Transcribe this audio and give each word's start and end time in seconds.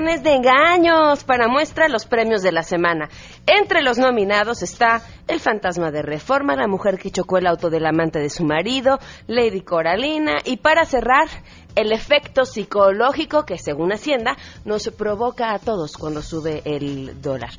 de 0.00 0.34
engaños 0.34 1.24
para 1.24 1.46
muestra 1.46 1.86
los 1.86 2.06
premios 2.06 2.40
de 2.40 2.52
la 2.52 2.62
semana. 2.62 3.10
Entre 3.46 3.82
los 3.82 3.98
nominados 3.98 4.62
está 4.62 5.02
El 5.28 5.40
fantasma 5.40 5.90
de 5.90 6.00
Reforma, 6.00 6.56
la 6.56 6.66
mujer 6.66 6.98
que 6.98 7.10
chocó 7.10 7.36
el 7.36 7.46
auto 7.46 7.68
del 7.68 7.84
amante 7.84 8.18
de 8.18 8.30
su 8.30 8.44
marido, 8.44 8.98
Lady 9.26 9.60
Coralina 9.60 10.38
y 10.42 10.56
para 10.56 10.86
cerrar 10.86 11.28
el 11.74 11.92
efecto 11.92 12.46
psicológico 12.46 13.44
que 13.44 13.58
según 13.58 13.92
Hacienda 13.92 14.38
nos 14.64 14.88
provoca 14.88 15.52
a 15.52 15.58
todos 15.58 15.98
cuando 15.98 16.22
sube 16.22 16.62
el 16.64 17.20
dólar. 17.20 17.50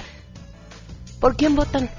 ¿Por 1.20 1.36
quién 1.36 1.56
votan? 1.56 1.92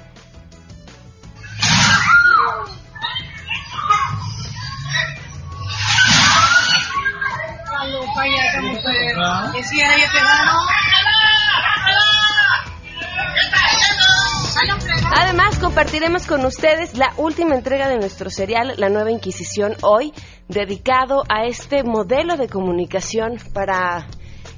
Además, 15.15 15.59
compartiremos 15.59 16.25
con 16.25 16.45
ustedes 16.45 16.97
la 16.97 17.13
última 17.17 17.55
entrega 17.55 17.87
de 17.87 17.97
nuestro 17.97 18.29
serial, 18.29 18.73
La 18.77 18.89
Nueva 18.89 19.11
Inquisición, 19.11 19.75
hoy, 19.81 20.13
dedicado 20.47 21.23
a 21.29 21.45
este 21.45 21.83
modelo 21.83 22.37
de 22.37 22.47
comunicación 22.47 23.37
para 23.53 24.07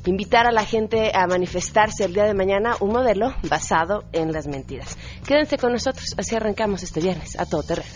invitar 0.05 0.47
a 0.47 0.51
la 0.51 0.63
gente 0.63 1.11
a 1.13 1.27
manifestarse 1.27 2.05
el 2.05 2.13
día 2.13 2.25
de 2.25 2.33
mañana, 2.33 2.75
un 2.79 2.91
modelo 2.91 3.33
basado 3.49 4.03
en 4.13 4.31
las 4.31 4.47
mentiras. 4.47 4.97
Quédense 5.27 5.57
con 5.57 5.71
nosotros, 5.71 6.15
así 6.17 6.35
arrancamos 6.35 6.83
este 6.83 7.01
viernes 7.01 7.39
a 7.39 7.45
todo 7.45 7.63
terreno. 7.63 7.89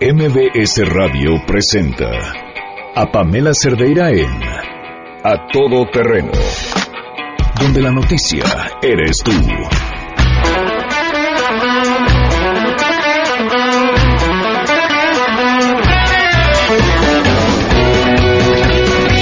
MBS 0.00 0.88
Radio 0.88 1.30
presenta 1.46 2.51
a 2.94 3.10
Pamela 3.10 3.52
Cerdeira 3.54 4.10
en 4.10 4.28
A 5.24 5.46
Todo 5.50 5.86
Terreno, 5.90 6.32
donde 7.58 7.80
la 7.80 7.90
noticia 7.90 8.44
eres 8.82 9.16
tú. 9.24 9.32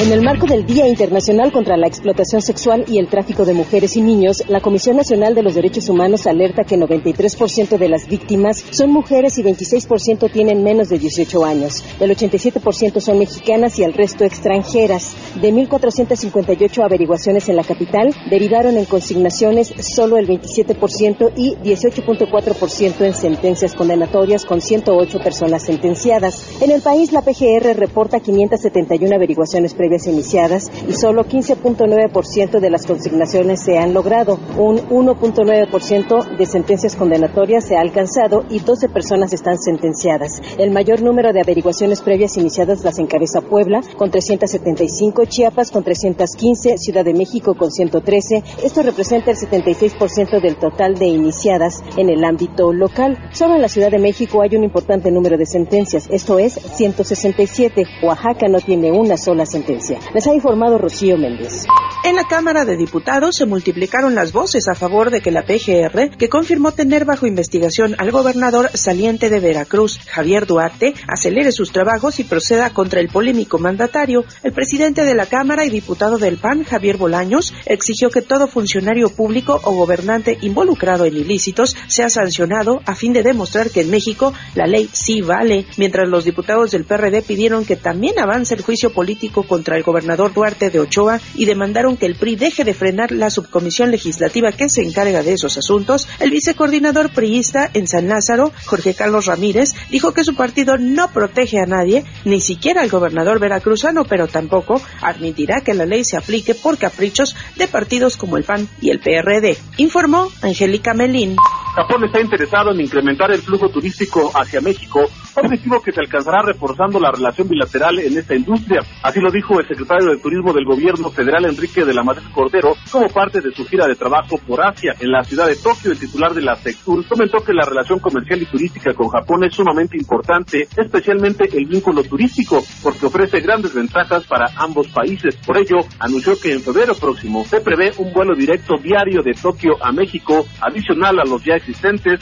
En 0.00 0.12
el 0.12 0.22
marco 0.22 0.46
del 0.46 0.64
Día 0.64 0.88
Internacional 0.88 1.52
contra 1.52 1.76
la 1.76 1.86
Explotación 1.86 2.40
Sexual 2.40 2.86
y 2.88 2.98
el 2.98 3.08
Tráfico 3.08 3.44
de 3.44 3.52
Mujeres 3.52 3.98
y 3.98 4.00
Niños, 4.00 4.42
la 4.48 4.62
Comisión 4.62 4.96
Nacional 4.96 5.34
de 5.34 5.42
los 5.42 5.54
Derechos 5.54 5.90
Humanos 5.90 6.26
alerta 6.26 6.64
que 6.64 6.78
93% 6.78 7.76
de 7.76 7.88
las 7.90 8.08
víctimas 8.08 8.64
son 8.70 8.92
mujeres 8.92 9.36
y 9.36 9.42
26% 9.42 10.32
tienen 10.32 10.64
menos 10.64 10.88
de 10.88 10.98
18 10.98 11.44
años. 11.44 11.84
El 12.00 12.16
87% 12.16 12.98
son 12.98 13.18
mexicanas 13.18 13.78
y 13.78 13.82
el 13.82 13.92
resto 13.92 14.24
extranjeras. 14.24 15.14
De 15.38 15.52
1.458 15.52 16.82
averiguaciones 16.82 17.50
en 17.50 17.56
la 17.56 17.62
capital, 17.64 18.14
derivaron 18.30 18.78
en 18.78 18.86
consignaciones 18.86 19.74
solo 19.80 20.16
el 20.16 20.26
27% 20.26 21.32
y 21.36 21.56
18.4% 21.56 23.04
en 23.04 23.12
sentencias 23.12 23.74
condenatorias 23.74 24.46
con 24.46 24.62
108 24.62 25.18
personas 25.18 25.62
sentenciadas. 25.62 26.62
En 26.62 26.70
el 26.70 26.80
país, 26.80 27.12
la 27.12 27.20
PGR 27.20 27.76
reporta 27.76 28.20
571 28.20 29.14
averiguaciones 29.14 29.74
previas 29.74 29.89
iniciadas 29.90 30.70
y 30.88 30.92
solo 30.92 31.24
15.9% 31.24 32.60
de 32.60 32.70
las 32.70 32.86
consignaciones 32.86 33.60
se 33.60 33.78
han 33.78 33.92
logrado. 33.92 34.38
Un 34.56 34.78
1.9% 34.78 36.36
de 36.36 36.46
sentencias 36.46 36.96
condenatorias 36.96 37.64
se 37.64 37.76
ha 37.76 37.80
alcanzado 37.80 38.44
y 38.48 38.60
12 38.60 38.88
personas 38.88 39.32
están 39.32 39.58
sentenciadas. 39.58 40.40
El 40.58 40.70
mayor 40.70 41.02
número 41.02 41.32
de 41.32 41.40
averiguaciones 41.40 42.02
previas 42.02 42.36
iniciadas 42.36 42.84
las 42.84 42.98
encabeza 42.98 43.40
Puebla 43.40 43.80
con 43.96 44.10
375, 44.10 45.24
Chiapas 45.24 45.70
con 45.70 45.82
315, 45.82 46.78
Ciudad 46.78 47.04
de 47.04 47.14
México 47.14 47.54
con 47.54 47.70
113. 47.70 48.44
Esto 48.62 48.82
representa 48.82 49.32
el 49.32 49.36
76% 49.36 50.40
del 50.40 50.56
total 50.56 50.94
de 50.94 51.06
iniciadas 51.06 51.82
en 51.96 52.10
el 52.10 52.24
ámbito 52.24 52.72
local. 52.72 53.18
Solo 53.32 53.56
en 53.56 53.62
la 53.62 53.68
Ciudad 53.68 53.90
de 53.90 53.98
México 53.98 54.42
hay 54.42 54.54
un 54.54 54.64
importante 54.64 55.10
número 55.10 55.36
de 55.36 55.46
sentencias, 55.46 56.08
esto 56.10 56.38
es 56.38 56.54
167. 56.54 57.82
Oaxaca 58.02 58.48
no 58.48 58.60
tiene 58.60 58.92
una 58.92 59.16
sola 59.16 59.46
sentencia. 59.46 59.79
Les 60.14 60.26
ha 60.26 60.34
informado 60.34 60.76
Rocío 60.76 61.16
Méndez. 61.16 61.64
En 62.04 62.16
la 62.16 62.24
Cámara 62.24 62.64
de 62.64 62.76
Diputados 62.76 63.36
se 63.36 63.46
multiplicaron 63.46 64.14
las 64.14 64.32
voces 64.32 64.68
a 64.68 64.74
favor 64.74 65.10
de 65.10 65.20
que 65.20 65.30
la 65.30 65.42
PGR, 65.42 66.16
que 66.16 66.28
confirmó 66.28 66.72
tener 66.72 67.04
bajo 67.04 67.26
investigación 67.26 67.94
al 67.98 68.10
gobernador 68.10 68.70
saliente 68.74 69.30
de 69.30 69.40
Veracruz, 69.40 69.98
Javier 70.06 70.46
Duarte, 70.46 70.94
acelere 71.08 71.52
sus 71.52 71.72
trabajos 71.72 72.20
y 72.20 72.24
proceda 72.24 72.70
contra 72.70 73.00
el 73.00 73.08
polémico 73.08 73.58
mandatario. 73.58 74.24
El 74.42 74.52
presidente 74.52 75.04
de 75.04 75.14
la 75.14 75.26
Cámara 75.26 75.64
y 75.64 75.70
diputado 75.70 76.18
del 76.18 76.36
PAN, 76.36 76.64
Javier 76.64 76.98
Bolaños, 76.98 77.54
exigió 77.64 78.10
que 78.10 78.22
todo 78.22 78.48
funcionario 78.48 79.10
público 79.10 79.60
o 79.64 79.72
gobernante 79.72 80.36
involucrado 80.42 81.06
en 81.06 81.16
ilícitos 81.16 81.76
sea 81.86 82.10
sancionado 82.10 82.80
a 82.84 82.94
fin 82.94 83.12
de 83.12 83.22
demostrar 83.22 83.70
que 83.70 83.80
en 83.80 83.90
México 83.90 84.34
la 84.54 84.66
ley 84.66 84.90
sí 84.92 85.22
vale, 85.22 85.66
mientras 85.78 86.08
los 86.08 86.24
diputados 86.24 86.70
del 86.70 86.84
PRD 86.84 87.22
pidieron 87.22 87.64
que 87.64 87.76
también 87.76 88.18
avance 88.18 88.54
el 88.54 88.62
juicio 88.62 88.92
político 88.92 89.42
contra 89.42 89.69
el 89.76 89.82
gobernador 89.82 90.32
Duarte 90.32 90.70
de 90.70 90.80
Ochoa 90.80 91.20
y 91.34 91.44
demandaron 91.44 91.96
que 91.96 92.06
el 92.06 92.16
PRI 92.16 92.36
deje 92.36 92.64
de 92.64 92.74
frenar 92.74 93.12
la 93.12 93.30
subcomisión 93.30 93.90
legislativa 93.90 94.52
que 94.52 94.68
se 94.68 94.82
encarga 94.82 95.22
de 95.22 95.32
esos 95.32 95.56
asuntos, 95.56 96.08
el 96.18 96.30
vicecoordinador 96.30 97.12
priista 97.12 97.70
en 97.74 97.86
San 97.86 98.08
Lázaro, 98.08 98.52
Jorge 98.66 98.94
Carlos 98.94 99.26
Ramírez, 99.26 99.74
dijo 99.90 100.12
que 100.12 100.24
su 100.24 100.34
partido 100.34 100.76
no 100.78 101.12
protege 101.12 101.60
a 101.60 101.66
nadie, 101.66 102.04
ni 102.24 102.40
siquiera 102.40 102.82
al 102.82 102.88
gobernador 102.88 103.38
veracruzano, 103.38 104.04
pero 104.04 104.28
tampoco 104.28 104.80
admitirá 105.02 105.60
que 105.60 105.74
la 105.74 105.86
ley 105.86 106.04
se 106.04 106.16
aplique 106.16 106.54
por 106.54 106.78
caprichos 106.78 107.36
de 107.56 107.68
partidos 107.68 108.16
como 108.16 108.36
el 108.36 108.44
PAN 108.44 108.68
y 108.80 108.90
el 108.90 109.00
PRD, 109.00 109.56
informó 109.76 110.28
Angélica 110.42 110.94
Melín. 110.94 111.36
Japón 111.74 112.04
está 112.04 112.20
interesado 112.20 112.72
en 112.72 112.80
incrementar 112.80 113.30
el 113.30 113.42
flujo 113.42 113.68
turístico 113.68 114.32
hacia 114.34 114.60
México, 114.60 115.08
objetivo 115.36 115.80
que 115.80 115.92
se 115.92 116.00
alcanzará 116.00 116.42
reforzando 116.42 116.98
la 116.98 117.12
relación 117.12 117.48
bilateral 117.48 117.98
en 118.00 118.18
esta 118.18 118.34
industria. 118.34 118.80
Así 119.02 119.20
lo 119.20 119.30
dijo 119.30 119.58
el 119.60 119.68
secretario 119.68 120.10
de 120.10 120.18
Turismo 120.18 120.52
del 120.52 120.64
Gobierno 120.64 121.10
Federal, 121.10 121.44
Enrique 121.46 121.84
de 121.84 121.94
la 121.94 122.02
Madrid 122.02 122.26
Cordero, 122.34 122.74
como 122.90 123.08
parte 123.08 123.40
de 123.40 123.52
su 123.52 123.64
gira 123.66 123.86
de 123.86 123.94
trabajo 123.94 124.36
por 124.46 124.60
Asia. 124.64 124.94
En 124.98 125.12
la 125.12 125.22
ciudad 125.24 125.46
de 125.46 125.56
Tokio, 125.56 125.92
el 125.92 125.98
titular 125.98 126.34
de 126.34 126.42
la 126.42 126.56
Sectur 126.56 127.06
comentó 127.06 127.38
que 127.38 127.52
la 127.52 127.64
relación 127.64 128.00
comercial 128.00 128.42
y 128.42 128.46
turística 128.46 128.92
con 128.92 129.08
Japón 129.08 129.44
es 129.44 129.54
sumamente 129.54 129.96
importante, 129.96 130.68
especialmente 130.76 131.48
el 131.56 131.66
vínculo 131.66 132.02
turístico, 132.02 132.62
porque 132.82 133.06
ofrece 133.06 133.40
grandes 133.40 133.74
ventajas 133.74 134.26
para 134.26 134.46
ambos 134.56 134.88
países. 134.88 135.36
Por 135.36 135.56
ello, 135.56 135.76
anunció 136.00 136.38
que 136.38 136.52
en 136.52 136.60
febrero 136.60 136.94
próximo 136.94 137.44
se 137.44 137.60
prevé 137.60 137.92
un 137.98 138.12
vuelo 138.12 138.34
directo 138.34 138.76
diario 138.76 139.22
de 139.22 139.34
Tokio 139.34 139.76
a 139.80 139.92
México, 139.92 140.44
adicional 140.60 141.18
a 141.20 141.24
los 141.24 141.44
ya 141.44 141.54
existentes, 141.54 141.69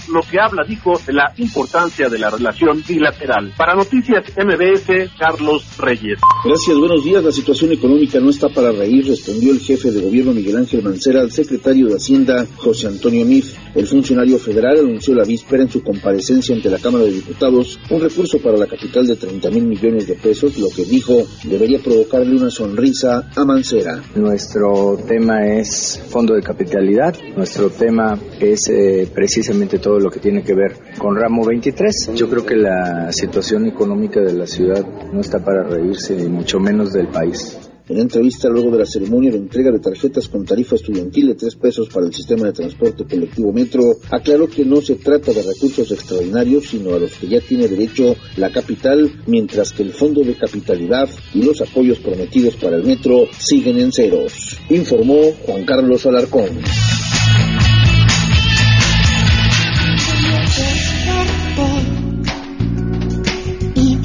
lo 0.08 0.20
que 0.22 0.40
habla, 0.40 0.64
dijo, 0.66 0.98
de 1.06 1.12
la 1.12 1.32
importancia 1.36 2.08
de 2.08 2.18
la 2.18 2.30
relación 2.30 2.82
bilateral. 2.86 3.52
Para 3.56 3.74
Noticias 3.74 4.24
MBS, 4.36 5.10
Carlos 5.18 5.76
Reyes. 5.78 6.18
Gracias, 6.44 6.76
buenos 6.76 7.04
días. 7.04 7.24
La 7.24 7.32
situación 7.32 7.72
económica 7.72 8.20
no 8.20 8.30
está 8.30 8.48
para 8.48 8.72
reír, 8.72 9.06
respondió 9.06 9.52
el 9.52 9.60
jefe 9.60 9.90
de 9.90 10.00
gobierno 10.00 10.32
Miguel 10.32 10.56
Ángel 10.56 10.82
Mancera 10.82 11.20
al 11.20 11.30
secretario 11.30 11.86
de 11.86 11.96
Hacienda, 11.96 12.46
José 12.56 12.86
Antonio 12.88 13.24
Mif. 13.24 13.54
El 13.74 13.86
funcionario 13.86 14.38
federal 14.38 14.78
anunció 14.78 15.14
la 15.14 15.24
víspera 15.24 15.62
en 15.62 15.70
su 15.70 15.82
comparecencia 15.82 16.54
ante 16.54 16.70
la 16.70 16.78
Cámara 16.78 17.04
de 17.04 17.12
Diputados 17.12 17.78
un 17.90 18.00
recurso 18.00 18.38
para 18.38 18.56
la 18.56 18.66
capital 18.66 19.06
de 19.06 19.16
30 19.16 19.50
mil 19.50 19.66
millones 19.66 20.06
de 20.06 20.14
pesos, 20.14 20.58
lo 20.58 20.68
que 20.70 20.84
dijo 20.84 21.26
debería 21.44 21.78
provocarle 21.78 22.36
una 22.36 22.50
sonrisa 22.50 23.30
a 23.34 23.44
Mancera. 23.44 24.02
Nuestro 24.14 24.98
tema 25.06 25.46
es 25.46 26.00
fondo 26.08 26.34
de 26.34 26.42
capitalidad, 26.42 27.16
nuestro 27.36 27.70
tema 27.70 28.18
es 28.40 28.68
eh, 28.68 29.08
precisamente 29.28 29.78
todo 29.78 30.00
lo 30.00 30.10
que 30.10 30.20
tiene 30.20 30.42
que 30.42 30.54
ver 30.54 30.72
con 30.96 31.14
ramo 31.14 31.44
23. 31.44 32.12
Yo 32.14 32.30
creo 32.30 32.46
que 32.46 32.56
la 32.56 33.12
situación 33.12 33.66
económica 33.66 34.20
de 34.20 34.32
la 34.32 34.46
ciudad 34.46 34.82
no 35.12 35.20
está 35.20 35.44
para 35.44 35.64
reírse, 35.64 36.16
ni 36.16 36.28
mucho 36.28 36.58
menos 36.58 36.94
del 36.94 37.08
país. 37.08 37.58
En 37.90 37.98
entrevista 37.98 38.48
luego 38.48 38.70
de 38.70 38.78
la 38.78 38.86
ceremonia 38.86 39.30
de 39.30 39.36
entrega 39.36 39.70
de 39.70 39.80
tarjetas 39.80 40.28
con 40.28 40.46
tarifa 40.46 40.76
estudiantil 40.76 41.26
de 41.26 41.34
tres 41.34 41.56
pesos 41.56 41.90
para 41.90 42.06
el 42.06 42.14
sistema 42.14 42.46
de 42.46 42.54
transporte 42.54 43.04
colectivo 43.04 43.52
Metro, 43.52 43.82
aclaró 44.10 44.48
que 44.48 44.64
no 44.64 44.80
se 44.80 44.94
trata 44.94 45.30
de 45.30 45.42
recursos 45.42 45.92
extraordinarios, 45.92 46.68
sino 46.68 46.94
a 46.94 46.98
los 46.98 47.12
que 47.12 47.28
ya 47.28 47.40
tiene 47.42 47.68
derecho 47.68 48.16
la 48.36 48.50
capital, 48.50 49.12
mientras 49.26 49.72
que 49.72 49.82
el 49.82 49.92
fondo 49.92 50.22
de 50.22 50.36
capitalidad 50.36 51.10
y 51.34 51.42
los 51.42 51.60
apoyos 51.60 51.98
prometidos 51.98 52.56
para 52.56 52.76
el 52.76 52.84
metro 52.84 53.26
siguen 53.38 53.78
en 53.78 53.92
ceros. 53.92 54.56
Informó 54.70 55.32
Juan 55.44 55.66
Carlos 55.66 56.06
Alarcón. 56.06 56.48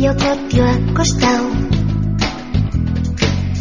Y 0.03 0.05
acostado 0.05 1.49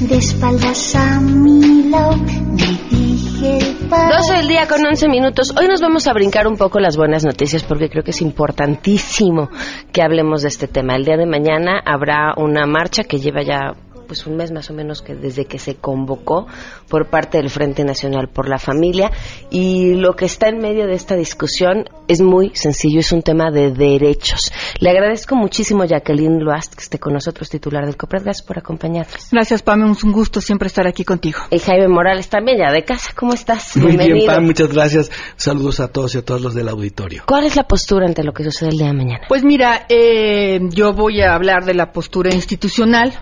de 0.00 0.16
espaldas 0.16 0.96
a 0.96 1.20
mi 1.20 1.88
lado 1.88 2.16
me 2.16 2.66
dije 2.90 3.76
12 3.88 4.36
del 4.38 4.48
día 4.48 4.66
con 4.66 4.84
11 4.84 5.08
minutos. 5.08 5.54
Hoy 5.56 5.68
nos 5.68 5.80
vamos 5.80 6.08
a 6.08 6.12
brincar 6.12 6.48
un 6.48 6.56
poco 6.56 6.80
las 6.80 6.96
buenas 6.96 7.24
noticias 7.24 7.62
porque 7.62 7.88
creo 7.88 8.02
que 8.02 8.10
es 8.10 8.20
importantísimo 8.22 9.50
que 9.92 10.02
hablemos 10.02 10.42
de 10.42 10.48
este 10.48 10.66
tema. 10.66 10.96
El 10.96 11.04
día 11.04 11.16
de 11.16 11.26
mañana 11.26 11.80
habrá 11.84 12.34
una 12.36 12.66
marcha 12.66 13.04
que 13.04 13.18
lleva 13.18 13.42
ya 13.42 13.74
pues 14.02 14.26
un 14.26 14.36
mes 14.36 14.52
más 14.52 14.70
o 14.70 14.74
menos 14.74 15.02
que 15.02 15.14
desde 15.14 15.44
que 15.46 15.58
se 15.58 15.76
convocó 15.76 16.46
por 16.88 17.08
parte 17.08 17.38
del 17.38 17.50
Frente 17.50 17.84
Nacional 17.84 18.28
por 18.28 18.48
la 18.48 18.58
Familia 18.58 19.10
y 19.50 19.94
lo 19.94 20.14
que 20.14 20.24
está 20.24 20.48
en 20.48 20.58
medio 20.58 20.86
de 20.86 20.94
esta 20.94 21.16
discusión 21.16 21.84
es 22.08 22.20
muy 22.20 22.52
sencillo, 22.54 23.00
es 23.00 23.12
un 23.12 23.22
tema 23.22 23.50
de 23.50 23.70
derechos. 23.70 24.52
Le 24.80 24.90
agradezco 24.90 25.36
muchísimo 25.36 25.82
a 25.82 25.86
Jacqueline 25.86 26.40
Loast 26.40 26.74
que 26.74 26.82
esté 26.82 26.98
con 26.98 27.12
nosotros, 27.12 27.48
titular 27.48 27.84
del 27.86 27.96
COPRED. 27.96 28.24
Gracias 28.24 28.46
por 28.46 28.58
acompañarnos. 28.58 29.28
Gracias, 29.30 29.62
Pam. 29.62 29.92
Es 29.92 30.04
un 30.04 30.12
gusto 30.12 30.40
siempre 30.40 30.66
estar 30.66 30.86
aquí 30.86 31.04
contigo. 31.04 31.40
Y 31.50 31.58
Jaime 31.58 31.88
Morales 31.88 32.28
también, 32.28 32.58
ya 32.58 32.72
de 32.72 32.84
casa. 32.84 33.12
¿Cómo 33.14 33.34
estás? 33.34 33.76
Muy 33.76 33.96
bien, 33.96 34.26
Pam. 34.26 34.44
Muchas 34.44 34.72
gracias. 34.72 35.10
Saludos 35.36 35.80
a 35.80 35.88
todos 35.88 36.14
y 36.14 36.18
a 36.18 36.24
todos 36.24 36.40
los 36.40 36.54
del 36.54 36.68
auditorio. 36.68 37.24
¿Cuál 37.26 37.44
es 37.44 37.56
la 37.56 37.64
postura 37.64 38.06
ante 38.06 38.22
lo 38.22 38.32
que 38.32 38.44
sucede 38.44 38.70
el 38.70 38.78
día 38.78 38.88
de 38.88 38.92
mañana? 38.92 39.24
Pues 39.28 39.44
mira, 39.44 39.86
eh, 39.88 40.60
yo 40.70 40.92
voy 40.92 41.20
a 41.20 41.34
hablar 41.34 41.64
de 41.64 41.74
la 41.74 41.92
postura 41.92 42.34
institucional 42.34 43.12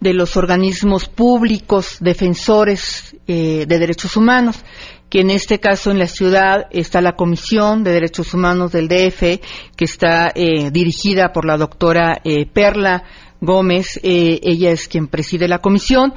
de 0.00 0.14
los 0.14 0.36
organismos 0.36 1.08
públicos 1.08 1.96
defensores 2.00 3.16
eh, 3.26 3.64
de 3.66 3.78
derechos 3.78 4.16
humanos, 4.16 4.64
que 5.08 5.20
en 5.20 5.30
este 5.30 5.60
caso 5.60 5.90
en 5.90 5.98
la 5.98 6.08
ciudad 6.08 6.66
está 6.70 7.00
la 7.00 7.16
Comisión 7.16 7.84
de 7.84 7.92
Derechos 7.92 8.34
Humanos 8.34 8.72
del 8.72 8.88
DF, 8.88 9.40
que 9.76 9.84
está 9.84 10.32
eh, 10.34 10.70
dirigida 10.70 11.32
por 11.32 11.46
la 11.46 11.56
doctora 11.56 12.20
eh, 12.24 12.46
Perla 12.46 13.04
Gómez, 13.40 14.00
ella 14.02 14.70
es 14.70 14.88
quien 14.88 15.08
preside 15.08 15.46
la 15.46 15.58
comisión. 15.58 16.14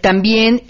También 0.00 0.62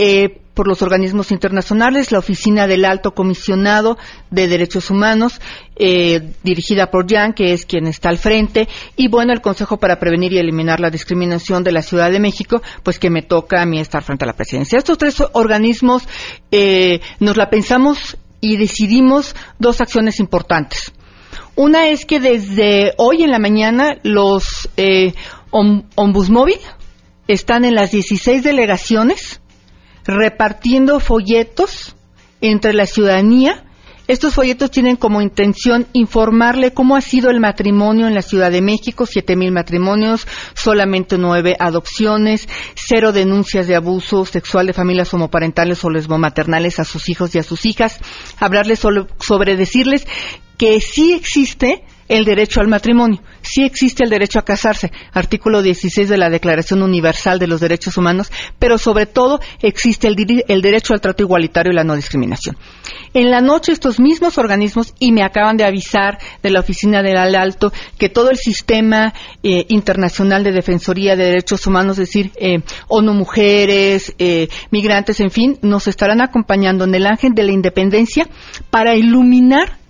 por 0.57 0.67
los 0.67 0.81
organismos 0.81 1.33
internacionales, 1.33 2.11
la 2.11 2.19
Oficina 2.19 2.67
del 2.67 2.87
Alto 2.87 3.13
Comisionado 3.13 3.99
de 4.31 4.49
Derechos 4.49 4.91
Humanos, 4.91 5.39
eh, 5.77 6.33
dirigida 6.43 6.91
por 6.91 7.07
Jan, 7.07 7.35
que 7.35 7.53
es 7.53 7.67
quien 7.67 7.87
está 7.87 8.09
al 8.09 8.17
frente, 8.17 8.67
y 8.97 9.09
bueno, 9.09 9.35
el 9.35 9.43
Consejo 9.43 9.77
para 9.77 9.99
Prevenir 9.99 10.33
y 10.33 10.39
Eliminar 10.39 10.81
la 10.81 10.89
Discriminación 10.89 11.63
de 11.63 11.73
la 11.73 11.83
Ciudad 11.83 12.11
de 12.11 12.21
México, 12.21 12.63
pues 12.83 12.99
que 12.99 13.11
me 13.11 13.21
toca 13.21 13.61
a 13.61 13.67
mí 13.67 13.79
estar 13.79 14.03
frente 14.03 14.25
a 14.25 14.29
la 14.29 14.33
presidencia. 14.33 14.79
Estos 14.79 14.97
tres 14.97 15.23
organismos 15.35 16.05
eh, 16.51 17.03
nos 17.21 17.37
la 17.37 17.51
pensamos 17.51 18.17
y 18.41 18.57
decidimos 18.57 19.37
dos 19.59 19.83
acciones 19.83 20.21
importantes. 20.21 20.91
Una 21.55 21.89
es 21.89 22.07
que 22.07 22.19
desde 22.19 22.95
hoy 22.97 23.25
en 23.25 23.31
la 23.31 23.39
mañana 23.39 23.99
los 24.03 24.71
eh, 24.79 25.13
Ombudsmóvil 25.51 26.61
están 27.29 27.65
en 27.65 27.75
las 27.75 27.91
16 27.91 28.43
delegaciones 28.43 29.41
repartiendo 30.05 31.01
folletos 31.01 31.97
entre 32.41 32.73
la 32.73 32.87
ciudadanía. 32.87 33.65
Estos 34.09 34.35
folletos 34.35 34.71
tienen 34.71 34.95
como 34.95 35.21
intención 35.21 35.89
informarle 35.93 36.73
cómo 36.73 36.95
ha 36.95 37.01
sido 37.01 37.29
el 37.29 37.41
matrimonio 37.41 38.07
en 38.07 38.15
la 38.15 38.23
Ciudad 38.23 38.53
de 38.53 38.63
México, 38.63 39.05
siete 39.05 39.35
mil 39.35 39.51
matrimonios, 39.51 40.29
solamente 40.55 41.19
nueve 41.19 41.57
adopciones, 41.59 42.49
cero 42.77 43.11
denuncias 43.11 43.67
de 43.67 43.75
abuso 43.75 44.25
sexual 44.25 44.69
de 44.69 44.75
familias 44.75 45.13
homoparentales 45.13 45.85
o 45.85 45.91
lesbomaternales 45.91 46.79
a 46.79 46.85
sus 46.85 47.09
hijos 47.09 47.35
y 47.35 47.41
a 47.41 47.43
sus 47.43 47.67
hijas, 47.67 47.99
hablarles 48.39 48.79
sobre 48.79 49.57
decirles 49.57 50.07
que 50.57 50.81
sí 50.81 51.13
existe 51.13 51.83
el 52.09 52.25
derecho 52.25 52.61
al 52.61 52.69
matrimonio. 52.69 53.21
Sí 53.43 53.65
existe 53.65 54.05
el 54.05 54.11
derecho 54.11 54.39
a 54.39 54.45
casarse, 54.45 54.91
artículo 55.13 55.63
16 55.63 56.09
de 56.09 56.19
la 56.19 56.31
Declaración 56.31 56.83
Universal 56.83 57.39
de 57.39 57.47
los 57.47 57.61
Derechos 57.61 57.97
Humanos, 57.97 58.31
pero 58.59 58.79
sobre 58.79 59.07
todo 59.07 59.41
existe 59.63 60.09
el, 60.09 60.17
derecho 60.63 60.95
al 60.95 61.01
trato 61.01 61.23
igualitario 61.23 61.73
y 61.73 61.77
la 61.77 61.85
no 61.85 61.97
discriminación. 61.97 62.57
En 63.15 63.31
la 63.31 63.41
noche 63.41 63.73
estos 63.73 63.99
mismos 63.99 64.39
organismos, 64.39 64.95
y 64.99 65.13
me 65.13 65.23
acaban 65.23 65.57
de 65.57 65.65
avisar 65.65 66.19
de 66.43 66.51
la 66.51 66.61
Oficina 66.61 67.03
del 67.03 67.17
Alto, 67.17 67.73
que 67.99 68.09
todo 68.09 68.31
el 68.31 68.37
sistema 68.37 69.15
eh, 69.43 69.67
internacional 69.69 70.45
de 70.45 70.53
defensoría 70.53 71.17
de 71.17 71.25
derechos 71.25 71.67
humanos, 71.67 71.99
es 71.99 72.09
decir, 72.09 72.33
eh, 72.37 72.61
ONU 72.89 73.15
Mujeres, 73.15 74.15
eh, 74.19 74.49
migrantes, 74.71 75.21
en 75.21 75.31
fin, 75.31 75.59
nos 75.63 75.89
estarán 75.89 76.21
acompañando 76.21 76.85
en 76.85 76.95
el 76.95 77.07
Ángel 77.07 77.33
de 77.35 77.45
la 77.45 77.53
Independencia 77.53 78.27
para 78.71 78.95
iluminar 78.95 79.86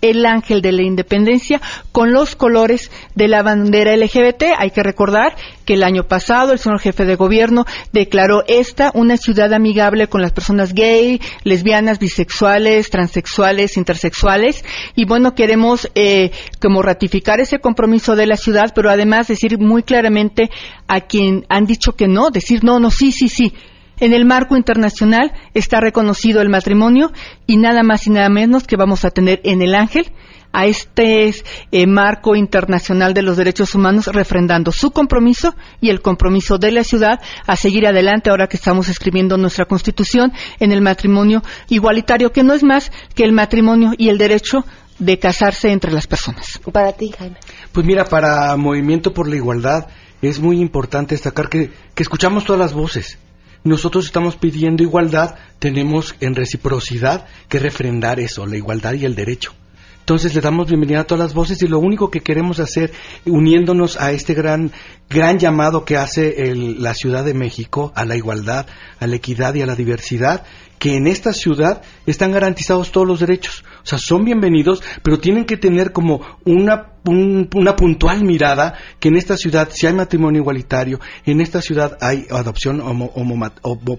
el 0.00 0.26
ángel 0.26 0.62
de 0.62 0.72
la 0.72 0.82
independencia 0.82 1.60
con 1.92 2.12
los 2.12 2.36
colores 2.36 2.90
de 3.14 3.28
la 3.28 3.42
bandera 3.42 3.96
LGBT. 3.96 4.44
Hay 4.58 4.70
que 4.70 4.82
recordar 4.82 5.36
que 5.64 5.74
el 5.74 5.82
año 5.82 6.04
pasado 6.04 6.52
el 6.52 6.58
señor 6.58 6.80
jefe 6.80 7.04
de 7.04 7.16
gobierno 7.16 7.66
declaró 7.92 8.44
esta 8.46 8.90
una 8.94 9.16
ciudad 9.16 9.52
amigable 9.52 10.08
con 10.08 10.22
las 10.22 10.32
personas 10.32 10.74
gay, 10.74 11.20
lesbianas, 11.44 11.98
bisexuales, 11.98 12.90
transexuales, 12.90 13.76
intersexuales. 13.76 14.64
Y 14.94 15.04
bueno, 15.04 15.34
queremos 15.34 15.88
eh, 15.94 16.30
como 16.60 16.82
ratificar 16.82 17.40
ese 17.40 17.58
compromiso 17.60 18.16
de 18.16 18.26
la 18.26 18.36
ciudad, 18.36 18.72
pero 18.74 18.90
además 18.90 19.28
decir 19.28 19.58
muy 19.58 19.82
claramente 19.82 20.50
a 20.88 21.00
quien 21.02 21.44
han 21.48 21.66
dicho 21.66 21.92
que 21.92 22.08
no, 22.08 22.30
decir 22.30 22.64
no, 22.64 22.80
no, 22.80 22.90
sí, 22.90 23.12
sí, 23.12 23.28
sí 23.28 23.52
en 24.00 24.12
el 24.12 24.24
marco 24.24 24.56
internacional 24.56 25.32
está 25.54 25.80
reconocido 25.80 26.40
el 26.40 26.48
matrimonio 26.48 27.12
y 27.46 27.56
nada 27.56 27.82
más 27.82 28.06
y 28.06 28.10
nada 28.10 28.28
menos 28.28 28.64
que 28.64 28.76
vamos 28.76 29.04
a 29.04 29.10
tener 29.10 29.40
en 29.44 29.62
el 29.62 29.74
Ángel 29.74 30.12
a 30.52 30.66
este 30.66 31.32
eh, 31.70 31.86
marco 31.86 32.34
internacional 32.34 33.14
de 33.14 33.22
los 33.22 33.36
derechos 33.36 33.74
humanos 33.74 34.06
refrendando 34.06 34.72
su 34.72 34.90
compromiso 34.90 35.54
y 35.80 35.90
el 35.90 36.00
compromiso 36.00 36.58
de 36.58 36.72
la 36.72 36.82
ciudad 36.82 37.20
a 37.46 37.56
seguir 37.56 37.86
adelante 37.86 38.30
ahora 38.30 38.48
que 38.48 38.56
estamos 38.56 38.88
escribiendo 38.88 39.36
nuestra 39.36 39.66
constitución 39.66 40.32
en 40.58 40.72
el 40.72 40.80
matrimonio 40.80 41.42
igualitario, 41.68 42.32
que 42.32 42.42
no 42.42 42.54
es 42.54 42.64
más 42.64 42.90
que 43.14 43.22
el 43.22 43.32
matrimonio 43.32 43.92
y 43.96 44.08
el 44.08 44.18
derecho 44.18 44.64
de 44.98 45.18
casarse 45.18 45.70
entre 45.70 45.92
las 45.92 46.06
personas. 46.06 46.60
Para 46.72 46.92
ti, 46.92 47.12
Jaime. 47.16 47.36
Pues 47.72 47.86
mira, 47.86 48.04
para 48.04 48.54
Movimiento 48.56 49.14
por 49.14 49.28
la 49.28 49.36
Igualdad 49.36 49.86
es 50.20 50.40
muy 50.40 50.60
importante 50.60 51.14
destacar 51.14 51.48
que 51.48 51.70
escuchamos 51.96 52.44
todas 52.44 52.60
las 52.60 52.74
voces 52.74 53.18
nosotros 53.64 54.06
estamos 54.06 54.36
pidiendo 54.36 54.82
igualdad, 54.82 55.34
tenemos 55.58 56.14
en 56.20 56.34
reciprocidad 56.34 57.26
que 57.48 57.58
refrendar 57.58 58.20
eso, 58.20 58.46
la 58.46 58.56
igualdad 58.56 58.94
y 58.94 59.04
el 59.04 59.14
derecho. 59.14 59.52
Entonces 60.00 60.34
le 60.34 60.40
damos 60.40 60.66
bienvenida 60.66 61.00
a 61.00 61.04
todas 61.04 61.26
las 61.26 61.34
voces 61.34 61.62
y 61.62 61.68
lo 61.68 61.78
único 61.78 62.10
que 62.10 62.20
queremos 62.20 62.58
hacer, 62.58 62.90
uniéndonos 63.26 64.00
a 64.00 64.10
este 64.10 64.34
gran, 64.34 64.72
gran 65.08 65.38
llamado 65.38 65.84
que 65.84 65.96
hace 65.96 66.52
la 66.54 66.94
Ciudad 66.94 67.24
de 67.24 67.34
México 67.34 67.92
a 67.94 68.04
la 68.04 68.16
igualdad, 68.16 68.66
a 68.98 69.06
la 69.06 69.16
equidad 69.16 69.54
y 69.54 69.62
a 69.62 69.66
la 69.66 69.76
diversidad, 69.76 70.44
que 70.80 70.96
en 70.96 71.06
esta 71.06 71.34
ciudad 71.34 71.82
están 72.06 72.32
garantizados 72.32 72.90
todos 72.90 73.06
los 73.06 73.20
derechos. 73.20 73.64
O 73.82 73.86
sea, 73.86 73.98
son 73.98 74.24
bienvenidos, 74.24 74.82
pero 75.02 75.20
tienen 75.20 75.44
que 75.44 75.58
tener 75.58 75.92
como 75.92 76.22
una, 76.46 76.94
una 77.04 77.76
puntual 77.76 78.24
mirada 78.24 78.78
que 78.98 79.08
en 79.08 79.16
esta 79.16 79.36
ciudad 79.36 79.68
si 79.70 79.86
hay 79.86 79.92
matrimonio 79.92 80.40
igualitario, 80.40 80.98
en 81.26 81.42
esta 81.42 81.60
ciudad 81.60 81.98
hay 82.00 82.26
adopción 82.30 82.80
homo, 82.80 83.10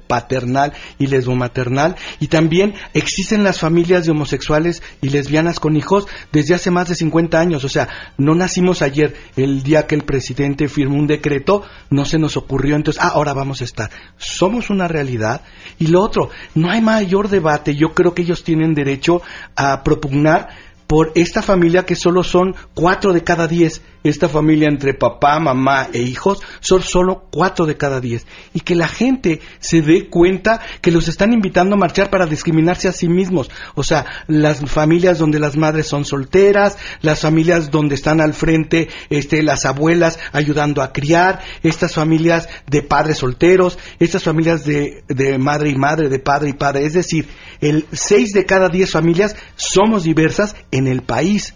paternal 0.07 0.73
y 0.97 1.05
lesbomaternal, 1.05 1.95
y 2.19 2.27
también 2.27 2.73
existen 2.95 3.43
las 3.43 3.59
familias 3.59 4.05
de 4.05 4.11
homosexuales 4.11 4.81
y 5.01 5.09
lesbianas 5.09 5.59
con 5.59 5.77
hijos 5.77 6.07
desde 6.31 6.55
hace 6.55 6.71
más 6.71 6.89
de 6.89 6.95
50 6.95 7.39
años. 7.39 7.63
O 7.63 7.69
sea, 7.69 7.89
no 8.17 8.33
nacimos 8.33 8.81
ayer, 8.81 9.13
el 9.35 9.61
día 9.61 9.85
que 9.85 9.93
el 9.93 10.01
presidente 10.01 10.67
firmó 10.67 10.97
un 10.97 11.05
decreto, 11.05 11.61
no 11.91 12.05
se 12.05 12.17
nos 12.17 12.37
ocurrió, 12.37 12.75
entonces, 12.75 13.03
ah, 13.03 13.11
ahora 13.13 13.33
vamos 13.33 13.61
a 13.61 13.65
estar. 13.65 13.91
Somos 14.17 14.71
una 14.71 14.87
realidad. 14.87 15.41
Y 15.77 15.87
lo 15.87 16.01
otro, 16.01 16.31
no 16.55 16.70
hay 16.71 16.81
mayor 16.81 17.27
debate, 17.27 17.75
yo 17.75 17.93
creo 17.93 18.13
que 18.13 18.21
ellos 18.21 18.45
tienen 18.45 18.73
derecho 18.73 19.21
a 19.57 19.83
propugnar 19.83 20.49
por 20.87 21.11
esta 21.15 21.41
familia 21.41 21.85
que 21.85 21.95
solo 21.95 22.23
son 22.23 22.55
cuatro 22.73 23.11
de 23.11 23.23
cada 23.23 23.47
diez 23.47 23.81
esta 24.03 24.27
familia 24.27 24.67
entre 24.67 24.93
papá, 24.93 25.39
mamá 25.39 25.87
e 25.93 26.01
hijos, 26.01 26.41
son 26.59 26.81
solo 26.81 27.27
cuatro 27.31 27.65
de 27.65 27.77
cada 27.77 27.99
diez. 27.99 28.25
Y 28.53 28.61
que 28.61 28.75
la 28.75 28.87
gente 28.87 29.41
se 29.59 29.81
dé 29.81 30.07
cuenta 30.09 30.61
que 30.81 30.91
los 30.91 31.07
están 31.07 31.33
invitando 31.33 31.75
a 31.75 31.79
marchar 31.79 32.09
para 32.09 32.25
discriminarse 32.25 32.87
a 32.87 32.93
sí 32.93 33.07
mismos. 33.07 33.49
O 33.75 33.83
sea, 33.83 34.05
las 34.27 34.59
familias 34.69 35.19
donde 35.19 35.39
las 35.39 35.57
madres 35.57 35.87
son 35.87 36.05
solteras, 36.05 36.77
las 37.01 37.21
familias 37.21 37.71
donde 37.71 37.95
están 37.95 38.21
al 38.21 38.33
frente 38.33 38.89
este, 39.09 39.43
las 39.43 39.65
abuelas 39.65 40.19
ayudando 40.31 40.81
a 40.81 40.93
criar, 40.93 41.41
estas 41.63 41.93
familias 41.93 42.49
de 42.67 42.81
padres 42.81 43.19
solteros, 43.19 43.77
estas 43.99 44.23
familias 44.23 44.65
de, 44.65 45.03
de 45.07 45.37
madre 45.37 45.69
y 45.69 45.75
madre, 45.75 46.09
de 46.09 46.19
padre 46.19 46.49
y 46.49 46.53
padre. 46.53 46.85
Es 46.85 46.93
decir, 46.93 47.27
el 47.59 47.85
seis 47.91 48.31
de 48.33 48.45
cada 48.45 48.69
diez 48.69 48.91
familias 48.91 49.35
somos 49.55 50.03
diversas 50.03 50.55
en 50.71 50.87
el 50.87 51.01
país. 51.01 51.53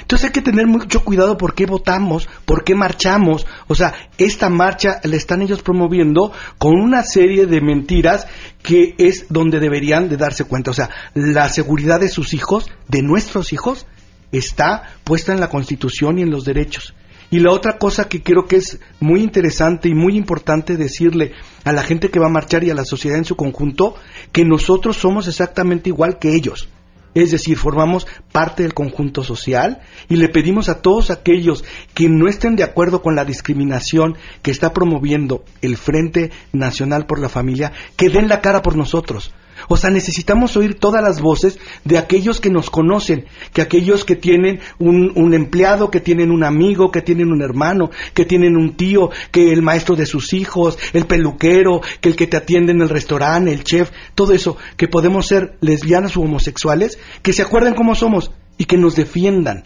Entonces 0.00 0.26
hay 0.26 0.32
que 0.32 0.42
tener 0.42 0.66
mucho 0.66 1.04
cuidado 1.04 1.36
por 1.36 1.54
qué 1.54 1.66
votamos, 1.66 2.28
por 2.44 2.64
qué 2.64 2.74
marchamos. 2.74 3.46
O 3.66 3.74
sea, 3.74 3.94
esta 4.18 4.48
marcha 4.48 5.00
la 5.04 5.16
están 5.16 5.42
ellos 5.42 5.62
promoviendo 5.62 6.32
con 6.58 6.78
una 6.80 7.02
serie 7.02 7.46
de 7.46 7.60
mentiras 7.60 8.26
que 8.62 8.94
es 8.98 9.26
donde 9.28 9.60
deberían 9.60 10.08
de 10.08 10.16
darse 10.16 10.44
cuenta. 10.44 10.70
O 10.70 10.74
sea, 10.74 10.90
la 11.14 11.48
seguridad 11.48 12.00
de 12.00 12.08
sus 12.08 12.34
hijos, 12.34 12.70
de 12.88 13.02
nuestros 13.02 13.52
hijos, 13.52 13.86
está 14.32 14.94
puesta 15.04 15.32
en 15.32 15.40
la 15.40 15.48
Constitución 15.48 16.18
y 16.18 16.22
en 16.22 16.30
los 16.30 16.44
derechos. 16.44 16.94
Y 17.30 17.40
la 17.40 17.52
otra 17.52 17.78
cosa 17.78 18.08
que 18.08 18.22
creo 18.22 18.46
que 18.46 18.56
es 18.56 18.78
muy 19.00 19.20
interesante 19.20 19.88
y 19.88 19.94
muy 19.94 20.16
importante 20.16 20.76
decirle 20.76 21.32
a 21.64 21.72
la 21.72 21.82
gente 21.82 22.10
que 22.10 22.20
va 22.20 22.26
a 22.26 22.30
marchar 22.30 22.62
y 22.62 22.70
a 22.70 22.74
la 22.74 22.84
sociedad 22.84 23.18
en 23.18 23.24
su 23.24 23.34
conjunto, 23.34 23.96
que 24.30 24.44
nosotros 24.44 24.96
somos 24.96 25.26
exactamente 25.26 25.88
igual 25.88 26.18
que 26.18 26.34
ellos. 26.34 26.68
Es 27.16 27.30
decir, 27.30 27.56
formamos 27.56 28.06
parte 28.30 28.62
del 28.62 28.74
conjunto 28.74 29.24
social 29.24 29.80
y 30.06 30.16
le 30.16 30.28
pedimos 30.28 30.68
a 30.68 30.82
todos 30.82 31.10
aquellos 31.10 31.64
que 31.94 32.10
no 32.10 32.28
estén 32.28 32.56
de 32.56 32.62
acuerdo 32.62 33.00
con 33.00 33.16
la 33.16 33.24
discriminación 33.24 34.18
que 34.42 34.50
está 34.50 34.74
promoviendo 34.74 35.42
el 35.62 35.78
Frente 35.78 36.30
Nacional 36.52 37.06
por 37.06 37.18
la 37.18 37.30
Familia, 37.30 37.72
que 37.96 38.10
den 38.10 38.28
la 38.28 38.42
cara 38.42 38.60
por 38.60 38.76
nosotros. 38.76 39.32
O 39.68 39.76
sea, 39.76 39.90
necesitamos 39.90 40.56
oír 40.56 40.78
todas 40.78 41.02
las 41.02 41.20
voces 41.20 41.58
de 41.84 41.98
aquellos 41.98 42.40
que 42.40 42.50
nos 42.50 42.70
conocen, 42.70 43.26
que 43.52 43.62
aquellos 43.62 44.04
que 44.04 44.16
tienen 44.16 44.60
un, 44.78 45.12
un, 45.14 45.34
empleado, 45.34 45.90
que 45.90 46.00
tienen 46.00 46.30
un 46.30 46.44
amigo, 46.44 46.90
que 46.90 47.02
tienen 47.02 47.32
un 47.32 47.42
hermano, 47.42 47.90
que 48.14 48.24
tienen 48.24 48.56
un 48.56 48.76
tío, 48.76 49.10
que 49.30 49.52
el 49.52 49.62
maestro 49.62 49.96
de 49.96 50.06
sus 50.06 50.32
hijos, 50.32 50.78
el 50.92 51.06
peluquero, 51.06 51.80
que 52.00 52.08
el 52.08 52.16
que 52.16 52.26
te 52.26 52.36
atiende 52.36 52.72
en 52.72 52.82
el 52.82 52.88
restaurante, 52.88 53.52
el 53.52 53.64
chef, 53.64 53.90
todo 54.14 54.32
eso, 54.32 54.56
que 54.76 54.88
podemos 54.88 55.26
ser 55.26 55.56
lesbianas 55.60 56.16
u 56.16 56.22
homosexuales, 56.22 56.98
que 57.22 57.32
se 57.32 57.42
acuerden 57.42 57.74
cómo 57.74 57.94
somos 57.94 58.30
y 58.58 58.64
que 58.64 58.76
nos 58.76 58.96
defiendan, 58.96 59.64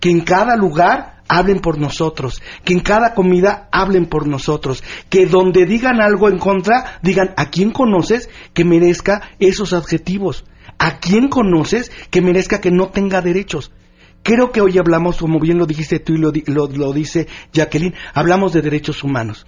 que 0.00 0.10
en 0.10 0.20
cada 0.20 0.56
lugar 0.56 1.17
hablen 1.28 1.60
por 1.60 1.78
nosotros, 1.78 2.42
que 2.64 2.72
en 2.72 2.80
cada 2.80 3.14
comida 3.14 3.68
hablen 3.70 4.06
por 4.06 4.26
nosotros, 4.26 4.82
que 5.08 5.26
donde 5.26 5.66
digan 5.66 6.00
algo 6.00 6.28
en 6.28 6.38
contra, 6.38 6.98
digan 7.02 7.34
a 7.36 7.50
quién 7.50 7.70
conoces 7.70 8.28
que 8.54 8.64
merezca 8.64 9.30
esos 9.38 9.72
adjetivos, 9.72 10.44
a 10.78 10.98
quién 10.98 11.28
conoces 11.28 11.92
que 12.10 12.22
merezca 12.22 12.60
que 12.60 12.70
no 12.70 12.88
tenga 12.88 13.20
derechos. 13.20 13.70
Creo 14.22 14.50
que 14.50 14.60
hoy 14.60 14.78
hablamos, 14.78 15.18
como 15.18 15.38
bien 15.38 15.58
lo 15.58 15.66
dijiste 15.66 16.00
tú 16.00 16.14
y 16.14 16.18
lo, 16.18 16.32
lo, 16.46 16.66
lo 16.66 16.92
dice 16.92 17.28
Jacqueline, 17.52 17.94
hablamos 18.14 18.52
de 18.52 18.62
derechos 18.62 19.04
humanos. 19.04 19.46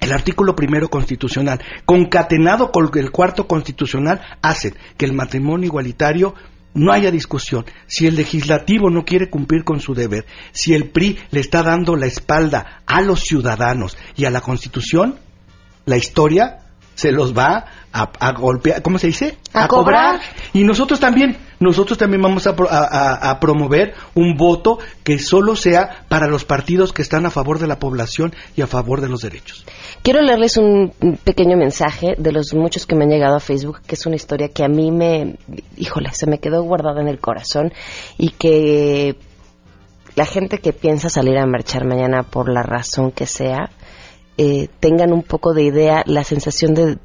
El 0.00 0.12
artículo 0.12 0.56
primero 0.56 0.88
constitucional, 0.88 1.60
concatenado 1.84 2.72
con 2.72 2.90
el 2.98 3.12
cuarto 3.12 3.46
constitucional, 3.46 4.20
hace 4.42 4.74
que 4.96 5.04
el 5.04 5.12
matrimonio 5.12 5.66
igualitario 5.66 6.34
no 6.74 6.92
haya 6.92 7.10
discusión. 7.10 7.64
Si 7.86 8.06
el 8.06 8.16
legislativo 8.16 8.90
no 8.90 9.04
quiere 9.04 9.30
cumplir 9.30 9.64
con 9.64 9.80
su 9.80 9.94
deber, 9.94 10.26
si 10.52 10.74
el 10.74 10.90
PRI 10.90 11.18
le 11.30 11.40
está 11.40 11.62
dando 11.62 11.96
la 11.96 12.06
espalda 12.06 12.82
a 12.86 13.00
los 13.00 13.20
ciudadanos 13.20 13.96
y 14.16 14.24
a 14.24 14.30
la 14.30 14.40
Constitución, 14.40 15.18
la 15.84 15.96
historia 15.96 16.61
se 16.94 17.12
los 17.12 17.36
va 17.36 17.66
a, 17.92 18.10
a 18.18 18.32
golpear, 18.32 18.82
¿cómo 18.82 18.98
se 18.98 19.08
dice? 19.08 19.38
A, 19.52 19.64
a 19.64 19.68
cobrar. 19.68 20.16
cobrar. 20.16 20.20
Y 20.52 20.64
nosotros 20.64 21.00
también, 21.00 21.36
nosotros 21.60 21.98
también 21.98 22.22
vamos 22.22 22.46
a, 22.46 22.50
a, 22.50 23.40
promover 23.40 23.94
un 24.14 24.36
voto 24.36 24.78
que 25.04 25.18
solo 25.18 25.56
sea 25.56 26.04
para 26.08 26.26
los 26.26 26.44
partidos 26.44 26.92
que 26.92 27.02
están 27.02 27.26
a 27.26 27.30
favor 27.30 27.58
de 27.58 27.66
la 27.66 27.78
población 27.78 28.34
y 28.56 28.62
a 28.62 28.66
favor 28.66 29.00
de 29.00 29.08
los 29.08 29.22
derechos. 29.22 29.64
Quiero 30.02 30.22
leerles 30.22 30.56
un 30.56 30.92
pequeño 31.24 31.56
mensaje 31.56 32.14
de 32.18 32.32
los 32.32 32.54
muchos 32.54 32.86
que 32.86 32.96
me 32.96 33.04
han 33.04 33.10
llegado 33.10 33.36
a 33.36 33.40
Facebook, 33.40 33.80
que 33.86 33.94
es 33.94 34.06
una 34.06 34.16
historia 34.16 34.48
que 34.48 34.64
a 34.64 34.68
mí 34.68 34.90
me, 34.90 35.36
híjole, 35.76 36.10
se 36.12 36.26
me 36.26 36.38
quedó 36.38 36.62
guardada 36.62 37.00
en 37.00 37.08
el 37.08 37.18
corazón 37.18 37.72
y 38.18 38.30
que 38.30 39.16
la 40.14 40.26
gente 40.26 40.58
que 40.58 40.72
piensa 40.72 41.08
salir 41.08 41.38
a 41.38 41.46
marchar 41.46 41.84
mañana 41.84 42.22
por 42.22 42.52
la 42.52 42.62
razón 42.62 43.12
que 43.12 43.26
sea, 43.26 43.70
eh, 44.44 44.68
tengan 44.80 45.12
un 45.12 45.22
poco 45.22 45.54
de 45.54 45.62
idea 45.62 46.02
la 46.04 46.24
sensación 46.24 46.74
de, 46.74 46.98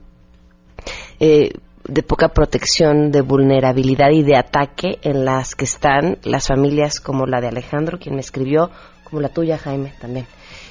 eh, 1.19 1.51
de 1.83 2.01
poca 2.01 2.29
protección, 2.29 3.11
de 3.11 3.21
vulnerabilidad 3.21 4.09
y 4.09 4.23
de 4.23 4.35
ataque 4.35 4.97
en 5.03 5.23
las 5.23 5.53
que 5.53 5.65
están 5.65 6.17
las 6.23 6.47
familias 6.47 6.99
como 6.99 7.27
la 7.27 7.39
de 7.39 7.49
Alejandro, 7.49 7.99
quien 7.99 8.15
me 8.15 8.21
escribió, 8.21 8.71
como 9.03 9.21
la 9.21 9.29
tuya, 9.29 9.59
Jaime, 9.59 9.93
también. 10.01 10.25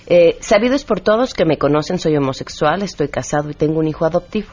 Eh, 0.09 0.39
sabido 0.41 0.75
es 0.75 0.85
por 0.85 0.99
todos 0.99 1.35
que 1.35 1.45
me 1.45 1.57
conocen, 1.57 2.01
soy 2.01 2.17
homosexual, 2.17 2.83
estoy 2.83 3.11
casado 3.11 3.49
y 3.51 3.55
tengo 3.55 3.79
un 3.79 3.87
hijo 3.87 4.05
adoptivo. 4.05 4.49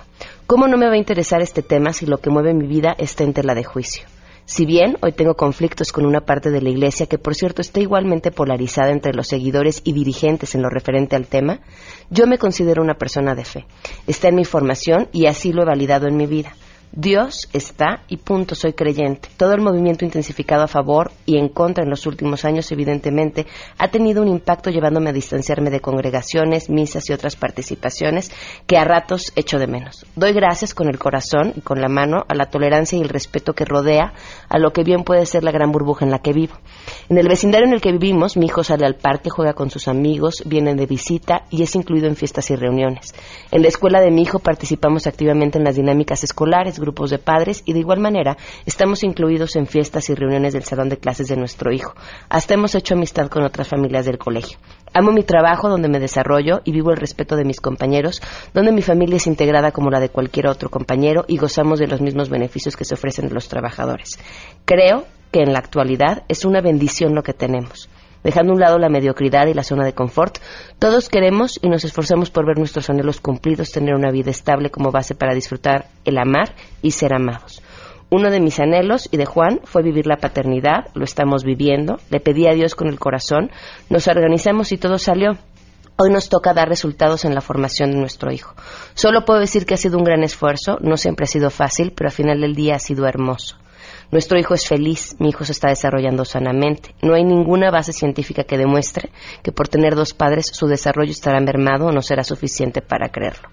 ¿Cómo 0.45 0.67
no 0.67 0.77
me 0.77 0.85
va 0.85 0.93
a 0.93 0.97
interesar 0.97 1.41
este 1.41 1.63
tema 1.63 1.93
si 1.93 2.05
lo 2.05 2.19
que 2.19 2.29
mueve 2.29 2.53
mi 2.53 2.67
vida 2.67 2.93
está 2.95 3.23
en 3.23 3.33
tela 3.33 3.55
de 3.55 3.63
juicio? 3.63 4.05
Si 4.45 4.65
bien 4.65 4.97
hoy 5.01 5.13
tengo 5.13 5.35
conflictos 5.35 5.91
con 5.91 6.05
una 6.05 6.21
parte 6.21 6.49
de 6.49 6.61
la 6.61 6.69
Iglesia 6.69 7.05
que, 7.05 7.17
por 7.17 7.33
cierto, 7.33 7.61
está 7.61 7.79
igualmente 7.79 8.31
polarizada 8.31 8.91
entre 8.91 9.13
los 9.13 9.27
seguidores 9.27 9.81
y 9.85 9.93
dirigentes 9.93 10.53
en 10.53 10.61
lo 10.61 10.69
referente 10.69 11.15
al 11.15 11.27
tema, 11.27 11.61
yo 12.09 12.27
me 12.27 12.37
considero 12.37 12.81
una 12.81 12.95
persona 12.95 13.35
de 13.35 13.45
fe. 13.45 13.65
Está 14.05 14.27
en 14.27 14.35
mi 14.35 14.43
formación 14.43 15.07
y 15.13 15.27
así 15.27 15.53
lo 15.53 15.61
he 15.61 15.65
validado 15.65 16.07
en 16.07 16.17
mi 16.17 16.25
vida. 16.25 16.53
Dios 16.95 17.49
está 17.53 18.03
y 18.07 18.17
punto, 18.17 18.53
soy 18.53 18.73
creyente. 18.73 19.27
Todo 19.35 19.53
el 19.53 19.61
movimiento 19.61 20.05
intensificado 20.05 20.61
a 20.61 20.67
favor 20.67 21.09
y 21.25 21.39
en 21.39 21.49
contra 21.49 21.83
en 21.83 21.89
los 21.89 22.05
últimos 22.05 22.45
años, 22.45 22.71
evidentemente, 22.71 23.47
ha 23.79 23.87
tenido 23.87 24.21
un 24.21 24.27
impacto 24.27 24.69
llevándome 24.69 25.09
a 25.09 25.13
distanciarme 25.13 25.71
de 25.71 25.79
congregaciones, 25.79 26.69
misas 26.69 27.09
y 27.09 27.13
otras 27.13 27.35
participaciones 27.35 28.31
que 28.67 28.77
a 28.77 28.83
ratos 28.83 29.33
echo 29.35 29.57
de 29.57 29.65
menos. 29.65 30.05
Doy 30.15 30.33
gracias 30.33 30.75
con 30.75 30.87
el 30.87 30.99
corazón 30.99 31.53
y 31.55 31.61
con 31.61 31.81
la 31.81 31.89
mano 31.89 32.25
a 32.27 32.35
la 32.35 32.51
tolerancia 32.51 32.95
y 32.95 33.01
el 33.01 33.09
respeto 33.09 33.53
que 33.53 33.65
rodea 33.65 34.13
a 34.47 34.59
lo 34.59 34.71
que 34.71 34.83
bien 34.83 35.03
puede 35.03 35.25
ser 35.25 35.43
la 35.43 35.51
gran 35.51 35.71
burbuja 35.71 36.05
en 36.05 36.11
la 36.11 36.19
que 36.19 36.31
vivo. 36.31 36.53
En 37.09 37.17
el 37.17 37.27
vecindario 37.27 37.65
en 37.65 37.73
el 37.73 37.81
que 37.81 37.91
vivimos, 37.91 38.37
mi 38.37 38.45
hijo 38.45 38.63
sale 38.63 38.85
al 38.85 38.97
parque, 38.97 39.31
juega 39.31 39.53
con 39.53 39.71
sus 39.71 39.87
amigos, 39.87 40.43
viene 40.45 40.75
de 40.75 40.85
visita 40.85 41.45
y 41.49 41.63
es 41.63 41.73
incluido 41.73 42.07
en 42.07 42.15
fiestas 42.15 42.51
y 42.51 42.55
reuniones. 42.55 43.15
En 43.49 43.63
la 43.63 43.69
escuela 43.69 43.99
de 43.99 44.11
mi 44.11 44.21
hijo 44.21 44.37
participamos 44.37 45.07
activamente 45.07 45.57
en 45.57 45.63
las 45.63 45.75
dinámicas 45.75 46.23
escolares, 46.23 46.82
grupos 46.83 47.09
de 47.09 47.17
padres 47.17 47.63
y 47.65 47.73
de 47.73 47.79
igual 47.79 47.99
manera 47.99 48.37
estamos 48.65 49.03
incluidos 49.03 49.55
en 49.55 49.65
fiestas 49.65 50.09
y 50.09 50.15
reuniones 50.15 50.53
del 50.53 50.63
salón 50.63 50.89
de 50.89 50.97
clases 50.97 51.27
de 51.27 51.35
nuestro 51.35 51.71
hijo. 51.71 51.95
Hasta 52.29 52.53
hemos 52.53 52.75
hecho 52.75 52.93
amistad 52.93 53.29
con 53.29 53.43
otras 53.43 53.67
familias 53.67 54.05
del 54.05 54.17
colegio. 54.17 54.57
Amo 54.93 55.11
mi 55.11 55.23
trabajo 55.23 55.69
donde 55.69 55.89
me 55.89 55.99
desarrollo 55.99 56.61
y 56.63 56.71
vivo 56.71 56.91
el 56.91 56.97
respeto 56.97 57.35
de 57.35 57.45
mis 57.45 57.59
compañeros, 57.59 58.21
donde 58.53 58.71
mi 58.71 58.81
familia 58.81 59.17
es 59.17 59.25
integrada 59.25 59.71
como 59.71 59.89
la 59.89 59.99
de 59.99 60.09
cualquier 60.09 60.47
otro 60.47 60.69
compañero 60.69 61.25
y 61.27 61.37
gozamos 61.37 61.79
de 61.79 61.87
los 61.87 62.01
mismos 62.01 62.29
beneficios 62.29 62.77
que 62.77 62.85
se 62.85 62.93
ofrecen 62.93 63.25
a 63.25 63.33
los 63.33 63.47
trabajadores. 63.47 64.19
Creo 64.65 65.05
que 65.31 65.39
en 65.39 65.51
la 65.51 65.59
actualidad 65.59 66.23
es 66.27 66.45
una 66.45 66.61
bendición 66.61 67.15
lo 67.15 67.23
que 67.23 67.33
tenemos. 67.33 67.89
Dejando 68.23 68.53
a 68.53 68.55
un 68.55 68.61
lado 68.61 68.79
la 68.79 68.89
mediocridad 68.89 69.47
y 69.47 69.53
la 69.53 69.63
zona 69.63 69.83
de 69.83 69.93
confort, 69.93 70.37
todos 70.79 71.09
queremos 71.09 71.59
y 71.61 71.67
nos 71.67 71.83
esforzamos 71.83 72.29
por 72.29 72.45
ver 72.45 72.57
nuestros 72.57 72.89
anhelos 72.89 73.19
cumplidos, 73.19 73.71
tener 73.71 73.95
una 73.95 74.11
vida 74.11 74.31
estable 74.31 74.69
como 74.69 74.91
base 74.91 75.13
para 75.13 75.35
disfrutar 75.35 75.87
el 76.05 76.17
amar 76.17 76.55
y 76.81 76.91
ser 76.91 77.13
amados. 77.13 77.61
Uno 78.09 78.29
de 78.29 78.39
mis 78.39 78.59
anhelos 78.59 79.09
y 79.11 79.17
de 79.17 79.25
Juan 79.25 79.59
fue 79.63 79.81
vivir 79.81 80.07
la 80.07 80.17
paternidad, 80.17 80.87
lo 80.93 81.03
estamos 81.03 81.43
viviendo, 81.43 81.97
le 82.11 82.19
pedí 82.19 82.47
a 82.47 82.53
Dios 82.53 82.75
con 82.75 82.87
el 82.87 82.99
corazón, 82.99 83.51
nos 83.89 84.07
organizamos 84.07 84.71
y 84.71 84.77
todo 84.77 84.97
salió. 84.99 85.31
Hoy 85.97 86.09
nos 86.09 86.29
toca 86.29 86.53
dar 86.53 86.69
resultados 86.69 87.25
en 87.25 87.35
la 87.35 87.41
formación 87.41 87.91
de 87.91 87.97
nuestro 87.97 88.31
hijo. 88.31 88.55
Solo 88.93 89.25
puedo 89.25 89.39
decir 89.39 89.65
que 89.65 89.73
ha 89.73 89.77
sido 89.77 89.97
un 89.97 90.03
gran 90.03 90.23
esfuerzo, 90.23 90.77
no 90.81 90.95
siempre 90.95 91.25
ha 91.25 91.27
sido 91.27 91.49
fácil, 91.49 91.91
pero 91.95 92.07
al 92.07 92.15
final 92.15 92.39
del 92.39 92.55
día 92.55 92.75
ha 92.75 92.79
sido 92.79 93.05
hermoso. 93.05 93.57
Nuestro 94.13 94.37
hijo 94.37 94.53
es 94.53 94.67
feliz, 94.67 95.15
mi 95.17 95.29
hijo 95.29 95.43
se 95.43 95.53
está 95.53 95.69
desarrollando 95.69 96.23
sanamente. 96.23 96.93
No 97.01 97.15
hay 97.15 97.23
ninguna 97.23 97.71
base 97.71 97.93
científica 97.93 98.43
que 98.43 98.59
demuestre 98.59 99.09
que 99.41 99.51
por 99.51 99.69
tener 99.69 99.95
dos 99.95 100.13
padres 100.13 100.51
su 100.53 100.67
desarrollo 100.67 101.09
estará 101.09 101.39
mermado 101.39 101.87
o 101.87 101.91
no 101.91 102.03
será 102.03 102.23
suficiente 102.23 102.83
para 102.83 103.09
creerlo. 103.09 103.49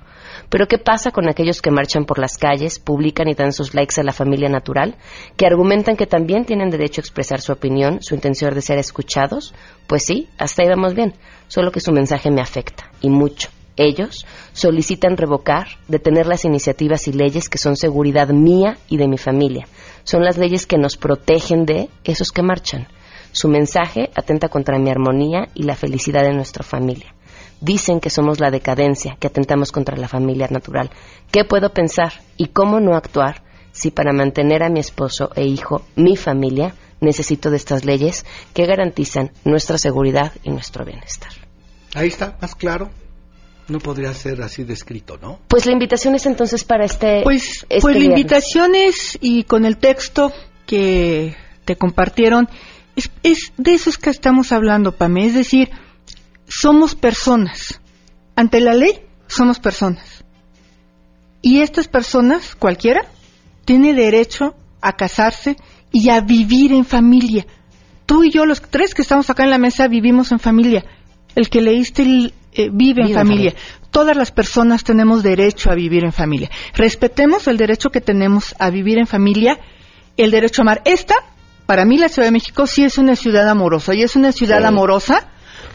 Pero 0.51 0.69
¿qué 0.69 0.77
pasa 0.77 1.13
con 1.13 1.31
aquellos 1.31 1.63
que 1.63 1.71
marchan 1.71 2.05
por 2.05 2.19
las 2.19 2.37
calles, 2.37 2.79
publican 2.79 3.29
y 3.29 3.35
dan 3.35 3.55
sus 3.55 3.73
likes 3.73 3.99
a 3.99 4.05
la 4.05 4.13
familia 4.13 4.51
natural, 4.51 4.97
que 5.35 5.47
argumentan 5.47 5.97
que 5.97 6.07
también 6.07 6.45
tienen 6.45 6.69
derecho 6.69 7.01
a 7.01 7.05
expresar 7.05 7.41
su 7.41 7.53
opinión, 7.53 8.03
su 8.03 8.15
intención 8.15 8.53
de 8.53 8.61
ser 8.61 8.77
escuchados? 8.77 9.55
Pues 9.87 10.05
sí, 10.05 10.29
hasta 10.37 10.63
ahí 10.63 10.69
vamos 10.69 10.93
bien, 10.93 11.15
solo 11.49 11.73
que 11.73 11.81
su 11.81 11.91
mensaje 11.91 12.31
me 12.31 12.43
afecta, 12.43 12.91
y 13.01 13.09
mucho. 13.09 13.49
Ellos 13.79 14.27
solicitan 14.53 15.17
revocar, 15.17 15.69
detener 15.89 16.27
las 16.27 16.45
iniciativas 16.45 17.09
y 17.09 17.15
leyes 17.15 17.49
que 17.49 17.57
son 17.57 17.77
seguridad 17.77 18.29
mía 18.29 18.77
y 18.91 18.99
de 18.99 19.09
mi 19.09 19.17
familia. 19.17 19.67
Son 20.11 20.25
las 20.25 20.39
leyes 20.39 20.67
que 20.67 20.77
nos 20.77 20.97
protegen 20.97 21.67
de 21.67 21.89
esos 22.03 22.33
que 22.33 22.43
marchan. 22.43 22.89
Su 23.31 23.47
mensaje 23.47 24.11
atenta 24.17 24.49
contra 24.49 24.77
mi 24.77 24.91
armonía 24.91 25.47
y 25.55 25.63
la 25.63 25.77
felicidad 25.77 26.25
de 26.25 26.33
nuestra 26.33 26.65
familia. 26.65 27.15
Dicen 27.61 28.01
que 28.01 28.11
somos 28.11 28.41
la 28.41 28.51
decadencia, 28.51 29.17
que 29.21 29.29
atentamos 29.29 29.71
contra 29.71 29.97
la 29.97 30.09
familia 30.09 30.49
natural. 30.51 30.91
¿Qué 31.31 31.45
puedo 31.45 31.73
pensar 31.73 32.13
y 32.37 32.49
cómo 32.49 32.81
no 32.81 32.97
actuar 32.97 33.45
si 33.71 33.93
para 33.93 34.13
mantener 34.13 34.65
a 34.65 34.69
mi 34.69 34.81
esposo 34.81 35.31
e 35.37 35.45
hijo, 35.45 35.83
mi 35.95 36.17
familia, 36.17 36.75
necesito 37.01 37.49
de 37.53 37.59
estas 37.59 37.85
leyes 37.85 38.27
que 38.53 38.67
garantizan 38.67 39.31
nuestra 39.45 39.79
seguridad 39.79 40.33
y 40.43 40.51
nuestro 40.51 40.85
bienestar? 40.85 41.31
Ahí 41.95 42.09
está, 42.09 42.37
más 42.41 42.57
claro. 42.57 42.91
No 43.71 43.79
podría 43.79 44.13
ser 44.13 44.43
así 44.43 44.65
descrito, 44.65 45.17
¿no? 45.23 45.39
Pues 45.47 45.65
la 45.65 45.71
invitación 45.73 46.17
es 46.17 46.27
entonces 46.27 46.65
para 46.65 46.85
este. 46.85 47.21
Pues, 47.23 47.65
este 47.69 47.81
pues 47.81 47.97
la 47.97 48.03
invitación 48.03 48.75
es, 48.75 49.17
y 49.21 49.45
con 49.45 49.65
el 49.65 49.77
texto 49.77 50.33
que 50.67 51.37
te 51.65 51.77
compartieron, 51.77 52.49
es, 52.97 53.11
es 53.23 53.53
de 53.57 53.75
eso 53.75 53.89
es 53.89 53.97
que 53.97 54.11
estamos 54.11 54.51
hablando, 54.51 54.97
Pame. 54.97 55.25
Es 55.25 55.35
decir, 55.35 55.71
somos 56.49 56.97
personas. 56.97 57.81
Ante 58.35 58.61
la 58.61 58.75
ley, 58.75 58.99
somos 59.29 59.61
personas. 59.61 60.25
Y 61.41 61.61
estas 61.61 61.87
personas, 61.87 62.57
cualquiera, 62.57 63.07
tiene 63.65 63.95
derecho 63.95 64.57
a 64.81 64.97
casarse 64.97 65.57
y 65.93 66.11
a 66.11 66.21
vivir 66.21 66.73
en 66.73 66.85
familia. 66.85 67.47
Tú 68.05 68.25
y 68.25 68.33
yo, 68.33 68.47
los 68.47 68.63
tres 68.63 68.95
que 68.95 69.03
estamos 69.03 69.31
acá 69.31 69.45
en 69.45 69.51
la 69.51 69.59
mesa, 69.59 69.87
vivimos 69.87 70.33
en 70.33 70.41
familia. 70.41 70.85
El 71.37 71.49
que 71.49 71.61
leíste 71.61 72.03
el, 72.03 72.35
eh, 72.53 72.69
vive, 72.73 73.03
en 73.03 73.09
Vive 73.09 73.11
en 73.11 73.15
familia. 73.15 73.51
familia. 73.53 73.55
Todas 73.91 74.17
las 74.17 74.31
personas 74.31 74.85
tenemos 74.85 75.23
derecho 75.23 75.71
a 75.71 75.75
vivir 75.75 76.05
en 76.05 76.13
familia. 76.13 76.51
Respetemos 76.75 77.49
el 77.49 77.57
derecho 77.57 77.91
que 77.91 78.01
tenemos 78.01 78.55
a 78.59 78.71
vivir 78.71 78.99
en 78.99 79.07
familia, 79.07 79.59
el 80.17 80.31
derecho 80.31 80.63
a 80.63 80.65
amar. 80.65 80.83
Esta, 80.85 81.15
para 81.67 81.85
mí, 81.85 81.99
la 81.99 82.09
Ciudad 82.09 82.29
de 82.29 82.33
México 82.33 82.67
sí 82.67 82.85
es 82.85 82.99
una 82.99 83.17
ciudad 83.17 83.49
amorosa. 83.49 83.95
Y 83.95 84.03
es 84.03 84.17
una 84.17 84.33
ciudad 84.33 84.59
Sí. 84.61 84.65
amorosa 84.65 85.29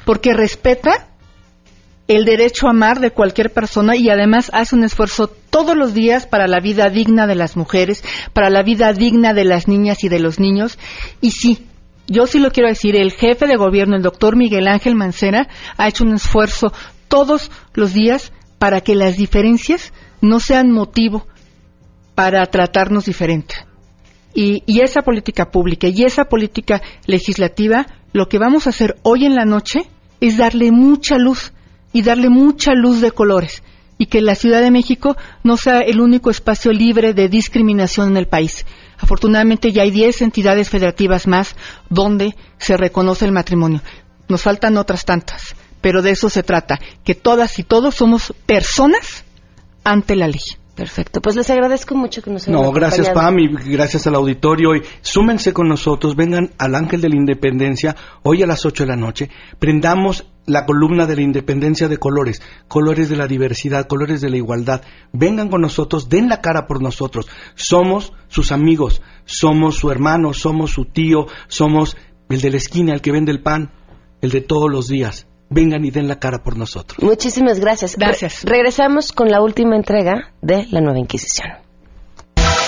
porque 0.06 0.34
respeta 0.34 1.08
el 2.08 2.24
derecho 2.24 2.68
a 2.68 2.70
amar 2.70 3.00
de 3.00 3.10
cualquier 3.12 3.52
persona 3.52 3.96
y 3.96 4.10
además 4.10 4.52
hace 4.54 4.76
un 4.76 4.84
esfuerzo 4.84 5.28
todos 5.28 5.76
los 5.76 5.94
días 5.96 6.28
para 6.28 6.48
la 6.48 6.60
vida 6.60 6.90
digna 6.90 7.26
de 7.26 7.34
las 7.36 7.58
mujeres, 7.58 8.04
para 8.32 8.50
la 8.52 8.62
vida 8.62 8.94
digna 8.94 9.34
de 9.34 9.44
las 9.44 9.68
niñas 9.68 10.04
y 10.04 10.10
de 10.10 10.20
los 10.20 10.40
niños. 10.40 10.78
Y 11.20 11.32
sí, 11.32 11.66
yo 12.08 12.28
sí 12.28 12.40
lo 12.40 12.52
quiero 12.52 12.70
decir, 12.70 12.96
el 12.96 13.12
jefe 13.12 13.48
de 13.48 13.56
gobierno, 13.56 13.96
el 13.96 14.02
doctor 14.02 14.36
Miguel 14.36 14.68
Ángel 14.68 14.96
Mancera, 14.96 15.48
ha 15.78 15.88
hecho 15.88 16.04
un 16.04 16.14
esfuerzo 16.14 16.72
todos 17.08 17.52
los 17.74 17.94
días 17.94 18.32
para 18.60 18.82
que 18.82 18.96
las 18.96 19.18
diferencias 19.18 19.94
no 20.22 20.40
sean 20.40 20.72
motivo 20.72 21.28
para 22.14 22.46
tratarnos 22.46 23.06
diferente. 23.06 23.56
Y, 24.34 24.64
y 24.66 24.82
esa 24.82 25.02
política 25.02 25.50
pública 25.50 25.88
y 25.88 26.04
esa 26.04 26.26
política 26.26 26.82
legislativa, 27.06 27.86
lo 28.12 28.28
que 28.28 28.38
vamos 28.38 28.68
a 28.68 28.72
hacer 28.72 28.98
hoy 29.04 29.26
en 29.26 29.36
la 29.36 29.46
noche 29.46 29.80
es 30.20 30.38
darle 30.38 30.72
mucha 30.72 31.18
luz 31.18 31.54
y 31.94 32.02
darle 32.02 32.30
mucha 32.30 32.74
luz 32.74 33.02
de 33.02 33.12
colores 33.12 33.64
y 33.98 34.08
que 34.08 34.22
la 34.22 34.36
Ciudad 34.36 34.62
de 34.62 34.72
México 34.72 35.16
no 35.44 35.58
sea 35.58 35.80
el 35.80 36.02
único 36.02 36.30
espacio 36.30 36.72
libre 36.72 37.14
de 37.14 37.30
discriminación 37.30 38.10
en 38.10 38.18
el 38.18 38.28
país. 38.28 38.66
Afortunadamente 38.98 39.72
ya 39.72 39.84
hay 39.84 39.92
10 39.92 40.22
entidades 40.22 40.70
federativas 40.70 41.28
más 41.28 41.56
donde 41.90 42.36
se 42.58 42.78
reconoce 42.78 43.26
el 43.26 43.32
matrimonio. 43.32 43.82
Nos 44.28 44.42
faltan 44.42 44.78
otras 44.78 45.06
tantas, 45.06 45.56
pero 45.82 46.02
de 46.02 46.12
eso 46.12 46.30
se 46.30 46.44
trata, 46.44 46.80
que 47.04 47.16
todas 47.16 47.60
y 47.60 47.64
todos 47.64 47.96
somos 47.96 48.34
personas 48.46 49.24
ante 49.84 50.16
la 50.16 50.28
ley. 50.28 50.42
Perfecto. 50.76 51.22
Pues 51.22 51.38
les 51.38 51.50
agradezco 51.50 51.96
mucho 51.96 52.22
que 52.22 52.30
nos 52.30 52.48
hayan 52.48 52.62
No, 52.62 52.72
gracias 52.72 53.08
acompañado. 53.08 53.50
Pam 53.54 53.66
y 53.66 53.72
gracias 53.72 54.08
al 54.08 54.16
auditorio. 54.16 54.76
Y 54.76 54.82
súmense 55.02 55.54
con 55.54 55.70
nosotros, 55.70 56.16
vengan 56.18 56.52
al 56.58 56.76
Ángel 56.76 57.00
de 57.00 57.10
la 57.10 57.16
Independencia 57.16 57.96
hoy 58.24 58.44
a 58.44 58.48
las 58.48 58.66
8 58.66 58.84
de 58.84 58.88
la 58.90 58.98
noche. 58.98 59.30
Prendamos 59.58 60.26
la 60.46 60.66
columna 60.66 61.08
de 61.08 61.16
la 61.16 61.22
independencia 61.22 61.88
de 61.88 61.98
colores, 61.98 62.42
colores 62.68 63.10
de 63.10 63.16
la 63.16 63.26
diversidad, 63.26 63.88
colores 63.88 64.20
de 64.20 64.30
la 64.30 64.38
igualdad. 64.38 64.82
Vengan 65.14 65.50
con 65.50 65.62
nosotros, 65.62 66.10
den 66.10 66.28
la 66.28 66.42
cara 66.42 66.68
por 66.68 66.82
nosotros. 66.82 67.28
Somos 67.56 68.12
sus 68.28 68.52
amigos, 68.52 69.02
somos 69.24 69.78
su 69.78 69.92
hermano, 69.92 70.34
somos 70.34 70.72
su 70.72 70.86
tío, 70.86 71.28
somos 71.48 71.96
el 72.30 72.42
de 72.42 72.52
la 72.52 72.58
esquina, 72.58 72.94
el 72.94 73.02
que 73.02 73.14
vende 73.14 73.32
el 73.32 73.42
pan, 73.42 73.72
el 74.22 74.32
de 74.32 74.42
todos 74.42 74.70
los 74.70 74.88
días. 74.88 75.28
Vengan 75.50 75.84
y 75.86 75.92
den 75.92 76.08
la 76.08 76.18
cara 76.20 76.42
por 76.44 76.58
nosotros. 76.58 77.02
Muchísimas 77.04 77.60
gracias. 77.60 77.96
Gracias. 77.98 78.44
Re- 78.44 78.52
regresamos 78.58 79.12
con 79.12 79.30
la 79.30 79.42
última 79.42 79.76
entrega 79.76 80.32
de 80.42 80.66
La 80.72 80.82
Nueva 80.82 80.98
Inquisición. 81.00 81.50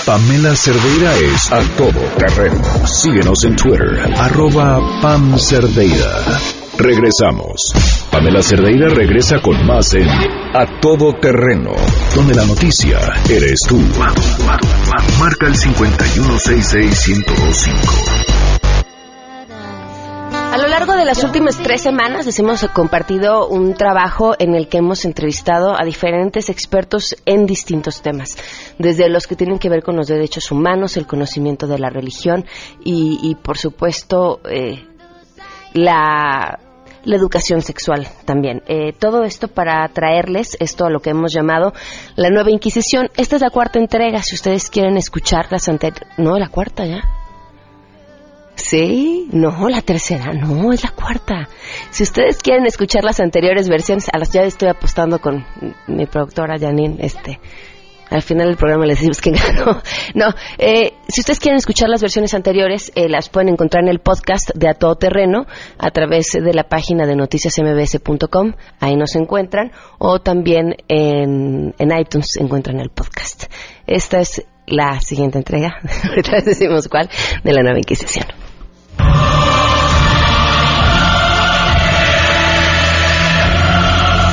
Pamela 0.06 0.54
Cerdeira 0.56 1.14
es 1.16 1.52
a 1.52 1.60
todo 1.76 2.00
terreno. 2.16 2.62
Síguenos 2.86 3.44
en 3.44 3.56
Twitter, 3.56 4.00
arroba 4.16 4.80
Pam 5.02 5.36
Cerdeira. 5.38 6.22
Regresamos. 6.78 7.72
Pamela 8.10 8.40
Cerdeira 8.40 8.88
regresa 8.88 9.42
con 9.42 9.66
más 9.66 9.92
en 9.94 10.08
A 10.08 10.80
Todo 10.80 11.12
Terreno, 11.20 11.72
donde 12.14 12.34
la 12.36 12.44
noticia 12.46 12.98
eres 13.28 13.60
tú. 13.68 13.78
Marca 15.18 15.46
el 15.48 15.56
5166125. 15.56 18.47
A 20.50 20.56
lo 20.56 20.66
largo 20.66 20.96
de 20.96 21.04
las 21.04 21.22
últimas 21.22 21.58
tres 21.58 21.82
semanas 21.82 22.24
les 22.24 22.38
hemos 22.38 22.66
compartido 22.68 23.46
un 23.48 23.74
trabajo 23.74 24.34
en 24.38 24.54
el 24.54 24.68
que 24.68 24.78
hemos 24.78 25.04
entrevistado 25.04 25.74
a 25.78 25.84
diferentes 25.84 26.48
expertos 26.48 27.16
en 27.26 27.44
distintos 27.44 28.00
temas, 28.00 28.36
desde 28.78 29.10
los 29.10 29.26
que 29.26 29.36
tienen 29.36 29.58
que 29.58 29.68
ver 29.68 29.82
con 29.82 29.96
los 29.96 30.08
derechos 30.08 30.50
humanos, 30.50 30.96
el 30.96 31.06
conocimiento 31.06 31.66
de 31.66 31.78
la 31.78 31.90
religión 31.90 32.46
y, 32.82 33.36
por 33.42 33.58
supuesto, 33.58 34.40
eh, 34.50 34.84
la, 35.74 36.58
la 37.04 37.16
educación 37.16 37.60
sexual 37.60 38.08
también. 38.24 38.62
Eh, 38.66 38.94
todo 38.98 39.24
esto 39.24 39.48
para 39.48 39.86
traerles 39.88 40.56
esto 40.60 40.86
a 40.86 40.90
lo 40.90 41.00
que 41.00 41.10
hemos 41.10 41.32
llamado 41.32 41.74
la 42.16 42.30
nueva 42.30 42.50
Inquisición. 42.50 43.10
Esta 43.16 43.36
es 43.36 43.42
la 43.42 43.50
cuarta 43.50 43.78
entrega, 43.78 44.22
si 44.22 44.34
ustedes 44.34 44.70
quieren 44.70 44.96
escuchar 44.96 45.46
las 45.50 45.68
anteriores. 45.68 46.08
No, 46.16 46.38
la 46.38 46.48
cuarta 46.48 46.86
ya. 46.86 47.17
Sí, 48.58 49.28
no, 49.32 49.68
la 49.68 49.80
tercera, 49.82 50.32
no, 50.32 50.72
es 50.72 50.82
la 50.82 50.90
cuarta. 50.90 51.48
Si 51.90 52.02
ustedes 52.02 52.38
quieren 52.38 52.66
escuchar 52.66 53.04
las 53.04 53.20
anteriores 53.20 53.68
versiones, 53.68 54.08
a 54.12 54.18
las 54.18 54.32
ya 54.32 54.42
estoy 54.42 54.68
apostando 54.68 55.20
con 55.20 55.46
mi 55.86 56.06
productora 56.06 56.58
Janine, 56.58 56.96
este, 56.98 57.38
al 58.10 58.20
final 58.20 58.48
del 58.48 58.56
programa 58.56 58.84
les 58.84 58.98
decimos 58.98 59.20
que 59.20 59.30
ganó. 59.54 59.80
No, 60.14 60.34
eh, 60.58 60.94
si 61.08 61.20
ustedes 61.20 61.38
quieren 61.38 61.56
escuchar 61.56 61.88
las 61.88 62.02
versiones 62.02 62.34
anteriores, 62.34 62.90
eh, 62.96 63.08
las 63.08 63.28
pueden 63.28 63.48
encontrar 63.48 63.84
en 63.84 63.90
el 63.90 64.00
podcast 64.00 64.50
de 64.54 64.68
A 64.68 64.74
Todo 64.74 64.96
Terreno 64.96 65.46
a 65.78 65.90
través 65.92 66.32
de 66.32 66.52
la 66.52 66.64
página 66.64 67.06
de 67.06 67.14
noticiasmbs.com, 67.14 68.54
ahí 68.80 68.96
nos 68.96 69.14
encuentran, 69.14 69.70
o 69.98 70.20
también 70.20 70.74
en, 70.88 71.74
en 71.78 71.98
iTunes 71.98 72.36
encuentran 72.38 72.80
el 72.80 72.90
podcast. 72.90 73.44
Esta 73.86 74.18
es 74.18 74.44
la 74.66 75.00
siguiente 75.00 75.38
entrega, 75.38 75.78
ahorita 76.08 76.40
decimos 76.44 76.88
cuál, 76.88 77.08
de 77.44 77.52
la 77.52 77.62
nueva 77.62 77.78
Inquisición. 77.78 78.26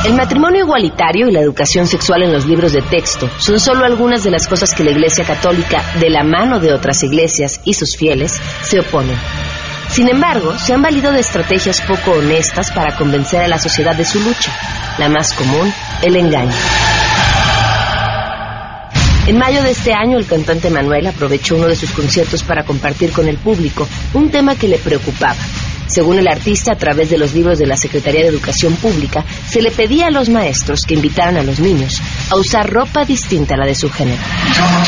El 0.05 0.13
matrimonio 0.13 0.63
igualitario 0.63 1.27
y 1.27 1.31
la 1.31 1.39
educación 1.39 1.87
sexual 1.87 2.21
en 2.21 2.31
los 2.31 2.45
libros 2.45 2.73
de 2.73 2.83
texto 2.83 3.27
son 3.39 3.59
solo 3.59 3.85
algunas 3.85 4.23
de 4.23 4.29
las 4.29 4.47
cosas 4.47 4.75
que 4.75 4.83
la 4.83 4.91
Iglesia 4.91 5.25
Católica, 5.25 5.83
de 5.99 6.11
la 6.11 6.23
mano 6.23 6.59
de 6.59 6.73
otras 6.73 7.01
iglesias 7.01 7.59
y 7.63 7.73
sus 7.73 7.97
fieles, 7.97 8.39
se 8.61 8.81
oponen. 8.81 9.17
Sin 9.89 10.07
embargo, 10.07 10.57
se 10.59 10.73
han 10.73 10.83
valido 10.83 11.11
de 11.11 11.21
estrategias 11.21 11.81
poco 11.81 12.11
honestas 12.11 12.71
para 12.71 12.95
convencer 12.95 13.41
a 13.41 13.47
la 13.47 13.57
sociedad 13.57 13.95
de 13.95 14.05
su 14.05 14.19
lucha. 14.19 14.51
La 14.99 15.09
más 15.09 15.33
común, 15.33 15.73
el 16.03 16.15
engaño. 16.15 16.53
En 19.27 19.39
mayo 19.39 19.63
de 19.63 19.71
este 19.71 19.91
año, 19.91 20.19
el 20.19 20.27
cantante 20.27 20.69
Manuel 20.69 21.07
aprovechó 21.07 21.55
uno 21.55 21.67
de 21.67 21.75
sus 21.75 21.89
conciertos 21.91 22.43
para 22.43 22.63
compartir 22.63 23.11
con 23.11 23.27
el 23.27 23.37
público 23.37 23.87
un 24.13 24.29
tema 24.29 24.55
que 24.55 24.67
le 24.67 24.77
preocupaba. 24.77 25.35
Según 25.87 26.19
el 26.19 26.27
artista, 26.27 26.73
a 26.73 26.77
través 26.77 27.09
de 27.09 27.17
los 27.17 27.33
libros 27.33 27.57
de 27.57 27.65
la 27.65 27.75
Secretaría 27.75 28.21
de 28.21 28.27
Educación 28.27 28.75
Pública, 28.75 29.25
se 29.49 29.63
le 29.63 29.71
pedía 29.71 30.07
a 30.07 30.11
los 30.11 30.29
maestros 30.29 30.81
que 30.87 30.93
invitaran 30.93 31.37
a 31.37 31.43
los 31.43 31.59
niños 31.59 31.99
a 32.29 32.35
usar 32.35 32.69
ropa 32.69 33.03
distinta 33.03 33.55
a 33.55 33.57
la 33.57 33.65
de 33.65 33.73
su 33.73 33.89
género. 33.89 34.21
Yo 34.55 34.61
no 34.61 34.83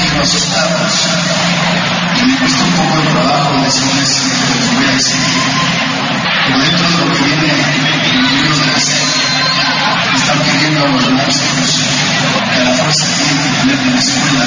gente 13.27 13.49
que 13.49 13.83
en 13.83 13.93
la 13.93 13.99
escuela 13.99 14.43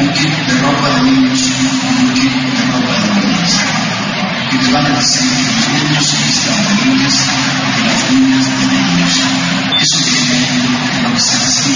un 0.00 0.08
kit 0.12 0.36
de 0.46 0.54
ropa 0.62 0.88
de 0.88 1.02
niños 1.02 1.40
y 1.40 2.04
un 2.04 2.14
kit 2.14 2.32
de 2.32 2.64
ropa 2.72 2.92
de 2.92 3.08
niñas. 3.20 3.52
Y 4.50 4.56
te 4.58 4.72
van 4.72 4.86
a 4.86 4.88
decir 4.88 5.28
que 5.28 5.52
los 5.52 5.68
niños 5.68 6.06
están 6.14 6.60
de 6.64 6.72
niñas 6.86 7.16
y 7.76 7.82
las 7.84 8.10
niñas 8.12 8.46
de 8.46 8.66
niños. 8.66 9.12
Eso 9.80 9.98
viene 10.04 10.38
lo 11.02 11.12
que 11.12 11.20
se 11.20 11.36
hace. 11.36 11.70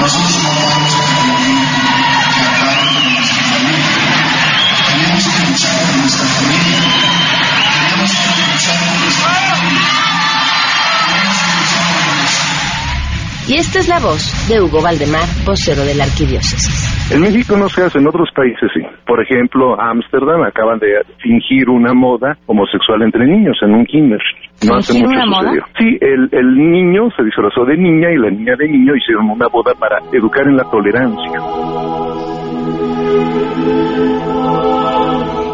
Nosotros 0.00 0.42
no 0.42 0.50
podemos 0.50 0.92
permitir 0.94 1.56
que 2.34 2.42
acaben 2.48 2.88
con 2.94 3.14
nuestra 3.14 3.42
familia. 3.52 3.84
Tenemos 4.86 5.24
que 5.28 5.38
luchar 5.46 5.74
por 5.76 5.96
nuestra 5.96 6.26
familia. 6.26 6.55
Y 13.48 13.54
esta 13.54 13.78
es 13.78 13.88
la 13.88 14.00
voz 14.00 14.48
de 14.48 14.60
Hugo 14.60 14.82
Valdemar, 14.82 15.22
vocero 15.46 15.84
de 15.84 15.94
la 15.94 16.02
arquidiócesis. 16.02 17.12
En 17.14 17.20
México 17.20 17.56
no 17.56 17.68
se 17.68 17.84
hace, 17.84 17.98
en 17.98 18.08
otros 18.08 18.28
países 18.34 18.68
sí. 18.74 18.82
Por 19.06 19.22
ejemplo, 19.22 19.80
Ámsterdam 19.80 20.42
acaban 20.42 20.80
de 20.80 20.88
fingir 21.22 21.70
una 21.70 21.94
moda 21.94 22.36
homosexual 22.46 23.02
entre 23.02 23.24
niños 23.24 23.56
en 23.62 23.74
un 23.74 23.86
kinder. 23.86 24.20
No 24.66 24.74
hace 24.74 24.98
mucho 24.98 25.10
una 25.10 25.26
moda? 25.26 25.50
sucedió. 25.50 25.64
Sí, 25.78 25.96
el, 26.00 26.28
el 26.32 26.56
niño 26.56 27.08
se 27.16 27.22
disfrazó 27.22 27.64
de 27.64 27.76
niña 27.76 28.10
y 28.10 28.16
la 28.16 28.30
niña 28.30 28.56
de 28.58 28.68
niño 28.68 28.96
hicieron 28.96 29.30
una 29.30 29.46
boda 29.46 29.74
para 29.78 29.98
educar 30.12 30.48
en 30.48 30.56
la 30.56 30.64
tolerancia. 30.64 31.40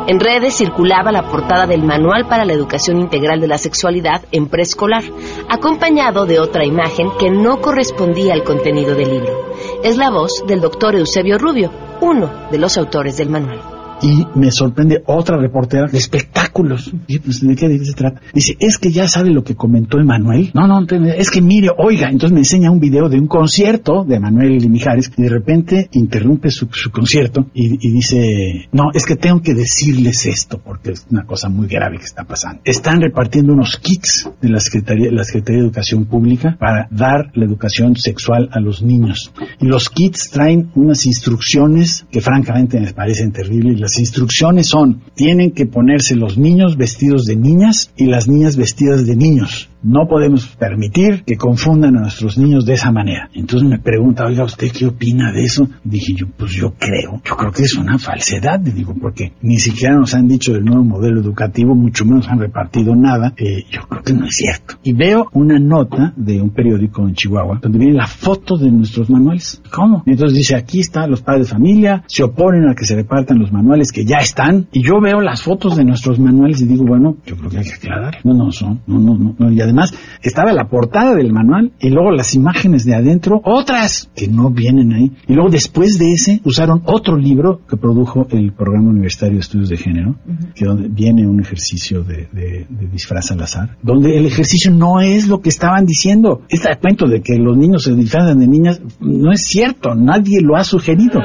En 0.09 0.19
redes 0.19 0.55
circulaba 0.55 1.13
la 1.13 1.31
portada 1.31 1.67
del 1.67 1.85
Manual 1.85 2.27
para 2.27 2.45
la 2.45 2.53
Educación 2.53 2.99
Integral 2.99 3.41
de 3.41 3.47
la 3.47 3.57
Sexualidad 3.57 4.23
en 4.33 4.49
preescolar, 4.49 5.05
acompañado 5.49 6.27
de 6.27 6.41
otra 6.41 6.65
imagen 6.65 7.09
que 7.21 7.31
no 7.31 7.61
correspondía 7.61 8.35
al 8.35 8.43
contenido 8.43 8.97
del 8.97 9.11
libro. 9.11 9.55
Es 9.85 9.97
la 9.97 10.11
voz 10.11 10.45
del 10.47 10.61
doctor 10.61 10.97
Eusebio 10.97 11.39
Rubio, 11.39 11.71
uno 12.01 12.49
de 12.51 12.59
los 12.59 12.77
autores 12.77 13.17
del 13.17 13.31
manual. 13.31 13.72
Y 14.03 14.27
me 14.35 14.51
sorprende 14.51 15.03
otra 15.07 15.37
reportera 15.37 15.87
de 15.87 15.99
espectáculos. 15.99 16.93
Y 17.07 17.19
pues, 17.19 17.41
¿de 17.41 17.55
qué 17.55 17.79
se 17.85 17.93
trata? 17.95 18.21
Dice, 18.35 18.57
es 18.59 18.79
que 18.79 18.91
ya 18.91 19.09
sabe 19.09 19.31
lo 19.31 19.45
que 19.45 19.55
comentó 19.55 19.99
Emanuel. 19.99 20.51
No, 20.55 20.67
no, 20.67 20.85
es 21.17 21.31
que 21.31 21.41
mire, 21.41 21.69
oiga, 21.77 22.11
entonces 22.11 22.33
me 22.33 22.41
enseña 22.41 22.71
un 22.71 22.81
video 22.81 23.09
de 23.09 23.19
un 23.19 23.27
concierto 23.27 24.05
de 24.05 24.17
Emanuel 24.17 24.69
Mijares 24.69 25.11
y 25.17 25.23
de 25.23 25.29
repente 25.29 25.89
interrumpe 25.93 26.51
su, 26.51 26.69
su 26.73 26.91
concierto 26.91 27.47
y, 27.55 27.87
y 27.87 27.93
dice, 27.93 28.69
no, 28.73 28.91
es 28.93 29.07
que 29.07 29.17
tengo 29.17 29.41
que 29.41 29.55
decirles 29.55 30.27
esto 30.27 30.61
porque 30.63 30.93
es 30.93 31.07
una 31.11 31.25
cosa 31.25 31.49
muy 31.49 31.69
grave 31.69 31.99
que 31.99 32.05
está 32.05 32.25
pasando. 32.25 32.61
Están 32.65 33.01
repartiendo 33.01 33.53
unos 33.53 33.79
kits 33.79 34.29
de 34.41 34.49
la 34.49 34.61
Secretaría, 34.61 35.11
la 35.11 35.25
Secretaría 35.25 35.61
de 35.61 35.67
Educación 35.67 36.07
Pública 36.07 36.57
para 36.59 36.89
dar 36.91 37.31
la 37.35 37.45
educación 37.45 37.97
sexual 37.97 38.49
a 38.53 38.61
los 38.61 38.83
niños. 38.83 39.33
Y 39.61 39.67
los 39.67 39.89
kits 39.91 40.31
traen 40.31 40.71
unas 40.75 41.07
instrucciones 41.07 42.07
que 42.11 42.21
francamente 42.21 42.81
me 42.81 42.93
parecen 42.93 43.33
terribles. 43.33 43.81
Las 43.81 43.92
instrucciones 43.99 44.69
son, 44.69 45.03
tienen 45.15 45.53
que 45.53 45.67
ponerse 45.67 46.15
los 46.15 46.39
niños 46.39 46.77
vestidos 46.77 47.25
de 47.25 47.37
niñas 47.37 47.91
y 47.97 48.07
las 48.07 48.29
niñas 48.29 48.57
vestidas 48.57 49.07
de 49.07 49.17
niños. 49.17 49.69
No 49.83 50.07
podemos 50.09 50.47
permitir 50.57 51.25
que 51.25 51.37
confundan 51.37 51.97
a 51.97 52.01
nuestros 52.03 52.39
niños 52.39 52.65
de 52.65 52.75
esa 52.75 52.93
manera. 52.93 53.29
Entonces 53.35 53.69
me 53.69 53.79
pregunta, 53.79 54.25
oiga, 54.27 54.45
¿usted 54.45 54.71
qué 54.71 54.87
opina 54.87 55.33
de 55.33 55.45
eso? 55.45 55.69
Y 55.85 55.89
dije 55.89 56.15
yo, 56.15 56.27
pues 56.37 56.53
yo 56.53 56.75
creo, 56.79 57.21
yo 57.25 57.37
creo 57.37 57.53
que 57.53 57.63
es 57.63 57.75
una 57.75 57.99
falsedad, 57.99 58.61
le 58.65 58.73
digo, 58.73 58.95
porque 59.01 59.33
ni 59.43 59.59
siquiera 59.59 59.97
nos 59.97 60.15
han 60.15 60.29
dicho 60.29 60.53
del 60.53 60.65
nuevo 60.65 60.85
modelo 60.85 61.21
educativo, 61.21 61.75
mucho 61.75 62.05
menos 62.05 62.29
han 62.29 62.39
repartido 62.39 62.95
nada. 62.95 63.35
Eh, 63.37 63.65
yo 63.71 63.83
creo 63.89 64.03
que 64.03 64.13
no 64.13 64.27
es 64.27 64.37
cierto. 64.37 64.77
Y 64.83 64.93
veo 64.93 65.29
una 65.33 65.59
nota 65.59 66.13
de 66.17 66.41
un 66.41 66.51
periódico 66.51 67.07
en 67.07 67.15
Chihuahua, 67.15 67.59
donde 67.61 67.79
viene 67.79 67.95
la 67.95 68.07
foto 68.07 68.57
de 68.57 68.71
nuestros 68.71 69.11
manuales. 69.11 69.63
¿Cómo? 69.71 70.03
Y 70.07 70.13
entonces 70.13 70.37
dice, 70.37 70.57
aquí 70.57 70.81
están 70.81 71.11
los 71.11 71.23
padres 71.23 71.49
de 71.49 71.53
familia, 71.55 72.05
se 72.07 72.23
oponen 72.23 72.69
a 72.69 72.75
que 72.75 72.85
se 72.85 72.95
repartan 72.95 73.39
los 73.39 73.53
manuales 73.53 73.91
que 73.93 74.05
ya 74.05 74.19
están. 74.19 74.69
Y 74.73 74.83
yo 74.83 75.01
veo 75.01 75.21
las 75.21 75.43
fotos 75.43 75.77
de 75.77 75.85
nuestros 75.85 76.19
manuales 76.19 76.61
y 76.61 76.67
digo, 76.67 76.85
bueno, 76.85 77.17
yo 77.27 77.37
creo 77.37 77.51
que 77.51 77.59
hay 77.59 77.65
que 77.65 77.75
aclarar. 77.75 78.19
No, 78.25 78.35
no 78.35 78.53
son, 78.53 78.81
no, 78.87 78.99
no, 78.99 79.17
no. 79.17 79.35
no. 79.39 79.51
Además 79.73 79.95
estaba 80.23 80.53
la 80.53 80.69
portada 80.69 81.15
del 81.15 81.33
manual 81.33 81.73
y 81.81 81.89
luego 81.89 82.11
las 82.11 82.35
imágenes 82.35 82.85
de 82.85 82.95
adentro, 82.95 83.41
otras 83.45 84.11
que 84.15 84.29
no 84.29 84.51
vienen 84.51 84.93
ahí. 84.93 85.13
Y 85.27 85.33
luego 85.33 85.49
después 85.51 85.99
de 85.99 86.13
ese 86.13 86.41
usaron 86.45 86.83
otro 86.85 87.17
libro 87.17 87.61
que 87.67 87.77
produjo 87.79 88.27
el 88.31 88.53
Programa 88.53 88.91
Universitario 88.91 89.37
de 89.37 89.41
Estudios 89.41 89.71
de 89.71 89.79
Género, 89.79 90.17
que 90.55 90.67
donde 90.67 90.89
viene 90.89 91.27
un 91.27 91.41
ejercicio 91.41 92.03
de, 92.05 92.29
de- 92.33 92.67
de 92.69 92.87
disfraz 92.93 93.31
al 93.31 93.41
azar, 93.43 93.77
donde 93.83 94.19
el 94.19 94.27
ejercicio 94.27 94.71
no 94.71 95.01
es 95.01 95.27
lo 95.29 95.41
que 95.41 95.49
estaban 95.49 95.87
diciendo. 95.87 96.43
Este 96.51 96.69
cuento 96.77 97.07
de 97.09 97.23
que 97.23 97.37
los 97.39 97.57
niños 97.57 97.85
se 97.85 97.95
disfrazan 97.95 98.39
de 98.41 98.47
niñas 98.47 98.81
no 99.01 99.33
es 99.33 99.43
cierto, 99.47 99.95
nadie 99.95 100.41
lo 100.43 100.57
ha 100.57 100.65
sugerido. 100.65 101.19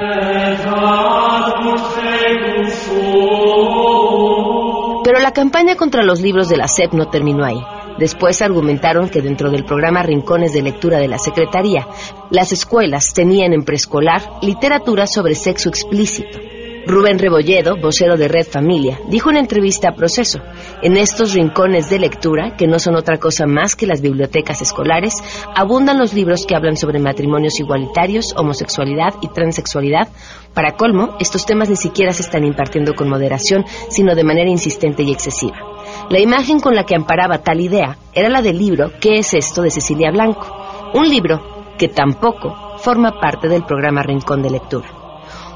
Pero 5.04 5.20
la 5.20 5.32
campaña 5.32 5.76
contra 5.76 6.04
los 6.04 6.22
libros 6.22 6.50
de 6.50 6.58
la 6.58 6.68
SEP 6.68 6.94
no 6.94 7.08
terminó 7.10 7.44
ahí. 7.46 7.58
Después 7.98 8.42
argumentaron 8.42 9.10
que 9.10 9.22
dentro 9.22 9.50
del 9.50 9.66
programa 9.66 10.04
Rincones 10.04 10.54
de 10.54 10.62
Lectura 10.62 11.00
de 11.00 11.08
la 11.08 11.18
Secretaría, 11.18 11.88
las 12.30 12.52
escuelas 12.52 13.14
tenían 13.14 13.54
en 13.54 13.64
preescolar 13.64 14.22
literatura 14.42 15.08
sobre 15.08 15.36
sexo 15.36 15.70
explícito. 15.70 16.40
Rubén 16.88 17.20
Rebolledo, 17.20 17.76
vocero 17.76 18.16
de 18.16 18.30
Red 18.30 18.48
Familia, 18.48 18.98
dijo 19.10 19.30
en 19.30 19.36
entrevista 19.36 19.90
a 19.90 19.96
Proceso, 19.96 20.40
en 20.82 20.96
estos 20.96 21.34
rincones 21.34 21.90
de 21.90 22.00
lectura, 22.00 22.56
que 22.56 22.66
no 22.66 22.80
son 22.80 22.96
otra 22.96 23.18
cosa 23.18 23.46
más 23.46 23.76
que 23.76 23.86
las 23.86 24.00
bibliotecas 24.00 24.62
escolares, 24.62 25.16
abundan 25.54 26.00
los 26.00 26.14
libros 26.14 26.46
que 26.46 26.56
hablan 26.56 26.78
sobre 26.78 27.00
matrimonios 27.00 27.60
igualitarios, 27.60 28.34
homosexualidad 28.38 29.16
y 29.22 29.28
transexualidad. 29.28 30.08
Para 30.54 30.78
colmo, 30.78 31.18
estos 31.20 31.46
temas 31.46 31.70
ni 31.70 31.76
siquiera 31.76 32.14
se 32.14 32.22
están 32.22 32.46
impartiendo 32.46 32.96
con 32.96 33.10
moderación, 33.10 33.66
sino 33.90 34.16
de 34.16 34.24
manera 34.24 34.50
insistente 34.50 35.04
y 35.04 35.12
excesiva. 35.12 35.77
La 36.10 36.20
imagen 36.22 36.62
con 36.62 36.74
la 36.74 36.86
que 36.86 36.96
amparaba 36.96 37.40
tal 37.40 37.60
idea 37.60 37.98
era 38.14 38.30
la 38.30 38.42
del 38.42 38.58
libro 38.58 38.92
¿Qué 39.02 39.20
es 39.20 39.34
esto? 39.34 39.62
de 39.62 39.72
Cecilia 39.72 40.10
Blanco, 40.10 40.48
un 40.94 41.10
libro 41.10 41.42
que 41.78 41.90
tampoco 41.90 42.78
forma 42.78 43.20
parte 43.20 43.50
del 43.50 43.66
programa 43.66 44.04
Rincón 44.04 44.42
de 44.42 44.50
Lectura. 44.50 44.88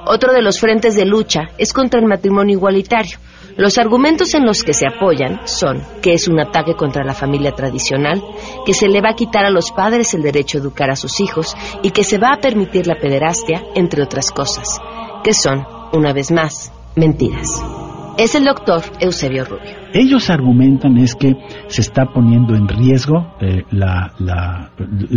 Otro 0.05 0.33
de 0.33 0.41
los 0.41 0.59
frentes 0.59 0.95
de 0.95 1.05
lucha 1.05 1.49
es 1.57 1.71
contra 1.71 2.01
el 2.01 2.05
matrimonio 2.05 2.57
igualitario. 2.57 3.17
Los 3.55 3.77
argumentos 3.77 4.33
en 4.33 4.45
los 4.45 4.63
que 4.63 4.73
se 4.73 4.87
apoyan 4.87 5.41
son 5.45 5.83
que 6.01 6.13
es 6.13 6.27
un 6.27 6.39
ataque 6.39 6.75
contra 6.75 7.05
la 7.05 7.13
familia 7.13 7.53
tradicional, 7.53 8.21
que 8.65 8.73
se 8.73 8.89
le 8.89 9.01
va 9.01 9.11
a 9.11 9.15
quitar 9.15 9.45
a 9.45 9.51
los 9.51 9.71
padres 9.71 10.13
el 10.13 10.21
derecho 10.21 10.57
a 10.57 10.61
educar 10.61 10.89
a 10.89 10.97
sus 10.97 11.21
hijos 11.21 11.55
y 11.81 11.91
que 11.91 12.03
se 12.03 12.17
va 12.17 12.33
a 12.33 12.41
permitir 12.41 12.87
la 12.87 12.95
pederastia, 12.95 13.63
entre 13.75 14.03
otras 14.03 14.31
cosas, 14.31 14.79
que 15.23 15.33
son, 15.33 15.65
una 15.93 16.11
vez 16.11 16.31
más, 16.31 16.73
mentiras. 16.95 17.61
Es 18.17 18.35
el 18.35 18.45
doctor 18.45 18.81
Eusebio 18.99 19.45
Rubio. 19.45 19.71
Ellos 19.93 20.29
argumentan 20.29 20.97
es 20.97 21.15
que 21.15 21.33
se 21.67 21.81
está 21.81 22.05
poniendo 22.05 22.55
en 22.55 22.67
riesgo 22.67 23.35
eh, 23.41 23.63
la, 23.71 24.13
la, 24.19 24.71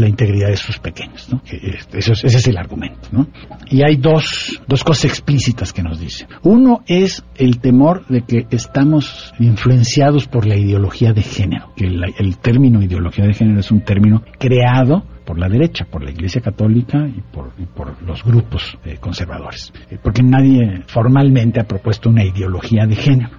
integridad 0.09 0.49
de 0.49 0.57
sus 0.57 0.79
pequeños, 0.79 1.29
¿no? 1.31 1.43
Que 1.43 1.57
es- 1.57 1.89
eso 1.93 2.13
es- 2.13 2.25
ese 2.25 2.39
es 2.39 2.49
el 2.49 2.57
argumento, 2.57 3.09
¿no? 3.13 3.27
Y 3.71 3.83
hay 3.85 3.97
dos, 3.97 4.61
dos 4.67 4.83
cosas 4.85 5.05
explícitas 5.07 5.73
que 5.73 5.83
nos 5.83 6.01
dicen. 6.01 6.29
Uno 6.43 6.81
es 6.87 7.25
el 7.37 7.59
temor 7.61 8.07
de 8.09 8.23
que 8.23 8.47
estamos 8.51 9.33
influenciados 9.39 10.27
por 10.27 10.47
la 10.47 10.57
ideología 10.57 11.13
de 11.13 11.23
género, 11.23 11.73
que 11.77 11.87
el 11.87 12.39
término 12.39 12.83
ideología 12.83 13.27
de 13.27 13.35
género 13.35 13.61
es 13.61 13.71
un 13.71 13.81
término 13.83 14.23
creado 14.39 15.05
por 15.25 15.39
la 15.39 15.49
derecha, 15.49 15.85
por 15.85 16.03
la 16.03 16.11
Iglesia 16.11 16.41
Católica 16.41 17.07
y 17.07 17.21
por, 17.21 17.53
y 17.59 17.65
por 17.65 18.03
los 18.03 18.23
grupos 18.25 18.79
eh, 18.85 18.99
conservadores. 19.01 19.73
Eh, 19.91 19.99
porque 20.03 20.23
nadie 20.23 20.83
formalmente 20.87 21.61
ha 21.61 21.65
propuesto 21.65 22.11
una 22.11 22.25
ideología 22.25 22.87
de 22.87 22.97
género. 22.97 23.31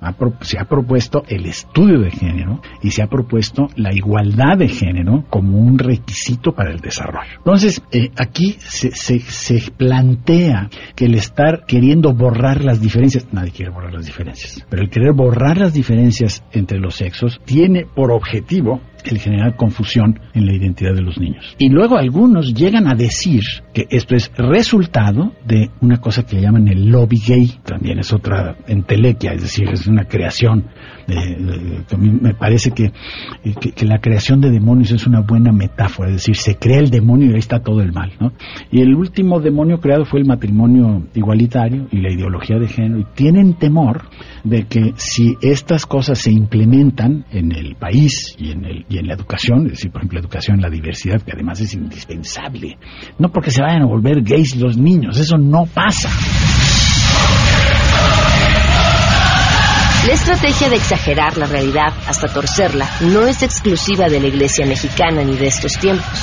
Se 0.41 0.59
ha 0.59 0.65
propuesto 0.65 1.23
el 1.27 1.45
estudio 1.45 1.99
de 1.99 2.11
género 2.11 2.61
y 2.81 2.91
se 2.91 3.03
ha 3.03 3.07
propuesto 3.07 3.67
la 3.75 3.93
igualdad 3.93 4.57
de 4.57 4.67
género 4.67 5.25
como 5.29 5.59
un 5.59 5.77
requisito 5.77 6.53
para 6.53 6.71
el 6.71 6.79
desarrollo. 6.79 7.31
Entonces, 7.37 7.81
eh, 7.91 8.09
aquí 8.17 8.57
se, 8.59 8.91
se 8.91 9.71
plantea 9.71 10.69
que 10.95 11.05
el 11.05 11.15
estar 11.15 11.65
queriendo 11.65 12.13
borrar 12.13 12.63
las 12.63 12.81
diferencias, 12.81 13.27
nadie 13.31 13.51
quiere 13.51 13.71
borrar 13.71 13.93
las 13.93 14.05
diferencias, 14.05 14.65
pero 14.69 14.81
el 14.81 14.89
querer 14.89 15.13
borrar 15.13 15.57
las 15.57 15.73
diferencias 15.73 16.43
entre 16.51 16.79
los 16.79 16.95
sexos 16.95 17.39
tiene 17.45 17.85
por 17.85 18.11
objetivo 18.11 18.81
el 19.05 19.19
generar 19.19 19.55
confusión 19.55 20.19
en 20.33 20.45
la 20.45 20.53
identidad 20.53 20.93
de 20.93 21.01
los 21.01 21.17
niños. 21.19 21.55
Y 21.57 21.69
luego 21.69 21.97
algunos 21.97 22.53
llegan 22.53 22.87
a 22.87 22.95
decir 22.95 23.41
que 23.73 23.85
esto 23.89 24.15
es 24.15 24.31
resultado 24.37 25.33
de 25.45 25.69
una 25.81 25.97
cosa 25.97 26.23
que 26.23 26.41
llaman 26.41 26.67
el 26.67 26.87
lobby 26.87 27.21
gay, 27.25 27.51
también 27.63 27.99
es 27.99 28.13
otra 28.13 28.57
entelequia, 28.67 29.33
es 29.33 29.41
decir, 29.41 29.69
es 29.69 29.87
una 29.87 30.05
creación. 30.05 30.65
Que 31.05 31.95
a 31.95 31.97
mí 31.97 32.09
me 32.09 32.33
parece 32.33 32.71
que, 32.71 32.85
eh, 32.85 33.53
que, 33.59 33.71
que 33.71 33.85
la 33.85 33.99
creación 33.99 34.41
de 34.41 34.49
demonios 34.49 34.91
es 34.91 35.05
una 35.07 35.21
buena 35.21 35.51
metáfora, 35.51 36.09
es 36.09 36.15
decir, 36.15 36.35
se 36.35 36.55
crea 36.55 36.79
el 36.79 36.89
demonio 36.89 37.31
y 37.31 37.33
ahí 37.33 37.39
está 37.39 37.59
todo 37.59 37.81
el 37.81 37.91
mal. 37.91 38.13
¿no? 38.19 38.33
Y 38.71 38.81
el 38.81 38.95
último 38.95 39.39
demonio 39.39 39.79
creado 39.79 40.05
fue 40.05 40.19
el 40.19 40.25
matrimonio 40.25 41.07
igualitario 41.13 41.87
y 41.91 42.01
la 42.01 42.11
ideología 42.11 42.57
de 42.57 42.67
género, 42.67 42.99
y 42.99 43.05
tienen 43.15 43.53
temor 43.55 44.03
de 44.43 44.63
que 44.67 44.93
si 44.95 45.35
estas 45.41 45.85
cosas 45.85 46.19
se 46.19 46.31
implementan 46.31 47.25
en 47.31 47.51
el 47.51 47.75
país 47.75 48.35
y 48.37 48.51
en, 48.51 48.65
el, 48.65 48.85
y 48.89 48.97
en 48.97 49.07
la 49.07 49.13
educación, 49.13 49.65
es 49.65 49.73
decir, 49.73 49.91
por 49.91 50.01
ejemplo, 50.01 50.19
la 50.19 50.25
educación, 50.25 50.61
la 50.61 50.69
diversidad, 50.69 51.21
que 51.21 51.31
además 51.31 51.59
es 51.61 51.73
indispensable, 51.73 52.77
no 53.19 53.29
porque 53.29 53.51
se 53.51 53.61
vayan 53.61 53.83
a 53.83 53.85
volver 53.85 54.21
gays 54.21 54.55
los 54.55 54.77
niños, 54.77 55.19
eso 55.19 55.37
no 55.37 55.65
pasa. 55.65 56.09
La 60.07 60.13
estrategia 60.13 60.69
de 60.69 60.75
exagerar 60.75 61.35
la 61.35 61.47
realidad 61.47 61.91
hasta 62.05 62.27
torcerla 62.27 62.87
no 63.01 63.25
es 63.25 63.41
exclusiva 63.41 64.07
de 64.07 64.19
la 64.19 64.27
Iglesia 64.27 64.63
mexicana 64.67 65.23
ni 65.23 65.35
de 65.35 65.47
estos 65.47 65.79
tiempos. 65.79 66.19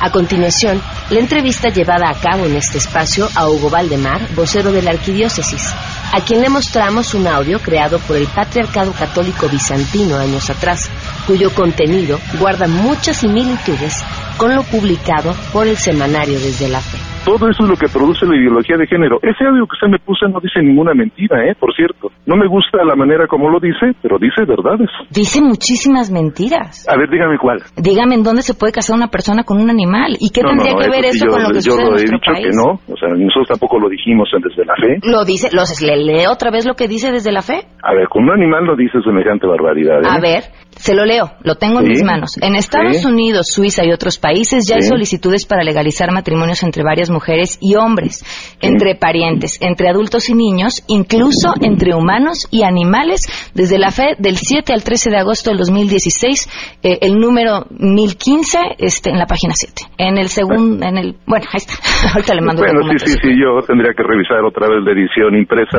A 0.00 0.10
continuación, 0.10 0.80
la 1.10 1.18
entrevista 1.18 1.68
llevada 1.68 2.10
a 2.10 2.14
cabo 2.14 2.46
en 2.46 2.54
este 2.54 2.78
espacio 2.78 3.28
a 3.34 3.48
Hugo 3.48 3.70
Valdemar, 3.70 4.32
vocero 4.36 4.70
de 4.70 4.82
la 4.82 4.92
Arquidiócesis, 4.92 5.66
a 6.12 6.20
quien 6.20 6.42
le 6.42 6.48
mostramos 6.48 7.12
un 7.14 7.26
audio 7.26 7.58
creado 7.58 7.98
por 7.98 8.16
el 8.16 8.28
Patriarcado 8.28 8.92
Católico 8.92 9.48
Bizantino 9.48 10.16
años 10.16 10.48
atrás, 10.48 10.88
cuyo 11.26 11.52
contenido 11.52 12.20
guarda 12.38 12.68
muchas 12.68 13.16
similitudes 13.16 14.04
con 14.36 14.54
lo 14.54 14.62
publicado 14.62 15.34
por 15.52 15.66
el 15.66 15.76
semanario 15.76 16.38
Desde 16.38 16.68
la 16.68 16.80
Fe. 16.80 17.13
Todo 17.24 17.48
eso 17.48 17.64
es 17.64 17.70
lo 17.70 17.76
que 17.76 17.88
produce 17.88 18.26
la 18.26 18.36
ideología 18.36 18.76
de 18.76 18.86
género. 18.86 19.16
Ese 19.22 19.44
audio 19.48 19.64
que 19.66 19.72
usted 19.80 19.88
me 19.88 19.98
puso 19.98 20.28
no 20.28 20.40
dice 20.40 20.60
ninguna 20.60 20.92
mentira, 20.92 21.40
¿eh? 21.48 21.54
Por 21.58 21.74
cierto. 21.74 22.12
No 22.26 22.36
me 22.36 22.46
gusta 22.46 22.84
la 22.84 22.94
manera 22.94 23.26
como 23.26 23.48
lo 23.48 23.58
dice, 23.60 23.96
pero 24.02 24.18
dice 24.18 24.44
verdades. 24.44 24.88
Dice 25.10 25.40
muchísimas 25.40 26.10
mentiras. 26.12 26.86
A 26.88 26.96
ver, 26.98 27.08
dígame 27.08 27.38
cuál. 27.38 27.62
Dígame 27.76 28.16
en 28.16 28.22
dónde 28.22 28.42
se 28.42 28.52
puede 28.54 28.72
casar 28.72 28.96
una 28.96 29.08
persona 29.08 29.42
con 29.44 29.56
un 29.60 29.70
animal. 29.70 30.16
¿Y 30.20 30.30
qué 30.30 30.42
No, 30.42 30.50
tendría 30.50 30.72
no, 30.72 30.78
que 30.80 30.90
ver 30.90 31.04
eso 31.06 31.24
yo, 31.24 31.32
con 31.32 31.42
lo 31.42 31.48
que 31.48 31.64
yo 31.64 31.72
sucede 31.72 31.80
en 31.80 31.88
lo 31.88 31.96
he 31.96 32.04
nuestro 32.04 32.18
dicho 32.18 32.32
país? 32.32 32.44
que 32.44 32.52
no. 32.56 32.68
O 32.92 32.96
sea, 33.00 33.08
nosotros 33.08 33.48
tampoco 33.48 33.78
lo 33.80 33.88
dijimos 33.88 34.28
en 34.36 34.42
Desde 34.42 34.64
la 34.64 34.74
Fe. 34.76 35.00
Lo 35.08 35.24
dice, 35.24 35.48
los, 35.52 35.80
¿le 35.80 35.96
lee 35.96 36.26
otra 36.28 36.50
vez 36.50 36.66
lo 36.66 36.74
que 36.74 36.88
dice 36.88 37.10
desde 37.10 37.32
la 37.32 37.40
fe? 37.40 37.64
A 37.82 37.94
ver, 37.94 38.06
con 38.08 38.24
un 38.24 38.32
animal 38.32 38.66
no 38.66 38.76
dice 38.76 39.00
semejante 39.00 39.46
barbaridad, 39.46 40.04
¿eh? 40.04 40.08
A 40.12 40.20
ver, 40.20 40.44
se 40.84 40.94
lo 40.94 41.06
leo, 41.06 41.32
lo 41.42 41.54
tengo 41.54 41.80
en 41.80 41.86
Sí. 41.86 41.90
mis 41.92 42.02
manos. 42.02 42.36
En 42.42 42.54
Estados 42.56 42.98
Sí. 42.98 43.06
Unidos, 43.06 43.46
Suiza 43.50 43.86
y 43.86 43.90
otros 43.90 44.18
países 44.18 44.66
ya 44.68 44.76
hay 44.76 44.82
solicitudes 44.82 45.46
para 45.46 45.64
legalizar 45.64 46.12
matrimonios 46.12 46.62
entre 46.62 46.82
varias 46.82 47.08
mujeres 47.08 47.56
y 47.62 47.74
hombres, 47.74 48.22
entre 48.60 48.94
parientes, 48.94 49.56
entre 49.62 49.88
adultos 49.88 50.28
y 50.28 50.34
niños, 50.34 50.84
incluso 50.86 51.54
entre 51.62 51.94
humanos 51.94 52.48
y 52.50 52.64
animales, 52.64 53.22
desde 53.54 53.78
la 53.78 53.90
fe 53.92 54.14
del 54.18 54.36
7 54.36 54.74
al 54.74 54.84
13 54.84 55.08
de 55.08 55.16
agosto 55.16 55.48
del 55.48 55.58
2016, 55.60 56.50
eh, 56.82 56.98
el 57.00 57.14
número 57.14 57.64
1015 57.70 58.58
este, 58.76 59.08
en 59.08 59.18
la 59.18 59.24
página 59.24 59.54
7. 59.56 59.84
En 59.96 60.18
el 60.18 60.28
segundo, 60.28 60.86
en 60.86 60.98
el, 60.98 61.16
bueno, 61.26 61.46
ahí 61.50 61.56
está, 61.64 61.74
ahorita 62.14 62.34
le 62.34 62.42
mando 62.42 62.60
Bueno, 62.62 62.80
sí, 62.98 63.06
sí, 63.06 63.12
sí, 63.22 63.30
yo 63.40 63.66
tendría 63.66 63.94
que 63.96 64.02
revisar 64.02 64.44
otra 64.44 64.68
vez 64.68 64.84
la 64.84 64.92
edición 64.92 65.34
impresa. 65.34 65.78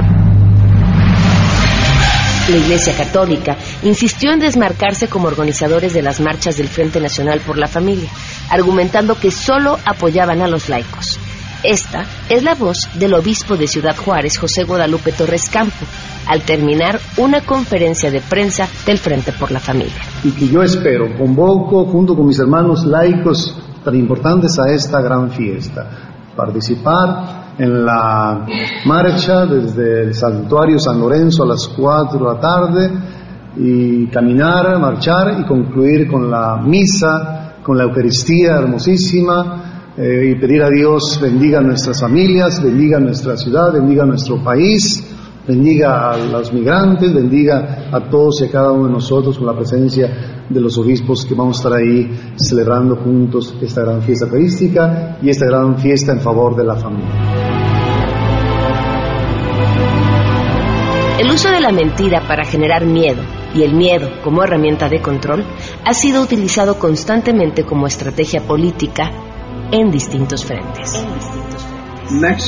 La 2.48 2.58
Iglesia 2.58 2.94
Católica 2.96 3.58
insistió 3.82 4.32
en 4.32 4.40
desmarcarse 4.40 5.08
como 5.08 5.28
organizadores 5.28 5.96
de 5.96 6.04
las 6.04 6.20
marchas 6.20 6.58
del 6.58 6.68
Frente 6.68 7.00
Nacional 7.00 7.40
por 7.40 7.58
la 7.58 7.68
Familia, 7.68 8.08
argumentando 8.52 9.20
que 9.20 9.32
solo 9.32 9.80
apoyaban 9.84 10.44
a 10.44 10.48
los 10.48 10.70
laicos. 10.70 11.20
Esta 11.64 12.06
es 12.30 12.44
la 12.44 12.54
voz 12.54 12.88
del 13.00 13.16
obispo 13.16 13.58
de 13.58 13.66
Ciudad 13.68 13.98
Juárez, 13.98 14.38
José 14.38 14.64
Guadalupe 14.64 15.12
Torres 15.12 15.50
Campo, 15.50 15.88
al 16.28 16.44
terminar 16.44 17.00
una 17.18 17.42
conferencia 17.42 18.12
de 18.12 18.22
prensa 18.22 18.68
del 18.86 19.00
Frente 19.00 19.32
por 19.32 19.50
la 19.50 19.60
Familia. 19.60 20.04
y 20.24 20.30
que 20.30 20.48
yo 20.48 20.62
espero, 20.62 21.18
convoco 21.18 21.86
junto 21.86 22.16
con 22.16 22.28
mis 22.28 22.38
hermanos 22.38 22.86
laicos 22.86 23.58
tan 23.84 23.96
importantes 23.96 24.60
a 24.60 24.72
esta 24.72 25.02
gran 25.02 25.32
fiesta. 25.32 25.90
Participar 26.36 27.45
en 27.58 27.86
la 27.86 28.46
marcha 28.86 29.46
desde 29.46 30.04
el 30.04 30.14
santuario 30.14 30.78
San 30.80 31.00
Lorenzo 31.00 31.44
a 31.44 31.48
las 31.48 31.68
4 31.68 32.20
de 32.20 32.26
la 32.26 32.40
tarde 32.40 32.92
y 33.58 34.08
caminar, 34.08 34.78
marchar 34.80 35.40
y 35.40 35.46
concluir 35.46 36.08
con 36.08 36.30
la 36.30 36.58
misa, 36.58 37.56
con 37.64 37.78
la 37.78 37.86
Eucaristía 37.86 38.58
hermosísima 38.58 39.94
eh, 39.98 40.32
y 40.32 40.40
pedir 40.40 40.62
a 40.62 40.70
Dios 40.70 41.20
bendiga 41.22 41.62
nuestras 41.62 42.02
familias, 42.02 42.62
bendiga 42.62 43.00
nuestra 43.00 43.38
ciudad, 43.38 43.72
bendiga 43.72 44.06
nuestro 44.06 44.44
país, 44.44 45.02
bendiga 45.48 46.12
a 46.12 46.18
los 46.18 46.52
migrantes, 46.52 47.14
bendiga 47.14 47.88
a 47.92 48.10
todos 48.10 48.42
y 48.42 48.46
a 48.46 48.52
cada 48.52 48.72
uno 48.72 48.88
de 48.88 48.94
nosotros 48.94 49.38
con 49.38 49.48
la 49.48 49.56
presencia 49.56 50.44
de 50.50 50.60
los 50.60 50.78
obispos 50.78 51.26
que 51.26 51.34
vamos 51.34 51.58
a 51.58 51.60
estar 51.60 51.80
ahí 51.80 52.12
celebrando 52.36 52.98
juntos 52.98 53.56
esta 53.62 53.82
gran 53.82 54.02
fiesta 54.02 54.26
eucarística 54.26 55.18
y 55.22 55.30
esta 55.30 55.46
gran 55.46 55.78
fiesta 55.78 56.12
en 56.12 56.20
favor 56.20 56.56
de 56.56 56.64
la 56.66 56.76
familia. 56.76 57.45
El 61.18 61.32
uso 61.32 61.50
de 61.50 61.62
la 61.62 61.72
mentira 61.72 62.28
para 62.28 62.44
generar 62.44 62.86
miedo 62.86 63.24
y 63.54 63.64
el 63.64 63.74
miedo 63.74 64.10
como 64.22 64.44
herramienta 64.44 64.90
de 64.90 65.02
control 65.02 65.46
ha 65.86 65.94
sido 65.94 66.22
utilizado 66.22 66.78
constantemente 66.78 67.64
como 67.64 67.88
estrategia 67.88 68.42
política 68.42 69.10
en 69.72 69.92
distintos 69.92 70.44
frentes. 70.44 71.06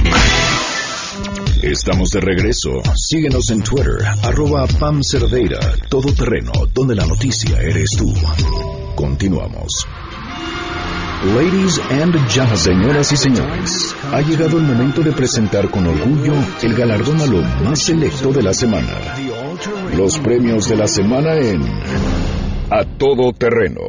Estamos 1.62 2.10
de 2.12 2.22
regreso. 2.22 2.82
Síguenos 2.96 3.50
en 3.50 3.62
Twitter, 3.62 3.98
arroba 4.24 4.66
Pam 4.80 5.02
Cerdeira, 5.04 5.60
Todo 5.90 6.14
Terreno, 6.14 6.54
donde 6.74 6.96
la 6.96 7.06
noticia 7.06 7.60
eres 7.62 7.90
tú. 7.98 8.14
Continuamos. 8.96 9.86
Ladies 11.36 11.82
and 11.90 12.14
gentlemen, 12.30 12.58
señoras 12.58 13.12
y 13.12 13.18
señores, 13.18 13.96
ha 14.12 14.22
llegado 14.22 14.58
el 14.58 14.64
momento 14.64 15.02
de 15.02 15.12
presentar 15.12 15.70
con 15.72 15.88
orgullo 15.88 16.36
el 16.62 16.76
galardón 16.76 17.20
a 17.22 17.26
lo 17.26 17.42
más 17.64 17.82
selecto 17.82 18.32
de 18.32 18.44
la 18.44 18.54
semana. 18.54 19.16
Los 19.96 20.20
premios 20.20 20.70
de 20.70 20.76
la 20.76 20.88
semana 20.88 21.36
en 21.36 21.62
A 22.70 22.84
Todo 22.98 23.34
Terreno. 23.34 23.82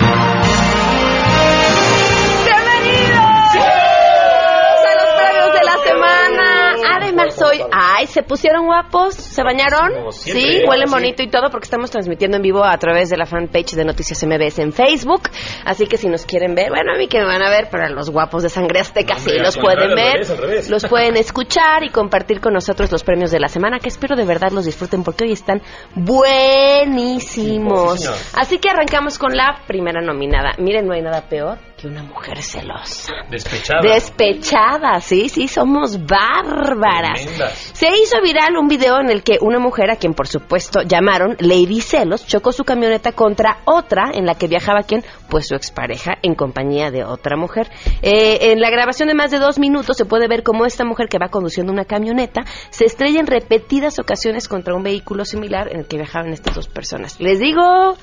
Ay, 7.99 8.07
se 8.07 8.23
pusieron 8.23 8.67
guapos, 8.67 9.15
se 9.15 9.43
bañaron. 9.43 10.13
siempre, 10.13 10.63
Sí, 10.63 10.69
huelen 10.69 10.89
sí. 10.89 10.95
bonito 10.95 11.23
y 11.23 11.29
todo 11.29 11.51
porque 11.51 11.65
estamos 11.65 11.91
transmitiendo 11.91 12.37
en 12.37 12.43
vivo 12.43 12.65
a 12.65 12.77
través 12.79 13.11
de 13.11 13.17
la 13.17 13.27
fanpage 13.27 13.73
de 13.75 13.85
Noticias 13.85 14.23
MBS 14.25 14.61
en 14.61 14.73
Facebook. 14.73 15.23
Así 15.65 15.87
que 15.87 15.97
si 15.97 16.09
nos 16.09 16.25
quieren 16.25 16.55
ver, 16.55 16.69
bueno, 16.71 16.93
a 16.95 16.99
mí 16.99 17.09
que 17.09 17.19
me 17.19 17.25
van 17.27 17.43
a 17.43 17.51
ver, 17.51 17.69
pero 17.71 17.85
a 17.85 17.89
los 17.89 18.11
guapos 18.11 18.43
de 18.45 18.49
sangre 18.49 18.81
azteca 18.81 19.17
sí 19.19 19.31
Hombre, 19.31 19.45
los 19.45 19.59
pueden 19.59 19.95
ver, 19.97 20.13
revés, 20.15 20.31
al 20.31 20.39
revés. 20.39 20.71
los 20.71 20.87
pueden 20.87 21.17
escuchar 21.17 21.83
y 21.83 21.91
compartir 21.91 22.41
con 22.41 22.53
nosotros 22.55 22.91
los 22.93 23.03
premios 23.03 23.31
de 23.31 23.41
la 23.41 23.49
semana, 23.49 23.79
que 23.81 23.89
espero 23.89 24.15
de 24.17 24.25
verdad 24.25 24.51
los 24.53 24.65
disfruten 24.65 25.03
porque 25.03 25.25
hoy 25.25 25.33
están 25.33 25.61
buenísimos. 25.95 28.01
Sí. 28.01 28.09
Así 28.35 28.59
que 28.59 28.71
arrancamos 28.71 29.19
con 29.19 29.37
la 29.37 29.61
primera 29.67 30.01
nominada. 30.01 30.53
Miren, 30.59 30.87
no 30.87 30.95
hay 30.95 31.03
nada 31.03 31.23
peor 31.29 31.59
que 31.79 31.87
una 31.87 32.03
mujer 32.03 32.43
celosa. 32.43 33.13
Despechada. 33.31 33.81
Despechada, 33.83 35.01
sí, 35.01 35.29
sí, 35.29 35.47
somos 35.47 36.05
bárbaras. 36.05 37.21
Tremendas. 37.21 37.71
Se 37.73 37.87
hizo 37.87 38.21
viral 38.21 38.57
un 38.57 38.67
video 38.67 38.99
en 38.99 39.11
el 39.11 39.23
que 39.23 39.39
una 39.41 39.61
mujer, 39.61 39.89
a 39.91 39.97
quien 39.97 40.13
por 40.13 40.27
supuesto 40.27 40.83
llamaron 40.83 41.37
Lady 41.39 41.81
Celos, 41.81 42.27
chocó 42.27 42.51
su 42.51 42.65
camioneta 42.65 43.13
contra 43.13 43.59
otra 43.65 44.11
en 44.13 44.27
la 44.27 44.35
que 44.35 44.49
viajaba 44.49 44.83
quien, 44.83 45.05
pues 45.31 45.47
su 45.47 45.55
expareja, 45.55 46.19
en 46.23 46.35
compañía 46.35 46.91
de 46.91 47.05
otra 47.05 47.37
mujer. 47.37 47.71
Eh, 48.03 48.51
en 48.51 48.61
la 48.61 48.71
grabación 48.71 49.09
de 49.09 49.15
más 49.15 49.31
de 49.31 49.39
dos 49.39 49.61
minutos 49.61 49.97
se 49.97 50.05
puede 50.05 50.27
ver 50.27 50.43
cómo 50.43 50.67
esta 50.67 50.85
mujer 50.85 51.09
que 51.09 51.19
va 51.19 51.29
conduciendo 51.29 51.73
una 51.73 51.85
camioneta 51.85 52.43
se 52.71 52.87
estrella 52.87 53.21
en 53.21 53.29
repetidas 53.29 54.01
ocasiones 54.01 54.49
contra 54.49 54.75
un 54.75 54.83
vehículo 54.83 55.25
similar 55.25 55.69
en 55.71 55.81
el 55.81 55.87
que 55.87 55.97
viajaban 55.97 56.33
estas 56.33 56.57
dos 56.57 56.67
personas. 56.67 57.21
Les 57.21 57.39
digo, 57.39 57.97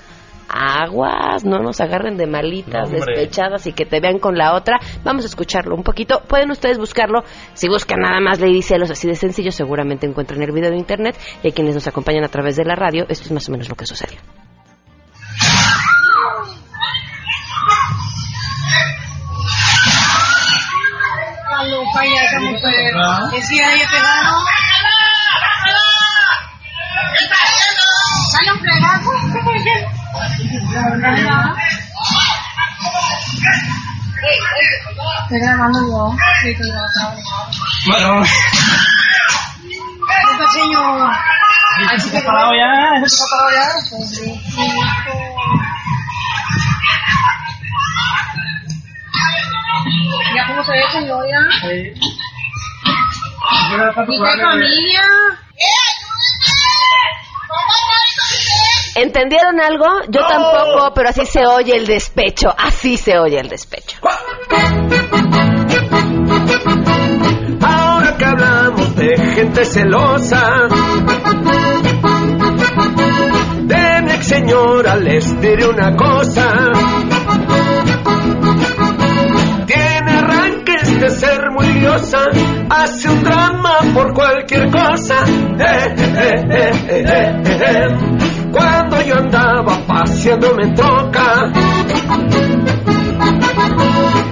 aguas, 0.49 1.43
no 1.43 1.59
nos 1.59 1.81
agarren 1.81 2.17
de 2.17 2.27
malitas, 2.27 2.89
No, 2.89 2.97
despechadas 2.97 3.67
y 3.67 3.73
que 3.73 3.85
te 3.85 3.99
vean 3.99 4.19
con 4.19 4.37
la 4.37 4.53
otra. 4.53 4.79
Vamos 5.03 5.23
a 5.23 5.27
escucharlo 5.27 5.75
un 5.75 5.83
poquito. 5.83 6.21
Pueden 6.27 6.51
ustedes 6.51 6.77
buscarlo. 6.77 7.23
Si 7.53 7.67
buscan 7.67 7.99
nada 8.01 8.19
más 8.19 8.39
Lady 8.39 8.61
Celos, 8.61 8.91
así 8.91 9.07
de 9.07 9.15
sencillo, 9.15 9.51
seguramente 9.51 10.05
encuentran 10.05 10.41
el 10.41 10.51
video 10.51 10.71
de 10.71 10.77
internet. 10.77 11.17
Y 11.43 11.49
a 11.49 11.51
quienes 11.51 11.75
nos 11.75 11.87
acompañan 11.87 12.23
a 12.23 12.29
través 12.29 12.55
de 12.55 12.65
la 12.65 12.75
radio, 12.75 13.05
esto 13.09 13.25
es 13.25 13.31
más 13.31 13.47
o 13.49 13.51
menos 13.51 13.69
lo 13.69 13.75
que 13.75 13.85
sucedió. 13.85 14.19
Decía 23.31 23.73
ella 23.73 23.87
pegado. 28.59 29.11
¿Sale 30.75 30.91
un 30.91 30.99
fregazo? 30.99 31.55
Estoy 35.23 35.39
grabando 35.39 35.79
yo. 35.81 36.15
Sí, 36.41 36.49
estoy 36.49 36.69
grabando. 36.69 37.21
Bueno, 37.87 38.23
Esta 40.09 40.33
pequeño. 40.37 40.81
Así 41.93 42.09
que 42.09 42.19
parado 42.21 42.51
ya, 42.53 43.05
está 43.05 43.23
parado 43.31 43.49
ya. 43.51 43.65
Ya 50.35 50.47
cómo 50.47 50.63
se 50.63 50.71
ve 50.71 50.83
señor 50.91 51.25
ya. 51.29 51.39
¿Y 51.67 51.89
qué 53.69 54.43
familia? 54.43 55.01
¿Entendieron 58.95 59.59
algo? 59.59 59.85
Yo 60.07 60.21
tampoco, 60.25 60.93
pero 60.95 61.09
así 61.09 61.25
se 61.25 61.45
oye 61.45 61.75
el 61.75 61.85
despecho. 61.85 62.47
Así 62.57 62.95
se 62.95 63.17
oye 63.19 63.39
el 63.39 63.49
despecho. 63.49 63.97
Ahora 67.61 68.15
que 68.17 68.25
hablamos 68.25 68.95
de 68.95 69.17
gente 69.35 69.65
celosa, 69.65 70.67
de 73.63 74.01
mi 74.03 74.11
ex 74.11 74.27
señora 74.27 74.95
les 74.95 75.41
diré 75.41 75.67
una 75.67 75.95
cosa. 75.97 76.71
Tiene 79.65 80.11
arranques 80.11 80.99
de 81.01 81.09
ser 81.09 81.41
muy 81.51 81.67
liosa, 81.79 82.27
hace 82.69 83.09
un 83.09 83.23
drama 83.25 83.79
por 83.93 84.13
cualquier 84.13 84.71
cosa. 84.71 85.15
Eh, 85.59 85.95
eh, 85.97 86.13
eh, 86.17 86.45
eh, 86.49 86.71
eh, 86.87 87.41
eh, 87.45 87.59
eh. 87.59 88.14
Cuando 88.55 89.01
yo 89.01 89.15
andaba 89.17 89.77
paseándome 89.85 90.63
en 90.63 90.73
troca, 90.75 91.51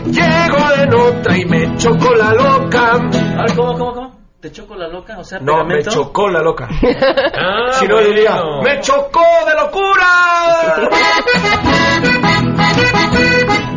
llego 0.06 0.58
en 0.78 0.94
otra 0.94 1.38
y 1.38 1.46
me 1.46 1.76
chocó 1.76 2.14
la 2.16 2.34
loca. 2.34 2.92
A 2.94 2.98
ver, 3.44 3.56
¿cómo, 3.56 3.74
cómo, 3.78 3.94
cómo? 3.94 4.14
¿Te 4.40 4.50
choco 4.52 4.76
la 4.76 4.88
loca? 4.88 5.18
O 5.20 5.24
sea, 5.26 5.40
No, 5.40 5.66
me 5.66 5.84
chocó 5.84 6.30
la 6.30 6.42
loca. 6.42 6.70
Ah, 7.36 7.72
si 7.74 7.86
no 7.88 7.96
bueno. 7.96 8.10
diría, 8.10 8.42
¡me 8.64 8.80
chocó 8.80 9.24
de 9.46 9.54
locura! 9.56 10.90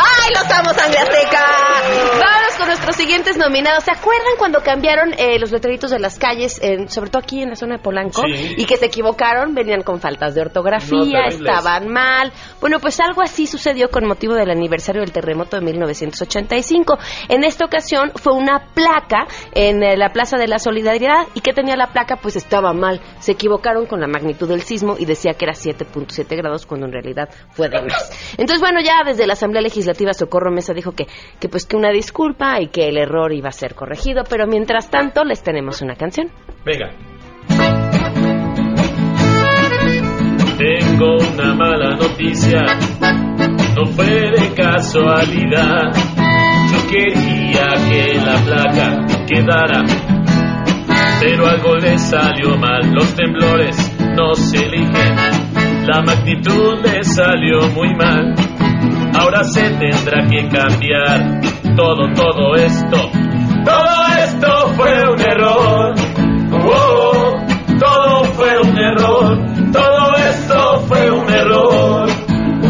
¡Ay, 0.00 0.32
los 0.34 0.50
amo, 0.52 0.72
sangre 0.74 0.98
azteca! 1.00 1.46
Vámonos 2.12 2.54
con 2.56 2.66
nuestros 2.68 2.94
siguientes 2.96 3.36
nominados. 3.36 3.82
¿Se 3.84 3.90
acuerdan 3.90 4.34
cuando 4.38 4.60
cambiaron 4.62 5.12
eh, 5.18 5.38
los 5.40 5.50
letreritos 5.50 5.90
de 5.90 5.98
las 5.98 6.18
calles, 6.18 6.60
en- 6.62 6.88
sobre 6.88 7.10
todo 7.10 7.20
aquí 7.22 7.42
en 7.42 7.50
la 7.50 7.56
zona 7.56 7.76
de 7.78 7.82
Polanco? 7.82 8.22
Sí. 8.22 8.54
Y 8.58 8.64
que 8.66 8.76
se 8.76 8.86
equivocaron, 8.86 9.54
venían 9.54 9.82
con 9.82 10.00
faltas 10.00 10.34
de 10.36 10.42
ortografía, 10.42 11.26
estaban 11.28 11.88
mal. 11.88 12.32
Bueno, 12.60 12.78
pues 12.78 13.00
algo 13.00 13.22
así 13.22 13.46
sucedió 13.46 13.90
con 13.90 14.06
motivo 14.06 14.34
del 14.34 14.50
aniversario 14.50 15.00
del 15.00 15.10
terremoto 15.12 15.56
de 15.56 15.62
1985. 15.62 16.96
En 17.28 17.42
esta 17.42 17.64
ocasión 17.64 18.12
fue 18.14 18.34
una 18.34 18.68
placa 18.74 19.26
en 19.52 19.82
eh, 19.82 19.96
la 19.96 20.10
Plaza 20.10 20.36
de 20.36 20.46
la 20.46 20.58
Solidaridad. 20.60 21.26
¿Y 21.34 21.40
qué 21.40 21.52
tenía 21.52 21.76
la 21.76 21.88
placa? 21.88 22.16
Pues 22.16 22.36
estaba 22.36 22.72
mal. 22.72 23.00
Se 23.18 23.32
equivocaron 23.32 23.86
con 23.86 24.00
la 24.00 24.06
magnitud 24.06 24.48
del 24.48 24.62
sismo 24.62 24.94
y 24.98 25.06
decía 25.06 25.32
que 25.34 25.44
era 25.44 25.54
7.7 25.54 26.36
grados 26.36 26.66
cuando 26.66 26.86
en 26.86 26.92
realidad 26.92 27.28
fue 27.50 27.68
de 27.68 27.82
más. 27.82 28.10
Entonces, 28.36 28.60
bueno, 28.60 28.80
ya 28.80 29.02
desde 29.04 29.26
la 29.26 29.32
Asamblea 29.32 29.60
Legislativa 29.62 29.87
Socorro 30.14 30.50
Mesa 30.50 30.72
dijo 30.74 30.92
que, 30.92 31.06
que 31.40 31.48
pues 31.48 31.66
que 31.66 31.76
una 31.76 31.90
disculpa 31.90 32.60
y 32.60 32.68
que 32.68 32.88
el 32.88 32.98
error 32.98 33.32
iba 33.32 33.48
a 33.48 33.52
ser 33.52 33.74
corregido, 33.74 34.24
pero 34.28 34.46
mientras 34.46 34.90
tanto 34.90 35.24
les 35.24 35.42
tenemos 35.42 35.82
una 35.82 35.94
canción. 35.94 36.30
Venga. 36.64 36.90
Tengo 40.58 41.16
una 41.34 41.54
mala 41.54 41.94
noticia, 41.94 42.60
no 43.76 43.86
fue 43.86 44.06
de 44.06 44.54
casualidad. 44.56 45.92
Yo 46.72 46.90
quería 46.90 47.68
que 47.88 48.14
la 48.14 48.36
placa 48.44 49.06
quedara, 49.26 49.84
pero 51.20 51.46
algo 51.46 51.76
le 51.76 51.96
salió 51.96 52.56
mal. 52.56 52.92
Los 52.92 53.14
temblores 53.14 53.76
no 54.16 54.34
se 54.34 54.66
eligen, 54.66 55.16
la 55.86 56.02
magnitud 56.02 56.80
le 56.82 57.04
salió 57.04 57.68
muy 57.68 57.94
mal. 57.94 58.34
Ahora 59.18 59.42
se 59.42 59.62
tendrá 59.62 60.26
que 60.28 60.48
cambiar 60.48 61.40
todo, 61.76 62.12
todo 62.14 62.54
esto. 62.54 63.10
Todo 63.64 64.06
esto 64.22 64.68
fue 64.76 65.10
un 65.10 65.20
error. 65.20 65.94
Oh, 66.52 67.34
todo 67.80 68.24
fue 68.34 68.60
un 68.60 68.78
error. 68.78 69.72
Todo 69.72 70.16
esto 70.16 70.80
fue 70.86 71.10
un 71.10 71.28
error. 71.28 72.08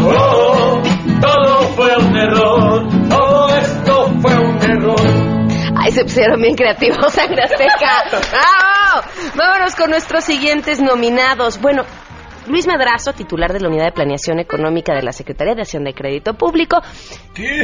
Oh, 0.03 0.81
todo 1.21 1.59
fue 1.75 1.97
un 1.97 2.17
error. 2.17 2.87
Todo 3.09 3.49
esto 3.55 4.11
fue 4.19 4.35
un 4.39 4.63
error. 4.63 5.29
Ay, 5.77 5.91
se 5.91 6.03
pusieron 6.03 6.41
bien 6.41 6.55
creativos, 6.55 7.13
sangre 7.13 7.43
azteca. 7.43 8.05
¡Bravo! 8.09 9.07
Vámonos 9.35 9.75
con 9.75 9.91
nuestros 9.91 10.23
siguientes 10.23 10.81
nominados. 10.81 11.61
Bueno, 11.61 11.85
Luis 12.49 12.65
Madrazo, 12.65 13.13
titular 13.13 13.53
de 13.53 13.59
la 13.59 13.67
Unidad 13.67 13.85
de 13.85 13.91
Planeación 13.91 14.39
Económica 14.39 14.95
de 14.95 15.03
la 15.03 15.11
Secretaría 15.11 15.53
de 15.53 15.61
Hacienda 15.61 15.91
y 15.91 15.93
Crédito 15.93 16.33
Público. 16.33 16.81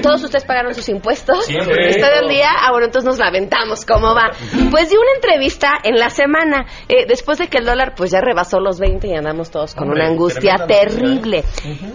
¿Todos 0.02 0.24
ustedes 0.24 0.46
pagaron 0.46 0.76
sus 0.76 0.88
impuestos? 0.90 1.46
Siempre. 1.46 1.90
¿Está 1.90 2.12
del 2.12 2.30
día? 2.30 2.50
Ah, 2.62 2.72
bueno, 2.72 2.86
entonces 2.86 3.08
nos 3.08 3.18
lamentamos. 3.18 3.84
¿Cómo 3.84 4.14
va? 4.14 4.32
Pues 4.70 4.90
dio 4.90 5.00
una 5.02 5.16
entrevista 5.16 5.74
en 5.84 5.96
la 5.96 6.10
semana, 6.12 6.68
eh, 6.88 7.06
después 7.08 7.40
de 7.40 7.48
que 7.48 7.58
el 7.58 7.66
dólar 7.66 7.96
pues 7.96 8.12
ya 8.12 8.22
rebasó 8.22 8.60
los 8.60 8.80
20 8.80 9.08
y 9.08 9.14
andamos 9.16 9.50
todos 9.50 9.74
con 9.74 9.90
Hombre, 9.90 10.02
una 10.02 10.12
angustia 10.12 10.54
noticia, 10.54 10.68
terrible. 10.68 11.44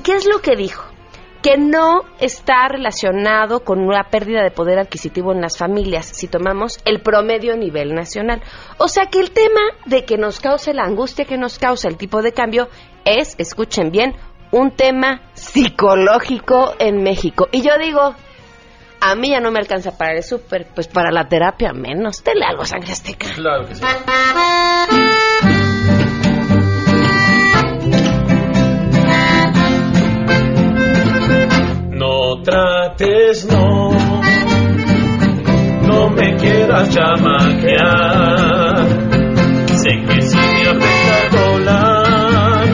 ¿Qué 0.03 0.17
es 0.17 0.27
lo 0.27 0.41
que 0.41 0.57
dijo? 0.57 0.85
Que 1.43 1.57
no 1.57 2.03
está 2.19 2.69
relacionado 2.69 3.61
con 3.61 3.81
una 3.81 4.05
pérdida 4.11 4.43
de 4.43 4.51
poder 4.51 4.79
adquisitivo 4.79 5.33
en 5.33 5.41
las 5.41 5.57
familias, 5.57 6.07
si 6.07 6.29
tomamos 6.29 6.79
el 6.85 7.01
promedio 7.01 7.55
a 7.55 7.57
nivel 7.57 7.95
nacional. 7.95 8.43
O 8.79 8.89
sea 8.89 9.07
que 9.07 9.21
el 9.21 9.31
tema 9.31 9.61
de 9.87 10.05
que 10.05 10.19
nos 10.19 10.41
cause 10.41 10.75
la 10.75 10.85
angustia 10.85 11.25
que 11.25 11.39
nos 11.39 11.59
causa 11.59 11.89
el 11.89 11.97
tipo 11.97 12.23
de 12.23 12.33
cambio 12.33 12.69
es, 13.05 13.35
escuchen 13.39 13.91
bien, 13.91 14.15
un 14.51 14.73
tema 14.73 15.23
psicológico 15.35 16.75
en 16.79 17.03
México. 17.03 17.49
Y 17.53 17.63
yo 17.63 17.79
digo, 17.79 18.15
a 19.01 19.15
mí 19.15 19.31
ya 19.31 19.41
no 19.41 19.51
me 19.51 19.61
alcanza 19.61 19.97
para 19.97 20.13
el 20.13 20.23
súper, 20.23 20.67
pues 20.75 20.89
para 20.89 21.11
la 21.11 21.29
terapia 21.29 21.73
menos. 21.73 22.23
Dele 22.23 22.45
algo, 22.45 22.65
sangre 22.65 22.93
azteca. 22.93 23.29
Claro 23.35 23.67
que 23.67 23.75
sí. 23.77 23.83
No 32.41 32.47
trates, 32.47 33.45
no, 33.51 33.91
no 35.83 36.09
me 36.09 36.37
quieras 36.37 36.89
chamaquear. 36.89 38.77
Sé 39.75 39.91
que 40.07 40.23
si 40.23 40.39
me 40.39 40.69
afecta 40.71 41.21
el 41.23 41.31
dólar, 41.37 42.65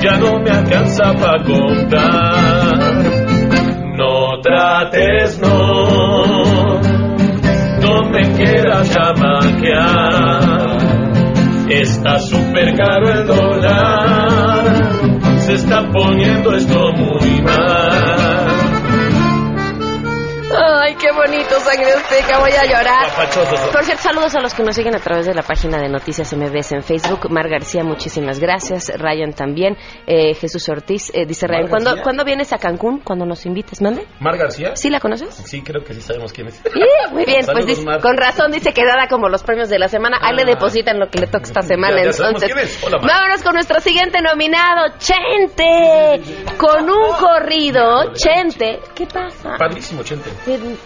ya 0.00 0.16
no 0.18 0.38
me 0.38 0.50
alcanza 0.50 1.12
para 1.14 1.42
comprar. 1.42 2.94
No 3.96 4.40
trates, 4.40 5.40
no, 5.40 6.80
no 7.80 8.10
me 8.10 8.22
quieras. 8.34 8.54
Está 11.68 12.20
súper 12.20 12.76
caro 12.76 13.10
el 13.10 13.26
dólar, 13.26 14.64
se 15.38 15.54
está 15.54 15.82
poniendo 15.90 16.54
esto 16.54 16.92
muy 16.92 17.42
mal. 17.42 17.73
Qué 21.04 21.12
bonito, 21.12 21.60
sangre 21.60 21.92
azteca, 21.92 22.38
voy 22.38 22.52
a 22.52 22.64
llorar. 22.64 23.06
Por 23.72 23.84
cierto, 23.84 24.02
saludos 24.02 24.34
a 24.36 24.40
los 24.40 24.54
que 24.54 24.62
nos 24.62 24.74
siguen 24.74 24.94
a 24.96 25.00
través 25.00 25.26
de 25.26 25.34
la 25.34 25.42
página 25.42 25.78
de 25.78 25.88
Noticias 25.90 26.32
MBS 26.34 26.72
en 26.72 26.82
Facebook. 26.82 27.30
Mar 27.30 27.48
García, 27.48 27.84
muchísimas 27.84 28.40
gracias. 28.40 28.90
Ryan 28.96 29.34
también. 29.34 29.76
Eh, 30.06 30.34
Jesús 30.34 30.66
Ortiz, 30.70 31.10
eh, 31.14 31.26
dice 31.26 31.46
Ryan, 31.46 31.68
¿cuándo. 31.68 32.00
¿cuándo 32.02 32.24
vienes 32.24 32.52
a 32.54 32.58
Cancún? 32.58 33.00
¿Cuándo 33.00 33.26
nos 33.26 33.44
invites? 33.44 33.82
¿Mande? 33.82 34.06
¿Mar 34.20 34.38
García? 34.38 34.76
¿Sí 34.76 34.88
la 34.88 34.98
conoces? 35.00 35.34
Sí, 35.34 35.62
creo 35.62 35.84
que 35.84 35.92
sí 35.92 36.00
sabemos 36.00 36.32
quién 36.32 36.46
es. 36.48 36.54
Sí, 36.54 36.80
muy 37.12 37.24
bien, 37.26 37.44
pues 37.52 37.66
dice- 37.66 37.84
con 38.00 38.16
razón 38.16 38.50
dice 38.50 38.72
que 38.72 38.82
nada 38.84 39.06
como 39.08 39.28
los 39.28 39.42
premios 39.42 39.68
de 39.68 39.78
la 39.78 39.88
semana. 39.88 40.18
Ahí 40.22 40.34
le 40.34 40.42
Ah. 40.42 40.46
depositan 40.46 40.98
lo 40.98 41.10
que 41.10 41.18
le 41.18 41.26
toca 41.26 41.44
esta 41.44 41.60
semana. 41.62 41.98
Ya- 41.98 42.04
ya 42.06 42.12
sabemos 42.12 42.42
entonces, 42.42 42.72
quién 42.78 42.82
es. 42.82 42.94
Hola, 42.94 43.06
vámonos 43.06 43.42
con 43.42 43.52
nuestro 43.54 43.80
siguiente 43.80 44.22
nominado, 44.22 44.94
Chente. 44.98 46.22
Con 46.56 46.88
un 46.88 47.12
corrido, 47.18 48.12
Chente. 48.14 48.80
¿Qué 48.94 49.06
pasa? 49.06 49.56
Padrísimo, 49.58 50.02
Chente. 50.02 50.30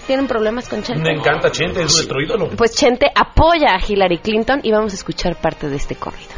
¿Tienen- 0.08 0.26
¿Tienen 0.26 0.26
problemas 0.26 0.68
con 0.68 0.82
Chente? 0.82 1.02
Me 1.02 1.12
encanta 1.18 1.50
Chente, 1.52 1.82
es 1.82 1.92
nuestro 1.94 2.20
ídolo. 2.22 2.48
Pues 2.56 2.72
Chente 2.74 3.06
apoya 3.14 3.74
a 3.74 3.80
Hillary 3.86 4.18
Clinton 4.18 4.60
y 4.62 4.72
vamos 4.72 4.92
a 4.92 4.96
escuchar 4.96 5.36
parte 5.36 5.68
de 5.68 5.76
este 5.76 5.96
corrido. 5.96 6.32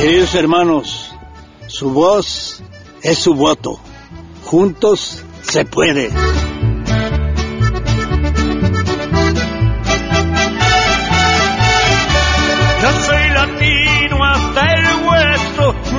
Queridos 0.00 0.34
hermanos, 0.34 1.14
su 1.68 1.90
voz 1.90 2.60
es 3.02 3.18
su 3.18 3.34
voto. 3.34 3.78
Juntos 4.44 5.22
se 5.42 5.64
puede. 5.64 6.10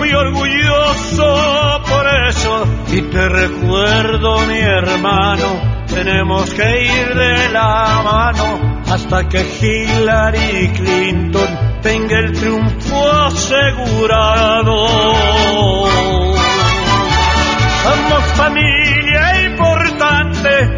Muy 0.04 0.14
orgulloso 0.14 1.82
por 1.88 2.06
eso. 2.28 2.66
Si 2.88 3.02
te 3.04 3.30
recuerdo, 3.30 4.38
mi 4.48 4.60
hermano, 4.60 5.86
tenemos 5.88 6.54
que 6.54 6.84
ir 6.84 7.16
de 7.16 7.50
la 7.50 8.02
mano 8.04 8.82
hasta 8.86 9.30
que 9.30 9.46
Hillary 9.62 10.74
Clinton 10.76 11.80
tenga 11.82 12.20
el 12.20 12.34
triunfo 12.34 13.12
asegurado. 13.12 14.88
Somos 17.84 18.24
familia 18.36 18.83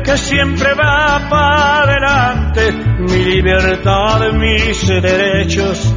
que 0.03 0.17
siempre 0.17 0.73
va 0.73 1.27
para 1.29 1.81
adelante. 1.83 2.71
Mi 2.99 3.23
libertad, 3.25 4.31
mis 4.33 4.87
derechos, 4.87 5.93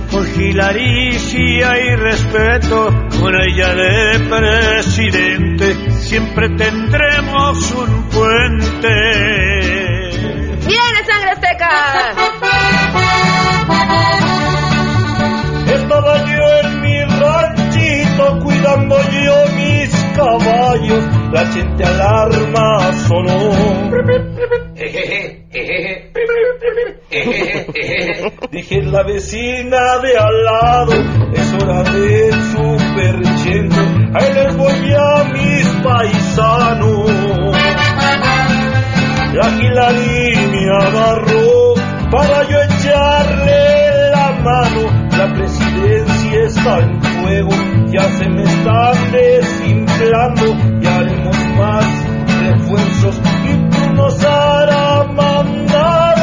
sí 1.18 1.62
hay 1.62 1.96
respeto, 1.96 2.88
con 3.20 3.34
ella 3.34 3.74
de 3.74 4.20
presidente 4.28 5.90
siempre 6.08 6.48
tendremos 6.50 7.72
un 7.72 8.08
puente. 8.08 8.88
¡Viene 10.66 11.04
sangre 11.06 11.30
azteca! 11.30 12.37
Sonó. 23.08 23.38
Dije 28.50 28.82
la 28.82 29.02
vecina 29.02 29.98
de 30.02 30.18
al 30.18 30.44
lado, 30.44 30.92
es 31.32 31.54
hora 31.54 31.82
del 31.84 32.34
superchendo, 32.52 33.76
ahí 34.14 34.32
les 34.34 34.56
voy 34.56 34.92
a 34.94 35.24
mis 35.32 35.66
paisanos. 35.82 37.10
La 39.32 39.48
Hillary 39.56 40.36
me 40.52 40.70
agarró 40.70 41.74
para 42.10 42.48
yo 42.48 42.58
echarle 42.60 44.10
la 44.10 44.30
mano, 44.42 45.08
la 45.16 45.32
presidencia 45.34 46.44
está 46.44 46.78
en 46.80 47.02
fuego, 47.02 47.50
ya 47.90 48.08
se 48.10 48.28
me 48.28 48.42
están 48.42 49.12
desinflando, 49.12 50.56
ya 50.80 50.98
haremos 50.98 51.36
más 51.56 52.07
refuerzos 52.68 53.16
y 53.44 53.70
tú 53.70 53.92
nos 53.94 54.24
harás 54.24 55.12
mandados. 55.12 56.18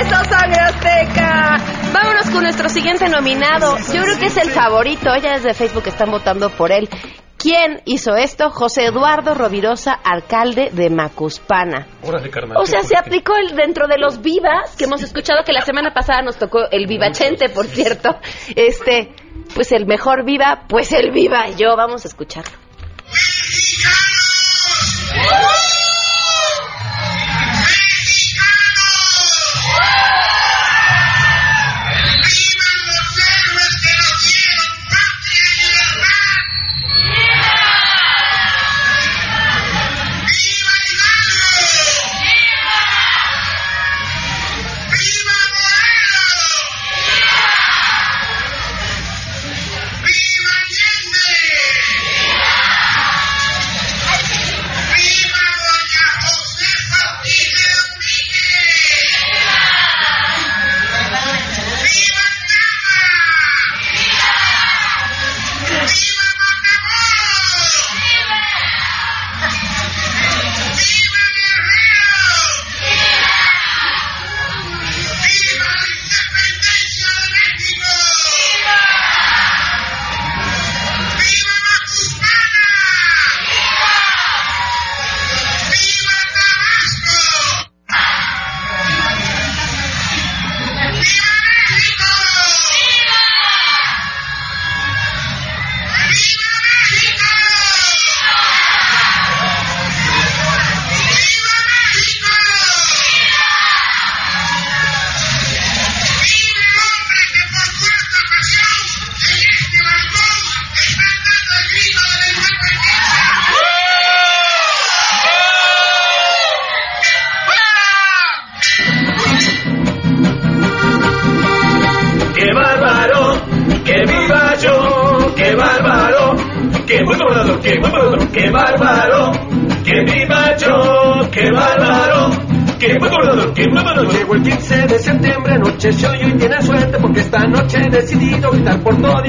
¡Eso, 0.00 0.24
sangre 0.24 0.60
azteca! 0.60 1.56
Vámonos 1.92 2.30
con 2.30 2.42
nuestro 2.42 2.68
siguiente 2.68 3.08
nominado. 3.08 3.76
Yo 3.92 4.02
creo 4.02 4.18
que 4.18 4.26
es 4.26 4.36
el 4.36 4.50
favorito. 4.50 5.10
Ya 5.22 5.34
desde 5.34 5.54
Facebook 5.54 5.84
están 5.86 6.10
votando 6.10 6.50
por 6.50 6.72
él. 6.72 6.88
¿Quién 7.36 7.82
hizo 7.86 8.14
esto? 8.14 8.50
José 8.50 8.86
Eduardo 8.86 9.34
Rovirosa, 9.34 9.92
alcalde 9.92 10.70
de 10.72 10.90
Macuspana. 10.90 11.88
Órale, 12.04 12.30
carnal. 12.30 12.56
O 12.58 12.66
sea, 12.66 12.84
se 12.84 12.96
aplicó 12.96 13.34
el 13.36 13.56
dentro 13.56 13.88
de 13.88 13.98
los 13.98 14.20
vivas, 14.22 14.76
que 14.76 14.84
hemos 14.84 15.02
escuchado 15.02 15.42
que 15.44 15.52
la 15.52 15.62
semana 15.62 15.92
pasada 15.92 16.22
nos 16.22 16.36
tocó 16.36 16.60
el 16.70 16.86
vivachente, 16.86 17.48
por 17.48 17.66
cierto. 17.66 18.16
Este, 18.54 19.12
pues 19.56 19.72
el 19.72 19.86
mejor 19.86 20.24
viva, 20.24 20.66
pues 20.68 20.92
el 20.92 21.10
viva 21.10 21.48
yo. 21.50 21.76
Vamos 21.76 22.04
a 22.04 22.08
escucharlo. 22.08 22.61
¡Qué 23.12 23.18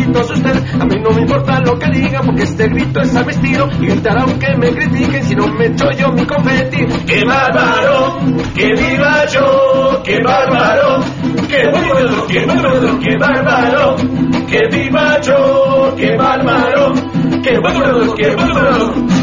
ustedes. 0.02 0.74
A 0.80 0.86
mí 0.86 0.96
no 1.00 1.12
me 1.12 1.22
importa 1.22 1.60
lo 1.62 1.78
que 1.78 1.90
digan 1.92 2.26
porque 2.26 2.44
este 2.44 2.68
grito 2.68 3.02
es 3.02 3.16
a 3.16 3.24
mi 3.24 3.32
estilo 3.32 3.70
y 3.80 3.88
gritar 3.88 4.18
aunque 4.18 4.56
me 4.58 4.72
critiquen 4.72 5.24
si 5.24 5.36
no 5.36 5.48
me 5.48 5.66
echo 5.68 5.92
yo 5.92 6.12
mi 6.12 6.26
confeti. 6.26 6.86
¡Qué 7.06 7.24
bárbaro! 7.26 8.20
¡Que 8.56 8.74
viva 8.74 9.26
yo! 9.26 10.02
¡Qué 10.04 10.20
bárbaro! 10.24 11.04
¡Qué 11.48 11.64
bárbaro! 11.72 12.28
¡Qué 12.28 12.46
bárbaro! 12.46 13.00
¡Qué 13.00 13.18
bárbaro! 13.18 13.96
¡Que 14.48 14.68
viva 14.72 15.22
yo! 15.22 15.94
¡Qué 15.96 16.18
bárbaro! 16.18 16.94
¡Qué 17.44 17.60
bárbaro! 17.60 18.16
¡Qué 18.16 18.36
bárbaro! 18.36 19.23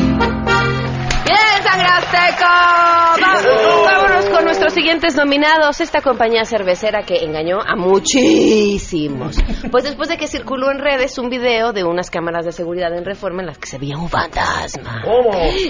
Va- 2.13 3.43
Vámonos 3.85 4.27
con 4.27 4.45
nuestros 4.45 4.73
siguientes 4.73 5.15
nominados. 5.17 5.81
Esta 5.81 6.01
compañía 6.01 6.45
cervecera 6.45 7.03
que 7.03 7.25
engañó 7.25 7.59
a 7.61 7.77
muchísimos. 7.77 9.37
Pues 9.71 9.85
después 9.85 10.09
de 10.09 10.17
que 10.17 10.27
circuló 10.27 10.71
en 10.71 10.79
redes 10.79 11.19
un 11.19 11.29
video 11.31 11.73
de 11.73 11.85
unas 11.85 12.11
cámaras 12.11 12.45
de 12.45 12.53
seguridad 12.53 12.93
en 12.97 13.05
reforma 13.05 13.43
en 13.43 13.47
las 13.47 13.59
que 13.59 13.67
se 13.69 13.79
veía 13.79 13.97
un 13.97 14.09
fantasma. 14.09 15.03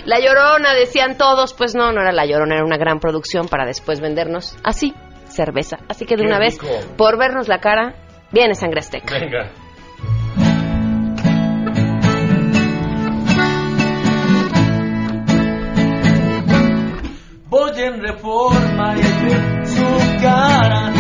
La 0.05 0.19
llorona, 0.21 0.73
decían 0.75 1.17
todos. 1.17 1.55
Pues 1.55 1.75
no, 1.75 1.93
no 1.93 2.01
era 2.01 2.13
la 2.13 2.25
llorona, 2.27 2.55
era 2.57 2.65
una 2.65 2.79
gran 2.79 3.01
producción 3.01 3.49
para 3.49 3.67
después 3.67 4.01
vendernos 4.01 4.57
así, 4.65 4.95
cerveza. 5.29 5.79
Así 5.89 6.07
que 6.07 6.17
de 6.17 6.23
Qué 6.23 6.29
una 6.29 6.39
vez, 6.39 6.59
por 6.97 7.19
vernos 7.19 7.49
la 7.49 7.59
cara, 7.61 7.95
viene 8.33 8.55
sangre 8.55 8.81
azteca. 8.81 9.19
Venga. 9.19 9.51
Voy 17.51 17.73
en 17.81 18.01
reforma 18.01 18.95
y 18.97 19.03
ve 19.03 19.67
su 19.67 20.23
cara 20.23 20.93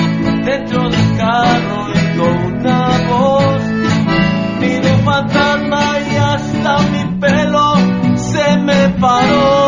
dentro 0.44 0.82
del 0.90 1.16
carro 1.16 1.86
y 1.94 2.18
una 2.18 2.88
voz. 3.08 3.62
Un 4.92 5.04
fantasma 5.04 5.98
y 6.10 6.16
hasta 6.16 6.78
mi 6.90 7.20
pelo 7.20 7.74
se 8.16 8.58
me 8.58 8.88
paró. 9.00 9.59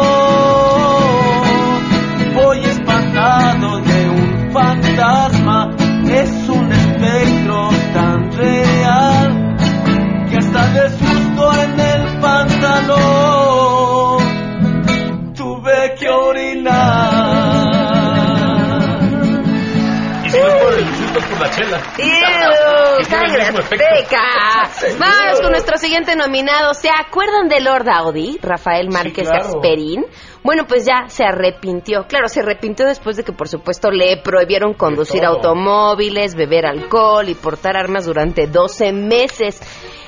Por 21.20 21.40
la 21.40 21.50
chela. 21.50 21.82
¡Ew! 21.98 22.02
Que 23.02 23.06
tiene 23.06 23.24
el 23.24 23.28
¡Sangre 23.28 23.44
mismo 23.44 23.58
efecto. 23.60 23.84
azteca! 23.84 24.98
Vamos 24.98 25.40
con 25.40 25.50
nuestro 25.50 25.76
siguiente 25.76 26.16
nominado. 26.16 26.74
¿Se 26.74 26.88
acuerdan 26.88 27.48
de 27.48 27.60
Lord 27.60 27.88
Audi, 27.88 28.38
Rafael 28.42 28.88
Márquez 28.90 29.28
claro. 29.28 29.44
Gasperín? 29.44 30.06
Bueno, 30.42 30.66
pues 30.66 30.84
ya 30.84 31.08
se 31.08 31.24
arrepintió. 31.24 32.06
Claro, 32.06 32.28
se 32.28 32.40
arrepintió 32.40 32.86
después 32.86 33.16
de 33.16 33.24
que, 33.24 33.32
por 33.32 33.48
supuesto, 33.48 33.90
le 33.90 34.16
prohibieron 34.22 34.74
conducir 34.74 35.24
automóviles, 35.24 36.34
beber 36.34 36.66
alcohol 36.66 37.28
y 37.28 37.34
portar 37.34 37.76
armas 37.76 38.06
durante 38.06 38.46
12 38.46 38.92
meses. 38.92 39.60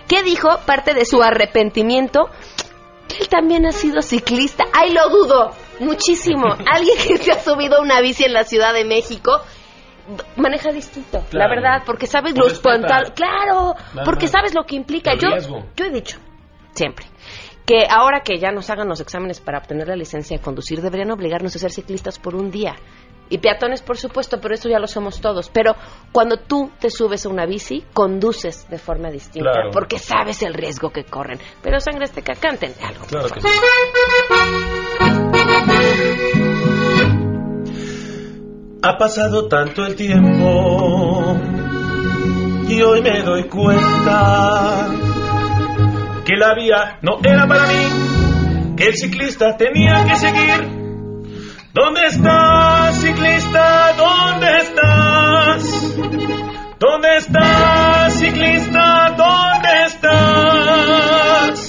¿Qué 0.09 0.22
dijo? 0.22 0.48
Parte 0.66 0.94
de 0.94 1.05
su 1.05 1.22
arrepentimiento. 1.22 2.28
Él 3.20 3.28
también 3.28 3.66
ha 3.66 3.72
sido 3.72 4.02
ciclista. 4.02 4.64
¡Ay, 4.72 4.92
lo 4.92 5.09
dudo! 5.09 5.50
Muchísimo. 5.80 6.46
Alguien 6.72 6.96
que 6.98 7.18
se 7.18 7.32
ha 7.32 7.38
subido 7.40 7.78
a 7.78 7.80
una 7.80 8.00
bici 8.00 8.24
en 8.24 8.32
la 8.32 8.44
Ciudad 8.44 8.72
de 8.72 8.84
México 8.84 9.40
maneja 10.36 10.70
distinto, 10.72 11.22
la 11.32 11.48
verdad, 11.48 11.82
porque 11.86 12.07
sabes 12.07 12.36
los 12.36 12.59
pantalones. 12.61 13.11
Claro, 13.12 13.74
Nada 13.94 14.05
porque 14.05 14.28
sabes 14.28 14.55
lo 14.55 14.64
que 14.64 14.76
implica. 14.76 15.12
El 15.12 15.18
Yo, 15.20 15.28
riesgo. 15.30 15.66
yo 15.76 15.84
he 15.86 15.90
dicho, 15.90 16.18
siempre, 16.74 17.07
que 17.64 17.86
ahora 17.88 18.20
que 18.20 18.38
ya 18.38 18.50
nos 18.52 18.68
hagan 18.70 18.88
los 18.88 19.00
exámenes 19.00 19.40
para 19.40 19.59
obtener 19.59 19.88
la 19.88 19.96
licencia 19.96 20.36
de 20.36 20.42
conducir, 20.42 20.82
deberían 20.82 21.11
obligarnos 21.11 21.57
a 21.57 21.59
ser 21.59 21.70
ciclistas 21.70 22.18
por 22.18 22.34
un 22.34 22.50
día. 22.50 22.74
Y 23.30 23.38
peatones, 23.38 23.80
por 23.80 23.96
supuesto, 23.96 24.38
pero 24.38 24.55
eso 24.55 24.68
ya 24.68 24.78
lo 24.78 24.86
somos 24.86 25.18
todos. 25.22 25.48
Pero 25.48 25.74
cuando 26.12 26.36
tú 26.36 26.70
te 26.78 26.90
subes 26.90 27.24
a 27.24 27.30
una 27.30 27.46
bici, 27.46 27.82
conduces 27.94 28.68
de 28.68 28.76
forma 28.76 29.11
distinta, 29.11 29.50
Claro. 29.50 29.70
porque 29.72 29.98
sabes 29.98 30.42
el 30.42 30.52
riesgo 30.52 30.90
que 30.90 31.05
corren. 31.05 31.38
Pero 31.62 31.80
sangre 31.80 32.05
este 32.05 32.20
cántenle 32.22 32.76
algo. 32.84 33.07
Claro 33.07 33.30
que 33.30 33.40
sí. 33.40 33.48
Ha 38.87 38.99
pasado 38.99 39.49
tanto 39.49 39.87
el 39.87 39.97
tiempo 39.97 41.41
y 42.68 42.82
hoy 42.82 43.01
me 43.01 43.22
doy 43.22 43.45
cuenta 43.45 44.91
que 46.22 46.37
la 46.37 46.55
vía 46.55 46.99
no 47.01 47.18
era 47.22 47.47
para 47.47 47.64
mí, 47.66 48.74
que 48.76 48.89
el 48.89 48.95
ciclista 48.95 49.57
tenía 49.57 50.05
que 50.05 50.16
seguir. 50.16 50.68
¿Dónde 51.72 52.03
estás, 52.09 53.01
ciclista? 53.01 53.95
¿Dónde 53.97 54.59
estás? 54.59 55.97
¿Dónde 56.78 57.16
estás, 57.16 58.12
ciclista? 58.18 59.14
¿Dónde 59.16 59.85
estás? 59.87 61.64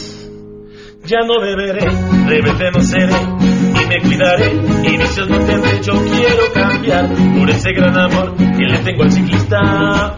Ya 1.06 1.20
no 1.26 1.40
beberé, 1.40 1.88
rebelde 2.28 2.72
no 2.72 2.82
seré, 2.82 3.16
y 3.86 3.88
me 3.88 4.02
cuidaré, 4.02 4.52
y 4.84 4.98
vicios 4.98 5.30
no 5.30 5.40
tendré, 5.40 5.82
yo 5.82 5.94
quiero 5.94 6.54
cambiar 6.54 7.08
por 7.38 7.50
ese 7.50 7.72
gran 7.72 7.98
amor 7.98 8.36
que 8.36 8.66
le 8.66 8.80
tengo 8.80 9.04
al 9.04 9.12
ciclista. 9.12 10.18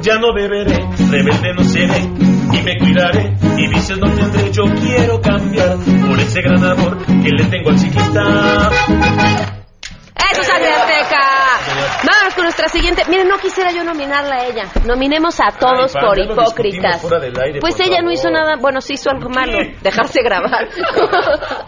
Ya 0.00 0.18
no 0.18 0.34
beberé, 0.34 0.78
rebelde 1.10 1.54
no 1.54 1.64
seré, 1.64 2.00
y 2.00 2.62
me 2.62 2.78
cuidaré, 2.78 3.36
y 3.56 3.68
vicios 3.68 3.98
no 3.98 4.10
tendré, 4.10 4.50
yo 4.50 4.64
quiero 4.64 5.20
cambiar 5.20 5.76
por 6.06 6.18
ese 6.20 6.42
gran 6.42 6.64
amor 6.64 6.98
que 7.06 7.30
le 7.30 7.44
tengo 7.44 7.70
al 7.70 7.78
ciclista. 7.78 8.70
¡Eso, 10.32 10.42
sangre 10.42 10.72
azteca! 10.72 11.43
Vamos 12.04 12.34
con 12.34 12.44
nuestra 12.44 12.68
siguiente. 12.68 13.02
Miren, 13.08 13.28
no 13.28 13.38
quisiera 13.38 13.72
yo 13.72 13.82
nominarla 13.84 14.36
a 14.36 14.46
ella. 14.46 14.64
Nominemos 14.84 15.40
a 15.40 15.50
todos 15.58 15.94
Ay, 15.96 16.02
por 16.04 16.16
ya 16.18 16.24
hipócritas. 16.24 17.00
fuera 17.02 17.18
del 17.18 17.38
aire, 17.40 17.60
pues 17.60 17.78
ella 17.80 18.00
no 18.02 18.10
hizo 18.12 18.30
nada, 18.30 18.56
bueno, 18.60 18.80
sí 18.80 18.94
hizo 18.94 19.10
algo 19.10 19.28
malo, 19.28 19.58
dejarse 19.82 20.22
grabar. 20.22 20.68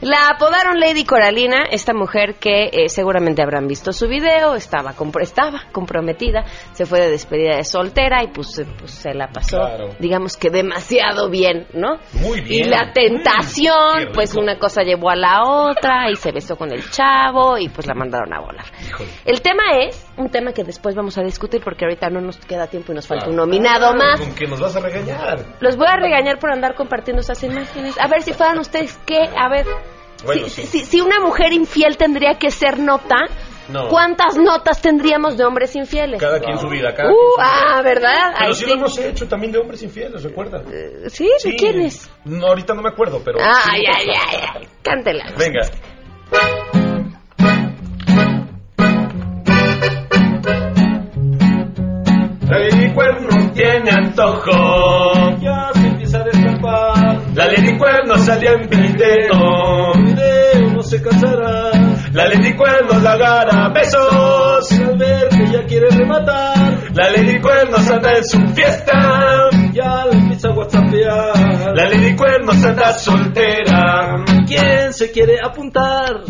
La 0.00 0.28
apodaron 0.28 0.80
Lady 0.80 1.04
Coralina, 1.04 1.64
esta 1.70 1.94
mujer 1.94 2.34
que 2.40 2.64
eh, 2.72 2.88
seguramente 2.88 3.42
habrán 3.42 3.66
visto 3.68 3.92
su 3.92 4.08
video, 4.08 4.54
estaba, 4.54 4.94
compro- 4.94 5.22
estaba 5.22 5.62
comprometida, 5.72 6.44
se 6.72 6.86
fue 6.86 7.00
de 7.00 7.10
despedida 7.10 7.56
de 7.56 7.64
soltera 7.64 8.22
y 8.24 8.28
pues, 8.28 8.58
eh, 8.58 8.66
pues 8.78 8.90
se 8.90 9.14
la 9.14 9.28
pasó, 9.28 9.58
Claro. 9.58 9.90
digamos 10.00 10.36
que 10.36 10.50
demasiado 10.50 11.30
bien, 11.30 11.66
¿no? 11.74 11.98
Muy 12.14 12.40
bien. 12.40 12.66
Y 12.66 12.68
la 12.68 12.92
tentación, 12.92 14.10
pues 14.12 14.34
una 14.34 14.58
cosa 14.58 14.82
llevó 14.82 15.10
a 15.10 15.16
la 15.16 15.42
otra 15.44 16.10
y 16.10 16.16
se 16.16 16.32
besó 16.32 16.56
con 16.56 16.72
el 16.72 16.88
chavo 16.90 17.58
y 17.58 17.68
pues 17.68 17.86
la 17.86 17.94
mandaron 17.94 18.32
a 18.34 18.40
volar. 18.40 18.64
El 19.24 19.40
tema 19.42 19.62
es 19.80 20.04
un 20.16 20.30
tema 20.30 20.52
que 20.52 20.64
después 20.64 20.94
vamos 20.94 21.16
a 21.18 21.22
discutir 21.22 21.60
porque 21.62 21.84
ahorita 21.84 22.08
no 22.10 22.20
nos 22.20 22.36
queda 22.38 22.66
tiempo 22.66 22.92
y 22.92 22.94
nos 22.96 23.06
falta 23.06 23.28
un 23.28 23.36
nominado 23.36 23.94
más. 23.94 24.20
Con 24.20 24.34
que 24.34 24.46
nos 24.46 24.60
vas 24.60 24.74
a 24.76 24.80
regañar. 24.80 25.44
Los 25.60 25.76
voy 25.76 25.86
a 25.88 25.96
regañar 25.96 26.38
por 26.38 26.50
andar 26.52 26.74
compartiendo 26.74 27.20
esas 27.20 27.42
imágenes. 27.44 27.98
A 27.98 28.08
ver 28.08 28.22
si 28.22 28.32
fueran 28.32 28.58
ustedes 28.58 28.98
qué, 29.06 29.18
a 29.36 29.48
ver. 29.48 29.66
Bueno, 30.24 30.48
si, 30.48 30.62
sí. 30.62 30.66
si- 30.80 30.84
si 30.84 31.00
una 31.00 31.18
mujer 31.20 31.52
infiel 31.52 31.96
tendría 31.96 32.34
que 32.38 32.50
ser 32.52 32.78
nota, 32.78 33.16
No. 33.68 33.88
¿cuántas 33.88 34.36
notas 34.36 34.80
tendríamos 34.80 35.36
de 35.36 35.44
hombres 35.44 35.74
infieles? 35.74 36.20
Cada 36.20 36.38
quien 36.38 36.58
su 36.58 36.68
vida, 36.68 36.94
cada 36.94 37.10
Uh, 37.10 37.14
quien 37.14 37.28
su 37.30 37.36
vida. 37.42 37.74
ah, 37.78 37.82
¿verdad? 37.82 38.32
Pero 38.38 38.46
Ahí 38.48 38.54
sí 38.54 38.66
lo 38.66 38.74
hemos 38.74 38.98
hecho 38.98 39.26
también 39.26 39.52
de 39.52 39.58
hombres 39.58 39.82
infieles, 39.82 40.22
¿recuerda? 40.22 40.62
¿Sí? 41.08 41.28
¿De 41.42 41.56
quiénes? 41.56 42.08
No, 42.24 42.46
ahorita 42.48 42.72
no 42.74 42.82
me 42.82 42.90
acuerdo, 42.90 43.20
pero... 43.24 43.38
Ay, 43.40 43.80
sí, 43.80 43.86
ay, 43.92 44.06
ay, 44.10 44.40
ay. 44.56 44.68
Cántela. 44.82 45.24
Venga. 45.36 46.81
Lady 52.58 52.92
Cuerno 52.92 53.52
tiene 53.54 53.90
antojo. 53.90 55.38
Ya 55.40 55.70
se 55.74 55.86
empieza 55.86 56.18
a 56.18 56.24
destapar. 56.24 57.22
La 57.34 57.46
Lady 57.46 57.78
Cuerno 57.78 58.16
salió 58.18 58.52
en 58.52 58.68
video. 58.68 59.92
Video 60.04 60.72
no 60.74 60.82
se 60.82 61.00
casará. 61.00 61.70
La 62.12 62.28
Lady 62.28 62.52
Cuerno 62.54 62.98
la 63.00 63.16
gana 63.16 63.68
besos. 63.70 64.70
Al 64.72 64.98
ver 64.98 65.28
que 65.30 65.42
ella 65.44 65.64
quiere 65.66 65.88
rematar. 65.90 66.92
La 66.94 67.10
Lady 67.10 67.40
Cuerno 67.40 67.78
anda 67.78 68.18
en 68.18 68.24
su 68.24 68.38
fiesta. 68.48 69.48
Ya 69.72 70.04
le 70.06 70.18
empieza 70.18 70.48
a 70.48 70.52
whatsappear. 70.52 71.74
La 71.74 71.88
Lady 71.88 72.14
Cuerno 72.14 72.52
anda 72.52 72.92
soltera. 72.92 74.24
¿Quién 74.46 74.92
se 74.92 75.10
quiere 75.10 75.38
apuntar? 75.42 76.24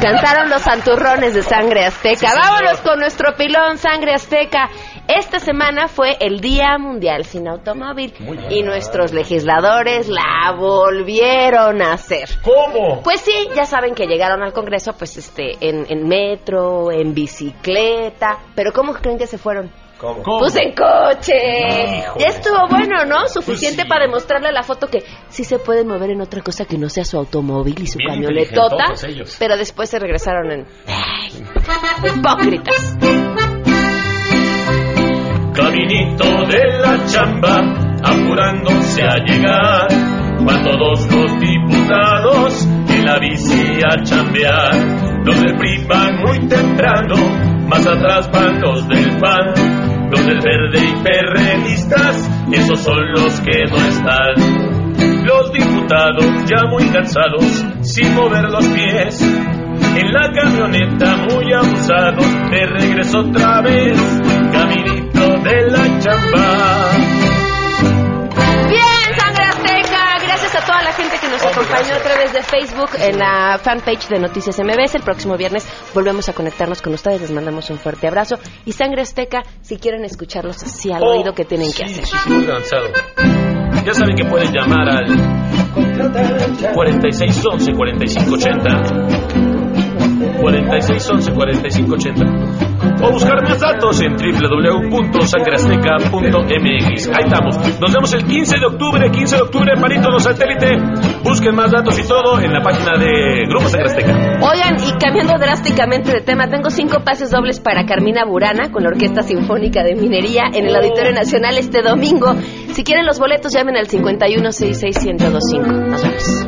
Cantaron 0.00 0.48
los 0.48 0.62
santurrones 0.62 1.34
de 1.34 1.42
Sangre 1.42 1.84
Azteca. 1.84 2.32
Vámonos 2.32 2.80
con 2.82 3.00
nuestro 3.00 3.34
pilón 3.34 3.78
Sangre 3.78 4.14
Azteca. 4.14 4.70
Esta 5.08 5.40
semana 5.40 5.88
fue 5.88 6.16
el 6.20 6.40
Día 6.40 6.78
Mundial 6.78 7.24
sin 7.24 7.48
Automóvil 7.48 8.14
y 8.48 8.62
nuestros 8.62 9.12
legisladores 9.12 10.08
la 10.08 10.54
volvieron 10.56 11.82
a 11.82 11.94
hacer. 11.94 12.28
¿Cómo? 12.44 13.02
Pues 13.02 13.22
sí, 13.22 13.48
ya 13.56 13.64
saben 13.64 13.96
que 13.96 14.06
llegaron 14.06 14.40
al 14.40 14.52
Congreso 14.52 14.92
pues 14.92 15.16
este 15.16 15.56
en, 15.60 15.84
en 15.88 16.06
metro, 16.06 16.92
en 16.92 17.12
bicicleta, 17.12 18.38
pero 18.54 18.72
¿cómo 18.72 18.92
creen 18.92 19.18
que 19.18 19.26
se 19.26 19.36
fueron? 19.36 19.68
¿Cómo? 19.98 20.22
Pues 20.22 20.54
en 20.56 20.74
coche. 20.74 21.34
Híjole. 21.34 22.20
Ya 22.20 22.28
estuvo 22.28 22.68
bueno, 22.70 23.04
¿no? 23.04 23.26
Suficiente 23.26 23.78
Pues 23.78 23.86
sí. 23.86 23.88
para 23.88 24.04
demostrarle 24.06 24.48
a 24.48 24.52
la 24.52 24.62
foto 24.62 24.86
que 24.86 25.02
sí 25.28 25.44
se 25.44 25.58
pueden 25.58 25.88
mover 25.88 26.10
en 26.10 26.20
otra 26.20 26.40
cosa 26.42 26.64
que 26.64 26.78
no 26.78 26.88
sea 26.88 27.04
su 27.04 27.16
automóvil 27.16 27.74
y 27.82 27.86
su 27.86 27.98
Bien 27.98 28.10
camionetota. 28.10 28.94
Pero 29.38 29.56
después 29.56 29.90
se 29.90 29.98
regresaron 29.98 30.50
en... 30.52 30.66
¡Ay! 30.86 31.44
Hipócritas. 32.16 32.96
Caminito 35.54 36.24
de 36.46 36.78
la 36.80 37.04
chamba, 37.06 37.56
apurándose 38.04 39.02
a 39.02 39.16
llegar. 39.24 39.88
Van 40.40 40.62
todos 40.62 41.06
los 41.12 41.40
diputados 41.40 42.64
en 42.88 43.04
la 43.04 43.18
bici 43.18 43.80
a 43.84 44.02
chambear. 44.04 44.74
Los 45.24 45.40
del 45.42 45.56
PRI 45.56 45.84
van 45.88 46.16
muy 46.20 46.38
temprano, 46.48 47.16
más 47.66 47.84
atrás 47.86 48.30
van 48.30 48.60
los 48.60 48.86
del 48.88 49.18
PAN. 49.18 49.77
Los 50.10 50.24
del 50.24 50.40
verde 50.40 50.80
y 50.84 51.02
perrenistas, 51.02 52.30
esos 52.52 52.80
son 52.80 53.12
los 53.12 53.40
que 53.40 53.64
no 53.70 53.76
están. 53.76 55.24
Los 55.24 55.52
diputados 55.52 56.24
ya 56.46 56.66
muy 56.70 56.84
cansados, 56.90 57.64
sin 57.82 58.14
mover 58.14 58.44
los 58.44 58.66
pies. 58.68 59.20
En 59.20 60.12
la 60.12 60.30
camioneta 60.32 61.16
muy 61.28 61.52
abusados, 61.52 62.26
de 62.50 62.66
regreso 62.66 63.20
otra 63.20 63.60
vez, 63.62 63.98
acompañó 71.78 71.94
a 71.94 72.02
través 72.02 72.32
de 72.32 72.42
Facebook 72.42 72.90
en 73.00 73.18
la 73.18 73.58
fanpage 73.62 74.08
de 74.08 74.18
Noticias 74.18 74.58
MBS. 74.58 74.96
El 74.96 75.02
próximo 75.02 75.36
viernes 75.36 75.68
volvemos 75.94 76.28
a 76.28 76.32
conectarnos 76.32 76.82
con 76.82 76.92
ustedes. 76.94 77.20
Les 77.20 77.30
mandamos 77.30 77.70
un 77.70 77.78
fuerte 77.78 78.08
abrazo. 78.08 78.36
Y 78.64 78.72
Sangre 78.72 79.02
Azteca, 79.02 79.42
si 79.60 79.76
quieren 79.78 80.04
escucharlos 80.04 80.60
así 80.62 80.90
al 80.92 81.02
Oh, 81.02 81.12
oído 81.12 81.34
que 81.34 81.44
tienen 81.44 81.72
que 81.72 81.84
hacer. 81.84 82.04
Muy 82.26 82.44
cansado. 82.46 82.88
Ya 83.84 83.94
saben 83.94 84.16
que 84.16 84.24
pueden 84.24 84.52
llamar 84.52 84.88
al 84.88 85.06
4611 86.74 87.72
4580. 87.72 89.28
4611-4580 90.38 92.67
o 93.02 93.12
buscar 93.12 93.42
más 93.42 93.60
datos 93.60 94.00
en 94.00 94.16
www.sangreazteca.mx. 94.16 97.08
Ahí 97.08 97.24
estamos. 97.24 97.58
Nos 97.80 97.92
vemos 97.92 98.14
el 98.14 98.24
15 98.24 98.58
de 98.58 98.66
octubre, 98.66 99.10
15 99.10 99.36
de 99.36 99.42
octubre, 99.42 99.72
Parito 99.80 100.10
los 100.10 100.22
satélite. 100.22 100.76
Busquen 101.22 101.54
más 101.54 101.70
datos 101.70 101.98
y 101.98 102.02
todo 102.06 102.38
en 102.40 102.52
la 102.52 102.60
página 102.62 102.98
de 102.98 103.46
Grupo 103.48 103.68
Sangre 103.68 103.88
Azteca. 103.88 104.12
Oigan, 104.40 104.76
y 104.76 104.92
cambiando 104.98 105.38
drásticamente 105.38 106.12
de 106.12 106.20
tema, 106.20 106.48
tengo 106.48 106.70
cinco 106.70 107.00
pases 107.04 107.30
dobles 107.30 107.60
para 107.60 107.84
Carmina 107.86 108.24
Burana 108.24 108.70
con 108.70 108.82
la 108.82 108.90
Orquesta 108.90 109.22
Sinfónica 109.22 109.82
de 109.82 109.94
Minería 109.94 110.44
en 110.52 110.66
el 110.66 110.74
Auditorio 110.74 111.12
Nacional 111.12 111.56
este 111.58 111.82
domingo. 111.82 112.34
Si 112.72 112.82
quieren 112.84 113.06
los 113.06 113.18
boletos, 113.18 113.52
llamen 113.52 113.76
al 113.76 113.86
51661025. 113.86 115.88
Nos 115.88 116.02
vemos. 116.02 116.46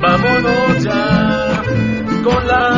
Vámonos 0.00 0.84
ya 0.84 1.62
con 2.22 2.46
la 2.46 2.77